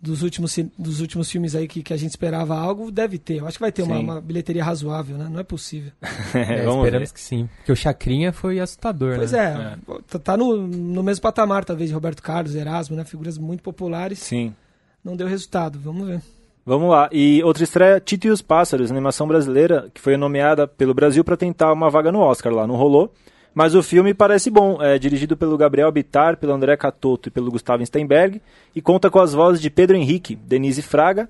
dos 0.00 0.22
últimos, 0.22 0.56
dos 0.78 1.00
últimos 1.00 1.30
filmes 1.30 1.54
aí 1.54 1.66
que, 1.66 1.82
que 1.82 1.92
a 1.92 1.96
gente 1.96 2.10
esperava 2.10 2.56
algo, 2.56 2.90
deve 2.90 3.18
ter. 3.18 3.38
Eu 3.38 3.46
acho 3.46 3.58
que 3.58 3.62
vai 3.62 3.72
ter 3.72 3.82
uma, 3.82 3.98
uma, 3.98 4.20
bilheteria 4.20 4.62
razoável, 4.62 5.16
né? 5.16 5.28
Não 5.30 5.40
é 5.40 5.42
possível. 5.42 5.90
é, 6.34 6.66
esperamos 6.66 7.10
ver. 7.10 7.12
que 7.12 7.20
sim. 7.20 7.48
Porque 7.56 7.72
o 7.72 7.76
Chacrinha 7.76 8.32
foi 8.32 8.60
assustador, 8.60 9.16
pois 9.16 9.32
né? 9.32 9.38
é, 9.38 9.92
é. 9.92 9.98
Tá, 10.08 10.18
tá 10.18 10.36
no, 10.36 10.56
no 10.66 11.02
mesmo 11.02 11.22
patamar, 11.22 11.64
talvez, 11.64 11.90
de 11.90 11.94
Roberto 11.94 12.22
Carlos, 12.22 12.54
Erasmo, 12.54 12.96
né? 12.96 13.04
Figuras 13.04 13.36
muito 13.36 13.62
populares. 13.62 14.20
Sim. 14.20 14.54
Não 15.02 15.16
deu 15.16 15.26
resultado, 15.26 15.78
vamos 15.80 16.06
ver. 16.06 16.20
Vamos 16.64 16.90
lá. 16.90 17.08
E 17.10 17.42
outra 17.42 17.64
estreia, 17.64 17.98
Tito 17.98 18.26
e 18.26 18.30
os 18.30 18.42
Pássaros, 18.42 18.90
animação 18.90 19.26
brasileira, 19.26 19.90
que 19.92 20.00
foi 20.00 20.16
nomeada 20.16 20.68
pelo 20.68 20.92
Brasil 20.94 21.24
para 21.24 21.36
tentar 21.36 21.72
uma 21.72 21.88
vaga 21.88 22.12
no 22.12 22.20
Oscar 22.20 22.52
lá. 22.52 22.66
Não 22.66 22.76
rolou. 22.76 23.12
Mas 23.58 23.74
o 23.74 23.82
filme 23.82 24.14
parece 24.14 24.50
bom, 24.50 24.80
é 24.80 25.00
dirigido 25.00 25.36
pelo 25.36 25.58
Gabriel 25.58 25.90
Bittar, 25.90 26.36
pelo 26.36 26.52
André 26.52 26.76
Catoto 26.76 27.28
e 27.28 27.32
pelo 27.32 27.50
Gustavo 27.50 27.84
Steinberg, 27.84 28.40
e 28.72 28.80
conta 28.80 29.10
com 29.10 29.18
as 29.18 29.34
vozes 29.34 29.60
de 29.60 29.68
Pedro 29.68 29.96
Henrique, 29.96 30.36
Denise 30.36 30.80
Fraga 30.80 31.28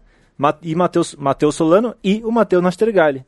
e 0.61 0.75
Matheus, 0.75 1.15
Mateus 1.15 1.55
Solano 1.55 1.95
e 2.05 2.21
o 2.23 2.31
Matheus 2.31 2.63
Nastergalli. 2.63 3.25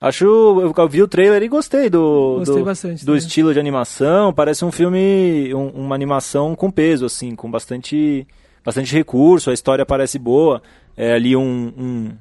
Acho, 0.00 0.24
eu 0.24 0.88
vi 0.88 1.02
o 1.02 1.08
trailer 1.08 1.42
e 1.42 1.48
gostei 1.48 1.90
do, 1.90 2.36
gostei 2.38 2.58
do, 2.58 2.64
bastante, 2.64 3.04
do 3.04 3.16
estilo 3.16 3.52
de 3.52 3.58
animação. 3.58 4.32
Parece 4.32 4.64
um 4.64 4.70
filme, 4.70 5.52
um, 5.52 5.70
uma 5.70 5.96
animação 5.96 6.54
com 6.54 6.70
peso, 6.70 7.06
assim, 7.06 7.34
com 7.34 7.50
bastante, 7.50 8.24
bastante 8.64 8.94
recurso. 8.94 9.50
A 9.50 9.52
história 9.52 9.84
parece 9.84 10.16
boa. 10.16 10.62
É 10.96 11.14
ali 11.14 11.34
um, 11.34 11.72
um 11.76 12.12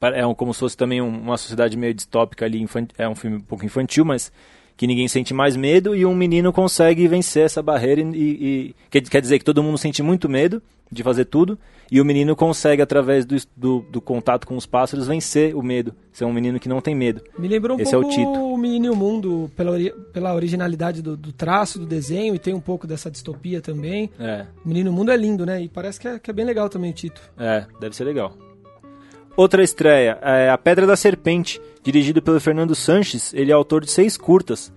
é 0.00 0.26
um, 0.26 0.34
como 0.34 0.52
se 0.52 0.58
fosse 0.58 0.76
também 0.76 1.00
uma 1.00 1.36
sociedade 1.36 1.76
meio 1.76 1.94
distópica 1.94 2.44
ali. 2.44 2.66
É 2.98 3.08
um 3.08 3.14
filme 3.14 3.36
um 3.36 3.40
pouco 3.40 3.64
infantil, 3.64 4.04
mas 4.04 4.32
que 4.76 4.86
ninguém 4.86 5.08
sente 5.08 5.32
mais 5.32 5.56
medo 5.56 5.94
e 5.94 6.04
um 6.04 6.14
menino 6.14 6.52
consegue 6.52 7.06
vencer 7.06 7.44
essa 7.44 7.62
barreira 7.62 8.00
e, 8.00 8.14
e 8.14 8.74
quer, 8.90 9.02
quer 9.02 9.20
dizer 9.20 9.38
que 9.38 9.44
todo 9.44 9.62
mundo 9.62 9.78
sente 9.78 10.02
muito 10.02 10.28
medo 10.28 10.62
de 10.90 11.02
fazer 11.02 11.24
tudo 11.24 11.58
e 11.90 12.00
o 12.00 12.04
menino 12.04 12.34
consegue 12.34 12.82
através 12.82 13.24
do, 13.24 13.36
do, 13.56 13.80
do, 13.90 14.00
contato 14.00 14.46
com 14.46 14.56
os 14.56 14.66
pássaros 14.66 15.06
vencer 15.06 15.54
o 15.54 15.62
medo 15.62 15.94
ser 16.12 16.24
um 16.24 16.32
menino 16.32 16.58
que 16.58 16.68
não 16.68 16.80
tem 16.80 16.94
medo. 16.94 17.22
Me 17.38 17.48
lembrou 17.48 17.76
um 17.76 17.80
Esse 17.80 17.92
pouco 17.92 18.06
é 18.06 18.08
o, 18.08 18.16
Tito. 18.16 18.30
o 18.30 18.56
Menino 18.56 18.86
e 18.86 18.90
o 18.90 18.96
Mundo 18.96 19.50
pela, 19.56 19.76
pela 20.12 20.34
originalidade 20.34 21.02
do, 21.02 21.16
do, 21.16 21.32
traço 21.32 21.78
do 21.78 21.86
desenho 21.86 22.34
e 22.34 22.38
tem 22.38 22.54
um 22.54 22.60
pouco 22.60 22.86
dessa 22.86 23.10
distopia 23.10 23.60
também. 23.60 24.10
É. 24.18 24.46
o 24.64 24.68
Menino 24.68 24.90
e 24.90 24.92
o 24.92 24.94
Mundo 24.94 25.10
é 25.10 25.16
lindo 25.16 25.44
né? 25.44 25.62
E 25.62 25.68
parece 25.68 26.00
que 26.00 26.08
é, 26.08 26.18
que 26.18 26.30
é 26.30 26.34
bem 26.34 26.44
legal 26.44 26.68
também 26.68 26.90
o 26.90 26.94
Tito. 26.94 27.20
É 27.38 27.66
deve 27.80 27.94
ser 27.94 28.04
legal 28.04 28.36
outra 29.36 29.62
estreia 29.62 30.18
é 30.22 30.50
A 30.50 30.58
Pedra 30.58 30.86
da 30.86 30.96
Serpente 30.96 31.60
dirigido 31.82 32.22
pelo 32.22 32.40
Fernando 32.40 32.74
Sanches. 32.74 33.32
Ele 33.34 33.50
é 33.50 33.54
autor 33.54 33.84
de 33.84 33.90
seis 33.90 34.16
curtas, 34.16 34.72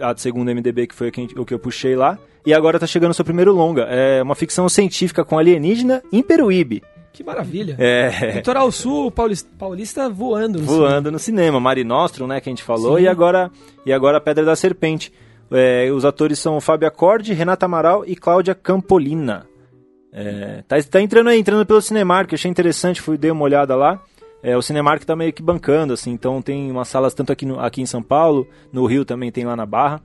a 0.00 0.14
segunda 0.16 0.54
MDB, 0.54 0.86
que 0.86 0.94
foi 0.94 1.08
o 1.36 1.44
que 1.44 1.54
eu 1.54 1.58
puxei 1.58 1.96
lá. 1.96 2.18
E 2.44 2.54
agora 2.54 2.76
está 2.76 2.86
chegando 2.86 3.10
o 3.10 3.14
seu 3.14 3.24
primeiro 3.24 3.52
longa. 3.52 3.82
É 3.82 4.22
uma 4.22 4.34
ficção 4.34 4.68
científica 4.68 5.24
com 5.24 5.38
alienígena 5.38 6.02
em 6.12 6.22
Peruíbe. 6.22 6.82
Que 7.12 7.24
maravilha. 7.24 7.76
É. 7.78 8.36
Litoral 8.36 8.70
Sul, 8.70 9.10
paulista, 9.10 9.50
paulista 9.58 10.08
voando 10.08 10.58
no 10.60 10.64
Voando 10.64 10.86
cinema. 10.86 11.10
no 11.10 11.18
cinema. 11.18 11.60
Mari 11.60 11.84
Nostrum, 11.84 12.26
né, 12.26 12.40
que 12.40 12.48
a 12.48 12.52
gente 12.52 12.62
falou. 12.62 12.98
E 12.98 13.08
agora, 13.08 13.50
e 13.84 13.92
agora 13.92 14.18
a 14.18 14.20
Pedra 14.20 14.44
da 14.44 14.56
Serpente. 14.56 15.12
É, 15.50 15.90
os 15.90 16.04
atores 16.04 16.38
são 16.38 16.60
Fábio 16.60 16.86
Acorde, 16.86 17.32
Renata 17.34 17.66
Amaral 17.66 18.04
e 18.06 18.14
Cláudia 18.14 18.54
Campolina. 18.54 19.49
É, 20.12 20.62
tá, 20.66 20.76
tá 20.82 21.00
entrando 21.00 21.28
aí, 21.28 21.38
entrando 21.38 21.64
pelo 21.64 21.80
Cinemark, 21.80 22.32
achei 22.32 22.50
interessante, 22.50 23.00
fui 23.00 23.16
dei 23.16 23.30
uma 23.30 23.44
olhada 23.44 23.76
lá. 23.76 24.02
É, 24.42 24.56
o 24.56 24.62
Cinemark 24.62 25.04
tá 25.04 25.14
meio 25.14 25.32
que 25.32 25.42
bancando, 25.42 25.92
assim, 25.92 26.10
então 26.10 26.40
tem 26.40 26.70
umas 26.70 26.88
salas 26.88 27.12
tanto 27.12 27.30
aqui, 27.30 27.44
no, 27.44 27.60
aqui 27.60 27.82
em 27.82 27.86
São 27.86 28.02
Paulo, 28.02 28.46
no 28.72 28.86
Rio 28.86 29.04
também 29.04 29.30
tem 29.30 29.44
lá 29.44 29.54
na 29.54 29.66
Barra. 29.66 30.00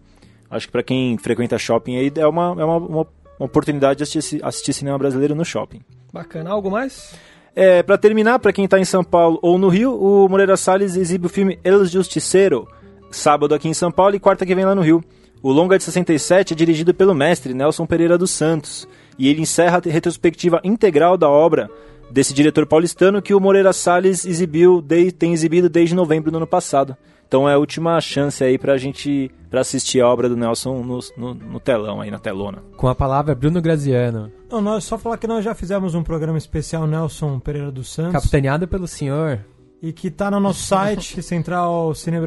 Acho 0.50 0.68
que 0.68 0.72
para 0.72 0.84
quem 0.84 1.18
frequenta 1.18 1.58
shopping 1.58 1.98
aí 1.98 2.12
é 2.16 2.28
uma, 2.28 2.56
é 2.60 2.66
uma, 2.66 2.78
uma, 2.78 3.08
uma 3.40 3.46
oportunidade 3.46 3.98
de 3.98 4.04
assistir, 4.04 4.44
assistir 4.44 4.74
cinema 4.74 4.98
brasileiro 4.98 5.34
no 5.34 5.46
shopping. 5.46 5.82
Bacana. 6.12 6.50
Algo 6.50 6.70
mais? 6.70 7.16
É, 7.56 7.82
para 7.82 7.98
terminar, 7.98 8.40
para 8.40 8.52
quem 8.52 8.68
tá 8.68 8.78
em 8.78 8.86
São 8.86 9.04
Paulo 9.04 9.40
ou 9.42 9.58
no 9.58 9.70
Rio, 9.70 9.94
o 9.94 10.28
Moreira 10.28 10.58
Salles 10.58 10.98
exibe 10.98 11.28
o 11.28 11.30
filme 11.30 11.58
El 11.64 11.86
Justiceiro, 11.86 12.68
sábado 13.10 13.56
aqui 13.56 13.70
em 13.70 13.74
São 13.74 13.92
Paulo 13.92 14.16
e 14.16 14.20
quarta 14.20 14.46
que 14.46 14.54
vem 14.54 14.66
lá 14.66 14.76
no 14.76 14.82
Rio. 14.82 15.02
O 15.42 15.52
longa 15.52 15.78
de 15.78 15.84
67 15.84 16.54
é 16.54 16.56
dirigido 16.56 16.94
pelo 16.94 17.14
mestre 17.14 17.54
Nelson 17.54 17.86
Pereira 17.86 18.18
dos 18.18 18.32
Santos 18.32 18.88
e 19.18 19.30
ele 19.30 19.42
encerra 19.42 19.82
a 19.86 19.90
retrospectiva 19.90 20.60
integral 20.64 21.18
da 21.18 21.30
obra 21.30 21.70
desse 22.10 22.34
diretor 22.34 22.66
paulistano 22.66 23.22
que 23.22 23.34
o 23.34 23.40
Moreira 23.40 23.74
Salles 23.74 24.26
exibiu, 24.26 24.82
de, 24.82 25.12
tem 25.12 25.34
exibido 25.34 25.70
desde 25.70 25.96
novembro 25.96 26.32
do 26.32 26.38
ano 26.38 26.48
passado. 26.48 26.96
Então 27.28 27.50
é 27.50 27.54
a 27.54 27.58
última 27.58 28.00
chance 28.00 28.44
aí 28.44 28.58
pra 28.58 28.78
gente 28.78 29.32
pra 29.50 29.62
assistir 29.62 30.00
a 30.00 30.08
obra 30.08 30.30
do 30.30 30.38
Nelson 30.38 30.84
no, 30.84 31.00
no, 31.18 31.34
no 31.34 31.60
telão 31.60 32.02
aí, 32.02 32.12
na 32.12 32.20
telona. 32.20 32.64
Com 32.78 32.88
a 32.88 32.94
palavra 32.94 33.34
Bruno 33.34 33.62
Graziano. 33.62 34.32
Não, 34.50 34.62
nós 34.62 34.84
só 34.84 34.98
falar 34.98 35.18
que 35.18 35.28
nós 35.28 35.44
já 35.44 35.56
fizemos 35.56 35.96
um 35.96 36.04
programa 36.04 36.38
especial 36.38 36.86
Nelson 36.86 37.40
Pereira 37.40 37.72
dos 37.72 37.92
Santos. 37.92 38.14
Capitaneado 38.14 38.68
pelo 38.68 38.88
senhor. 38.88 39.40
E 39.88 39.94
que 39.94 40.10
tá 40.10 40.32
no 40.32 40.40
nosso 40.40 40.64
site, 40.66 41.22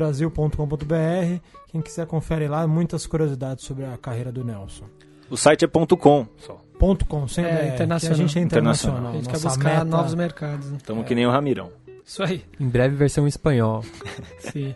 centralcinebrasil.com.br. 0.09 1.41
Quem 1.71 1.81
quiser 1.81 2.07
confere 2.07 2.49
lá, 2.49 2.67
muitas 2.67 3.07
curiosidades 3.07 3.65
sobre 3.65 3.85
a 3.85 3.97
carreira 3.99 4.33
do 4.33 4.45
Nelson. 4.45 4.85
O 5.31 5.37
site 5.37 5.65
é 5.65 5.69
.com 5.69 6.27
só. 6.39 6.59
Ponto 6.79 7.05
.com, 7.07 7.27
sempre 7.27 7.51
É, 7.51 7.69
é, 7.71 7.75
internacional. 7.75 8.17
que 8.17 8.23
a 8.23 8.27
gente 8.27 8.39
é 8.39 8.43
internacional. 8.43 9.11
A 9.11 9.15
gente 9.17 9.27
quer 9.27 9.33
Nossa 9.33 9.49
buscar 9.49 9.69
meta- 9.71 9.85
novos 9.85 10.15
mercados. 10.15 10.71
né? 10.71 10.79
Tamo 10.87 11.03
que 11.05 11.15
nem 11.15 11.27
o 11.27 11.31
Ramirão. 11.31 11.71
Isso 12.05 12.23
aí. 12.23 12.45
Em 12.59 12.69
breve 12.69 12.95
versão 12.95 13.25
em 13.25 13.29
espanhol. 13.29 13.85
Sim. 14.39 14.75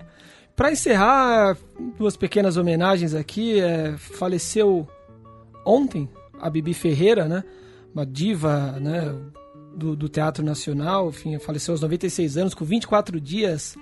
Para 0.56 0.72
encerrar, 0.72 1.56
duas 1.96 2.16
pequenas 2.16 2.56
homenagens 2.56 3.14
aqui. 3.14 3.60
é, 3.60 3.94
faleceu 3.96 4.86
ontem 5.64 6.08
a 6.40 6.50
Bibi 6.50 6.74
Ferreira, 6.74 7.26
né? 7.26 7.44
Uma 7.94 8.04
diva, 8.04 8.72
né? 8.80 9.14
Do, 9.76 9.96
do 9.96 10.08
Teatro 10.08 10.44
Nacional. 10.44 11.08
Enfim, 11.08 11.38
faleceu 11.38 11.72
aos 11.72 11.80
96 11.80 12.36
anos, 12.36 12.54
com 12.54 12.64
24 12.64 13.20
dias. 13.20 13.76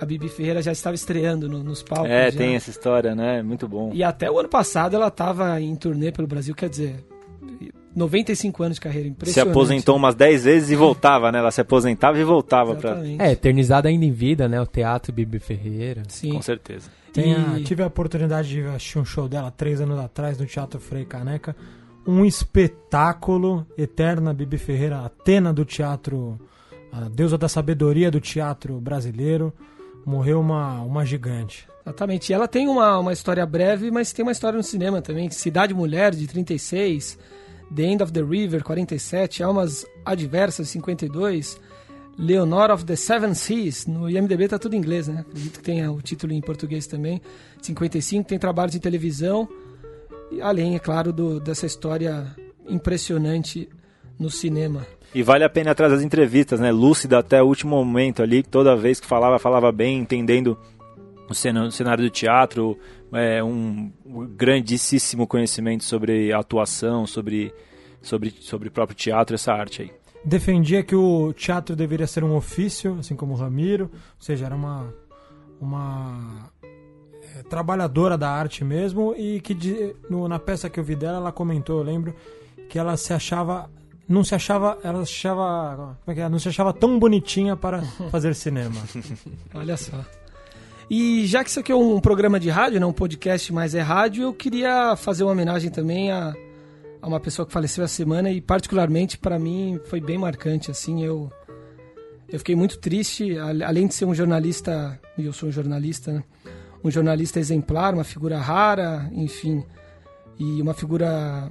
A 0.00 0.04
Bibi 0.04 0.28
Ferreira 0.28 0.60
já 0.60 0.72
estava 0.72 0.94
estreando 0.94 1.48
no- 1.48 1.62
nos 1.62 1.82
palcos. 1.82 2.10
É, 2.10 2.30
já. 2.30 2.36
tem 2.38 2.54
essa 2.54 2.68
história, 2.70 3.14
né? 3.14 3.42
Muito 3.42 3.66
bom. 3.66 3.90
E 3.94 4.02
até 4.04 4.30
o 4.30 4.38
ano 4.38 4.48
passado 4.48 4.94
ela 4.94 5.08
estava 5.08 5.58
em 5.60 5.74
turnê 5.74 6.12
pelo 6.12 6.28
Brasil, 6.28 6.54
quer 6.54 6.68
dizer, 6.68 7.02
95 7.94 8.62
anos 8.62 8.74
de 8.76 8.80
carreira, 8.82 9.06
Se 9.06 9.10
impressionante. 9.12 9.50
aposentou 9.50 9.96
umas 9.96 10.14
10 10.14 10.44
vezes 10.44 10.70
e 10.70 10.76
voltava, 10.76 11.32
né? 11.32 11.38
Ela 11.38 11.50
se 11.50 11.60
aposentava 11.62 12.18
e 12.18 12.24
voltava 12.24 12.74
pra. 12.74 12.90
Exatamente. 12.90 13.22
É, 13.22 13.32
eternizada 13.32 13.88
ainda 13.88 14.04
em 14.04 14.12
vida, 14.12 14.46
né? 14.48 14.60
O 14.60 14.66
Teatro 14.66 15.12
Bibi 15.12 15.38
Ferreira. 15.38 16.02
Sim. 16.08 16.32
Com 16.34 16.42
certeza. 16.42 16.90
A- 17.16 17.58
E- 17.58 17.62
tive 17.64 17.82
a 17.82 17.86
oportunidade 17.86 18.48
de 18.50 18.60
assistir 18.66 18.98
um 18.98 19.04
show 19.04 19.26
dela 19.26 19.50
três 19.50 19.80
anos 19.80 19.98
atrás 19.98 20.36
no 20.38 20.44
Teatro 20.44 20.78
Frei 20.78 21.06
Caneca. 21.06 21.56
Um 22.06 22.24
espetáculo 22.24 23.66
eterna 23.76 24.32
Bibi 24.32 24.58
Ferreira, 24.58 25.00
Atena 25.00 25.52
do 25.52 25.64
teatro, 25.64 26.38
a 26.92 27.08
deusa 27.08 27.36
da 27.36 27.48
sabedoria 27.48 28.10
do 28.10 28.20
teatro 28.20 28.80
brasileiro. 28.80 29.52
Morreu 30.04 30.40
uma, 30.40 30.82
uma 30.82 31.04
gigante. 31.04 31.66
Exatamente. 31.84 32.30
E 32.30 32.34
ela 32.34 32.46
tem 32.46 32.68
uma, 32.68 32.98
uma 32.98 33.12
história 33.12 33.44
breve, 33.44 33.90
mas 33.90 34.12
tem 34.12 34.22
uma 34.22 34.30
história 34.30 34.56
no 34.56 34.62
cinema 34.62 35.02
também. 35.02 35.28
Cidade 35.30 35.74
Mulher, 35.74 36.14
de 36.14 36.26
36. 36.26 37.18
The 37.74 37.82
End 37.82 38.02
of 38.02 38.12
the 38.12 38.22
River, 38.22 38.62
47. 38.62 39.42
Almas 39.42 39.84
Adversas, 40.04 40.68
52. 40.68 41.60
Leonor 42.16 42.70
of 42.70 42.84
the 42.84 42.96
Seven 42.96 43.34
Seas. 43.34 43.86
No 43.86 44.08
IMDB 44.08 44.48
tá 44.48 44.58
tudo 44.58 44.74
em 44.74 44.78
inglês, 44.78 45.08
né? 45.08 45.20
Acredito 45.20 45.58
que 45.58 45.64
tenha 45.64 45.90
o 45.92 46.00
título 46.00 46.32
em 46.32 46.40
português 46.40 46.86
também. 46.86 47.20
55. 47.60 48.28
Tem 48.28 48.38
trabalhos 48.38 48.74
em 48.74 48.80
televisão. 48.80 49.48
Além, 50.42 50.74
é 50.74 50.78
claro, 50.78 51.12
do, 51.12 51.40
dessa 51.40 51.66
história 51.66 52.26
impressionante 52.68 53.68
no 54.18 54.30
cinema. 54.30 54.86
E 55.14 55.22
vale 55.22 55.44
a 55.44 55.48
pena 55.48 55.70
atrás 55.70 55.92
das 55.92 56.02
entrevistas, 56.02 56.60
né? 56.60 56.70
Lúcida 56.70 57.18
até 57.18 57.42
o 57.42 57.46
último 57.46 57.76
momento 57.76 58.22
ali, 58.22 58.42
toda 58.42 58.76
vez 58.76 59.00
que 59.00 59.06
falava, 59.06 59.38
falava 59.38 59.70
bem, 59.72 59.98
entendendo 59.98 60.58
o 61.28 61.34
cenário 61.34 62.04
do 62.04 62.10
teatro, 62.10 62.78
é, 63.12 63.42
um, 63.42 63.90
um 64.04 64.26
grandíssimo 64.26 65.26
conhecimento 65.26 65.84
sobre 65.84 66.32
atuação, 66.32 67.06
sobre, 67.06 67.52
sobre, 68.00 68.30
sobre 68.40 68.68
o 68.68 68.70
próprio 68.70 68.96
teatro, 68.96 69.34
essa 69.34 69.52
arte 69.52 69.82
aí. 69.82 69.92
defendia 70.24 70.82
que 70.82 70.94
o 70.94 71.32
teatro 71.32 71.74
deveria 71.74 72.06
ser 72.06 72.22
um 72.22 72.34
ofício, 72.36 72.96
assim 73.00 73.16
como 73.16 73.32
o 73.32 73.36
Ramiro, 73.36 73.90
ou 73.92 74.20
seja, 74.20 74.46
era 74.46 74.54
uma, 74.54 74.92
uma 75.60 76.50
é, 77.38 77.42
trabalhadora 77.42 78.16
da 78.16 78.30
arte 78.30 78.64
mesmo, 78.64 79.14
e 79.16 79.40
que 79.40 79.52
de- 79.54 79.94
no- 80.10 80.26
na 80.28 80.38
peça 80.38 80.68
que 80.70 80.78
eu 80.80 80.84
vi 80.84 80.94
dela, 80.96 81.16
ela 81.18 81.32
comentou, 81.32 81.78
eu 81.78 81.84
lembro, 81.84 82.14
que 82.68 82.78
ela 82.78 82.96
se 82.96 83.12
achava. 83.12 83.70
Não 84.08 84.22
se 84.22 84.34
achava. 84.34 84.78
Ela 84.84 85.04
se 85.04 85.12
achava. 85.12 85.98
Como 86.04 86.12
é 86.12 86.14
que 86.14 86.20
é? 86.20 86.28
Não 86.28 86.38
se 86.38 86.48
achava 86.48 86.72
tão 86.72 86.98
bonitinha 86.98 87.56
para 87.56 87.82
fazer 88.10 88.34
cinema. 88.34 88.74
Olha 89.54 89.76
só. 89.76 90.04
E 90.88 91.26
já 91.26 91.42
que 91.42 91.50
isso 91.50 91.58
aqui 91.60 91.72
é 91.72 91.74
um 91.76 91.98
programa 92.00 92.38
de 92.38 92.48
rádio, 92.48 92.78
não 92.80 92.90
um 92.90 92.92
podcast, 92.92 93.52
mas 93.52 93.74
é 93.74 93.80
rádio, 93.80 94.22
eu 94.24 94.32
queria 94.32 94.94
fazer 94.94 95.24
uma 95.24 95.32
homenagem 95.32 95.68
também 95.70 96.12
a, 96.12 96.32
a 97.02 97.06
uma 97.08 97.18
pessoa 97.18 97.44
que 97.44 97.52
faleceu 97.52 97.82
essa 97.82 97.92
semana 97.94 98.30
e 98.30 98.40
particularmente 98.40 99.18
para 99.18 99.36
mim 99.36 99.80
foi 99.86 100.00
bem 100.00 100.16
marcante, 100.16 100.70
assim, 100.70 101.02
eu 101.04 101.28
eu 102.28 102.38
fiquei 102.38 102.54
muito 102.56 102.78
triste, 102.78 103.36
a- 103.38 103.66
além 103.68 103.86
de 103.88 103.94
ser 103.94 104.04
um 104.04 104.14
jornalista, 104.14 105.00
e 105.18 105.24
eu 105.26 105.32
sou 105.32 105.48
um 105.48 105.52
jornalista, 105.52 106.12
né? 106.12 106.24
Um 106.86 106.90
jornalista 106.90 107.40
exemplar, 107.40 107.94
uma 107.94 108.04
figura 108.04 108.38
rara, 108.38 109.08
enfim, 109.12 109.64
e 110.38 110.60
uma 110.62 110.74
figura 110.74 111.50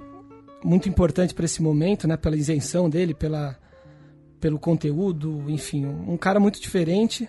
muito 0.63 0.87
importante 0.87 1.33
para 1.33 1.45
esse 1.45 1.61
momento, 1.61 2.07
né, 2.07 2.17
pela 2.17 2.35
isenção 2.35 2.89
dele, 2.89 3.13
pela 3.13 3.57
pelo 4.39 4.59
conteúdo, 4.59 5.43
enfim, 5.47 5.85
um 5.85 6.17
cara 6.17 6.39
muito 6.39 6.61
diferente. 6.61 7.27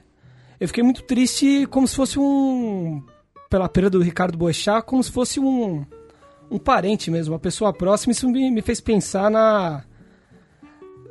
Eu 0.61 0.69
fiquei 0.69 0.83
muito 0.83 1.03
triste, 1.03 1.67
como 1.67 1.89
se 1.89 1.97
fosse 1.97 2.19
um. 2.19 3.03
Pela 3.49 3.69
perda 3.69 3.91
do 3.91 4.03
Ricardo 4.03 4.37
Boechat, 4.37 4.85
como 4.85 5.03
se 5.03 5.11
fosse 5.11 5.41
um. 5.41 5.87
Um 6.51 6.59
parente 6.59 7.11
mesmo, 7.11 7.33
uma 7.33 7.41
pessoa 7.41 7.73
próxima. 7.73 8.13
Isso 8.13 8.29
me, 8.29 8.51
me 8.51 8.61
fez 8.61 8.81
pensar 8.81 9.31
na. 9.31 9.85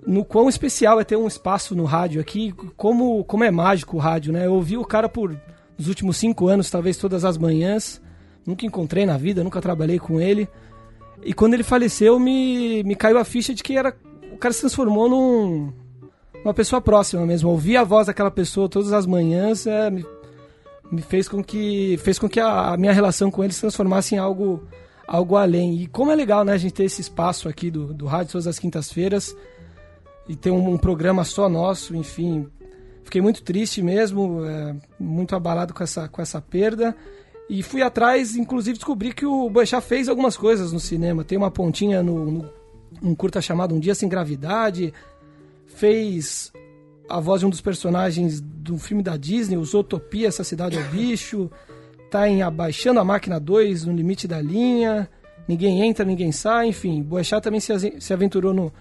No 0.06 0.24
quão 0.24 0.48
especial 0.48 1.00
é 1.00 1.04
ter 1.04 1.16
um 1.16 1.26
espaço 1.26 1.76
no 1.76 1.86
rádio 1.86 2.22
aqui, 2.22 2.52
como, 2.78 3.24
como 3.24 3.44
é 3.44 3.50
mágico 3.50 3.98
o 3.98 4.00
rádio, 4.00 4.32
né? 4.32 4.46
Eu 4.46 4.54
ouvi 4.54 4.78
o 4.78 4.86
cara 4.86 5.10
por 5.10 5.36
nos 5.78 5.88
últimos 5.88 6.18
cinco 6.18 6.48
anos, 6.48 6.70
talvez 6.70 6.98
todas 6.98 7.26
as 7.26 7.38
manhãs. 7.38 8.02
Nunca 8.46 8.66
encontrei 8.66 9.06
na 9.06 9.18
vida, 9.18 9.44
nunca 9.44 9.62
trabalhei 9.62 10.00
com 10.00 10.20
ele. 10.22 10.48
E 11.24 11.34
quando 11.34 11.56
ele 11.56 11.64
faleceu, 11.64 12.20
me, 12.20 12.84
me 12.84 12.96
caiu 12.96 13.18
a 13.18 13.26
ficha 13.26 13.54
de 13.54 13.64
que 13.64 13.78
era. 13.78 13.96
O 14.32 14.38
cara 14.38 14.54
se 14.54 14.62
transformou 14.62 15.10
num 15.10 15.74
uma 16.44 16.54
pessoa 16.54 16.80
próxima 16.80 17.26
mesmo. 17.26 17.50
Ouvir 17.50 17.78
a 17.78 17.84
voz 17.84 18.08
daquela 18.08 18.30
pessoa 18.30 18.70
todas 18.70 18.94
as 18.94 19.08
manhãs 19.08 19.66
é, 19.66 19.90
me, 19.90 20.06
me 20.92 21.02
fez 21.02 21.28
com 21.28 21.44
que 21.44 21.98
fez 22.04 22.20
com 22.20 22.30
que 22.30 22.40
a, 22.40 22.74
a 22.74 22.78
minha 22.78 22.94
relação 22.94 23.32
com 23.32 23.44
ele 23.44 23.52
se 23.52 23.62
transformasse 23.62 24.14
em 24.14 24.20
algo 24.20 24.64
algo 25.08 25.36
além. 25.36 25.82
E 25.82 25.88
como 25.88 26.12
é 26.12 26.16
legal, 26.16 26.44
né, 26.44 26.54
a 26.54 26.58
gente 26.58 26.74
ter 26.74 26.84
esse 26.84 27.02
espaço 27.02 27.50
aqui 27.50 27.72
do, 27.72 27.94
do 27.94 28.06
rádio 28.06 28.34
todas 28.34 28.48
as 28.48 28.60
quintas-feiras 28.60 29.36
e 30.28 30.36
ter 30.36 30.52
um, 30.52 30.74
um 30.74 30.78
programa 30.78 31.24
só 31.24 31.50
nosso, 31.50 31.96
enfim. 31.96 32.48
Fiquei 33.06 33.22
muito 33.22 33.44
triste 33.44 33.84
mesmo, 33.84 34.44
é, 34.44 34.76
muito 35.00 35.36
abalado 35.36 35.76
com 35.76 35.84
essa, 35.84 36.10
com 36.10 36.22
essa 36.22 36.42
perda. 36.42 36.96
E 37.48 37.62
fui 37.62 37.84
atrás, 37.84 38.36
inclusive 38.36 38.80
descobri 38.80 39.14
que 39.14 39.28
o 39.28 39.48
Boechat 39.48 39.86
fez 39.86 40.10
algumas 40.10 40.36
coisas 40.36 40.74
no 40.74 40.80
cinema. 40.80 41.24
Tem 41.24 41.38
uma 41.38 41.52
pontinha 41.52 42.02
no, 42.02 42.32
no 42.32 42.50
um 43.04 43.14
curta 43.14 43.40
chamado 43.40 43.76
Um 43.76 43.80
Dia 43.80 43.94
Sem 43.94 44.10
Gravidade, 44.10 44.92
fez 45.68 46.52
a 47.08 47.20
voz 47.20 47.42
de 47.42 47.46
um 47.46 47.50
dos 47.50 47.62
personagens 47.62 48.42
do 48.42 48.80
filme 48.80 49.04
da 49.04 49.16
Disney, 49.18 49.56
o 49.56 49.66
Essa 50.26 50.44
Cidade 50.44 50.78
é 50.78 50.82
o 50.82 50.86
Bicho, 50.86 51.52
tá 52.10 52.28
em 52.28 52.42
Abaixando 52.42 53.00
a 53.00 53.04
Máquina 53.04 53.40
2, 53.40 53.86
No 53.86 53.94
Limite 53.94 54.28
da 54.28 54.42
Linha, 54.42 55.08
Ninguém 55.48 55.84
Entra, 55.84 56.04
Ninguém 56.04 56.32
Sai, 56.32 56.70
enfim. 56.70 57.04
Boechat 57.04 57.44
também 57.44 57.60
se, 57.60 58.00
se 58.00 58.14
aventurou 58.14 58.52
no, 58.52 58.74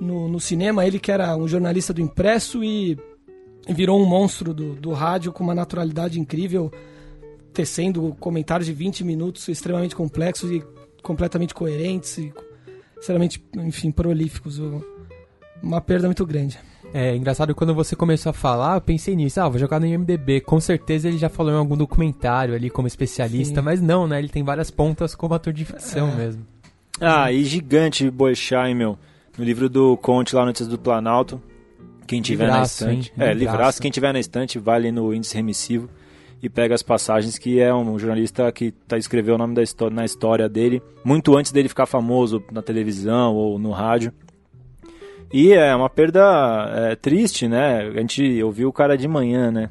no, 0.00 0.28
no 0.28 0.40
cinema, 0.40 0.86
ele 0.86 0.98
que 0.98 1.12
era 1.12 1.36
um 1.36 1.46
jornalista 1.46 1.92
do 1.92 2.00
impresso 2.00 2.64
e 2.64 2.98
virou 3.68 4.00
um 4.00 4.06
monstro 4.06 4.52
do, 4.52 4.74
do 4.74 4.92
rádio 4.92 5.32
com 5.32 5.42
uma 5.44 5.54
naturalidade 5.54 6.18
incrível, 6.18 6.70
tecendo 7.52 8.16
comentários 8.18 8.66
de 8.66 8.72
20 8.72 9.04
minutos 9.04 9.46
extremamente 9.48 9.94
complexos 9.94 10.50
e 10.50 10.62
completamente 11.02 11.54
coerentes 11.54 12.18
e 12.18 12.32
extremamente, 12.98 13.44
enfim, 13.56 13.90
prolíficos. 13.90 14.60
Uma 15.62 15.80
perda 15.80 16.08
muito 16.08 16.24
grande. 16.26 16.58
É 16.94 17.16
engraçado 17.16 17.54
quando 17.54 17.74
você 17.74 17.96
começou 17.96 18.30
a 18.30 18.32
falar, 18.34 18.76
eu 18.76 18.80
pensei 18.80 19.16
nisso, 19.16 19.40
ah, 19.40 19.48
vou 19.48 19.58
jogar 19.58 19.80
no 19.80 19.86
IMDB. 19.86 20.40
Com 20.40 20.60
certeza 20.60 21.08
ele 21.08 21.16
já 21.16 21.28
falou 21.28 21.52
em 21.52 21.56
algum 21.56 21.76
documentário 21.76 22.54
ali 22.54 22.68
como 22.68 22.86
especialista, 22.86 23.60
Sim. 23.60 23.64
mas 23.64 23.80
não, 23.80 24.06
né? 24.06 24.18
Ele 24.18 24.28
tem 24.28 24.42
várias 24.42 24.70
pontas 24.70 25.14
como 25.14 25.32
ator 25.34 25.52
de 25.52 25.64
ficção 25.64 26.08
É. 26.10 26.14
mesmo. 26.16 26.46
Ah, 27.00 27.32
e 27.32 27.44
gigante 27.44 28.10
Boechat, 28.10 28.74
meu. 28.74 28.98
No 29.38 29.44
livro 29.44 29.68
do 29.70 29.96
Conte, 29.96 30.34
lá 30.36 30.44
Notícias 30.44 30.68
do 30.68 30.78
Planalto. 30.78 31.40
Quem 32.12 32.22
tiver 32.22 32.44
Livraço, 32.44 32.84
na 32.86 32.92
estante. 32.92 33.12
hein? 33.16 33.22
É, 33.22 33.32
Livraço. 33.32 33.56
livraço. 33.56 33.82
Quem 33.82 33.90
tiver 33.90 34.12
na 34.12 34.20
estante, 34.20 34.58
vale 34.58 34.90
no 34.92 35.12
índice 35.14 35.34
remissivo. 35.34 35.88
e 36.42 36.48
pega 36.48 36.74
as 36.74 36.82
passagens, 36.82 37.38
que 37.38 37.60
é 37.60 37.72
um 37.72 37.96
jornalista 37.98 38.50
que 38.50 38.72
tá, 38.72 38.98
escreveu 38.98 39.36
o 39.36 39.38
nome 39.38 39.54
da 39.54 39.62
história, 39.62 39.94
na 39.94 40.04
história 40.04 40.48
dele, 40.48 40.82
muito 41.04 41.36
antes 41.36 41.52
dele 41.52 41.68
ficar 41.68 41.86
famoso 41.86 42.42
na 42.50 42.60
televisão 42.60 43.32
ou 43.36 43.60
no 43.60 43.70
rádio. 43.70 44.12
E 45.32 45.52
é 45.52 45.74
uma 45.74 45.88
perda 45.88 46.20
é, 46.90 46.96
triste, 46.96 47.46
né? 47.48 47.82
A 47.94 48.00
gente 48.00 48.42
ouviu 48.42 48.68
o 48.68 48.72
cara 48.72 48.96
de 48.98 49.06
manhã, 49.08 49.50
né? 49.52 49.70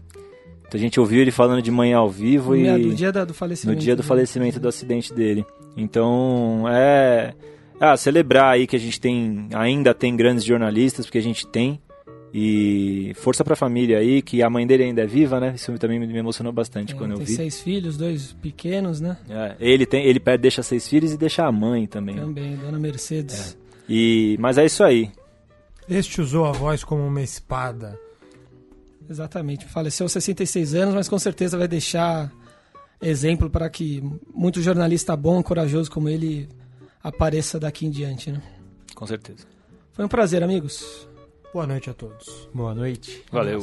Então 0.62 0.78
a 0.80 0.82
gente 0.82 0.98
ouviu 1.00 1.22
ele 1.22 1.30
falando 1.32 1.62
de 1.62 1.70
manhã 1.70 1.98
ao 1.98 2.10
vivo 2.10 2.52
No 2.56 2.78
e 2.78 2.82
do 2.84 2.96
dia 2.96 3.12
da- 3.12 3.26
do 3.26 3.34
falecimento. 3.34 3.76
no 3.78 3.84
dia 3.84 3.96
do 3.96 4.02
falecimento 4.04 4.58
do 4.60 4.68
acidente 4.70 5.14
dele. 5.14 5.46
Então, 5.76 6.64
é 6.70 7.34
ah, 7.82 7.98
celebrar 7.98 8.54
aí 8.54 8.66
que 8.66 8.76
a 8.78 8.80
gente 8.80 9.00
tem 9.00 9.50
ainda 9.54 9.94
tem 9.94 10.16
grandes 10.16 10.46
jornalistas, 10.46 11.06
porque 11.06 11.18
a 11.18 11.22
gente 11.24 11.46
tem. 11.46 11.80
E 12.34 13.12
força 13.16 13.44
pra 13.44 13.56
família 13.58 13.98
aí, 14.00 14.22
que 14.22 14.42
a 14.42 14.50
mãe 14.50 14.66
dele 14.66 14.84
ainda 14.84 15.02
é 15.02 15.06
viva, 15.06 15.40
né? 15.40 15.54
Isso 15.56 15.78
também 15.78 16.00
me 16.00 16.18
emocionou 16.18 16.54
bastante 16.54 16.94
É, 16.94 16.98
quando 16.98 17.12
eu 17.12 17.18
tem 17.18 17.26
vi. 17.26 17.36
seis 17.36 17.60
filhos, 17.60 17.98
dois 17.98 18.32
pequenos, 18.34 19.02
né? 19.02 19.18
É, 19.30 19.56
ele 19.60 19.86
tem, 19.86 20.06
ele 20.06 20.20
perde- 20.20 20.42
deixa 20.44 20.64
seis 20.64 20.88
filhos 20.88 21.12
e 21.12 21.18
deixa 21.18 21.46
a 21.46 21.52
mãe 21.52 21.86
também. 21.88 22.16
Também, 22.16 22.56
Dona 22.56 22.80
Mercedes. 22.80 23.58
E 23.90 24.38
mas 24.40 24.58
é 24.58 24.66
isso 24.66 24.82
aí. 24.84 25.12
Este 25.90 26.22
usou 26.22 26.46
a 26.46 26.52
voz 26.54 26.84
como 26.86 27.06
uma 27.06 27.22
espada. 27.22 28.00
Exatamente. 29.10 29.66
Faleceu 29.66 30.06
aos 30.06 30.12
66 30.14 30.74
anos, 30.74 30.94
mas 30.96 31.10
com 31.10 31.20
certeza 31.20 31.58
vai 31.58 31.68
deixar 31.68 32.32
exemplo 33.02 33.50
para 33.50 33.70
que 33.70 34.02
muito 34.34 34.62
jornalista 34.62 35.16
bom, 35.18 35.42
corajoso 35.44 35.92
como 35.92 36.08
ele 36.08 36.48
apareça 37.04 37.60
daqui 37.60 37.86
em 37.86 37.90
diante, 37.90 38.32
né? 38.32 38.42
Com 38.96 39.06
certeza. 39.06 39.46
Foi 39.92 40.06
um 40.06 40.08
prazer, 40.08 40.44
amigos. 40.44 41.08
Boa 41.54 41.68
noite 41.68 41.90
a 41.90 41.94
todos. 41.94 42.50
Boa 42.54 42.74
noite. 42.74 43.24
Valeu. 43.32 43.62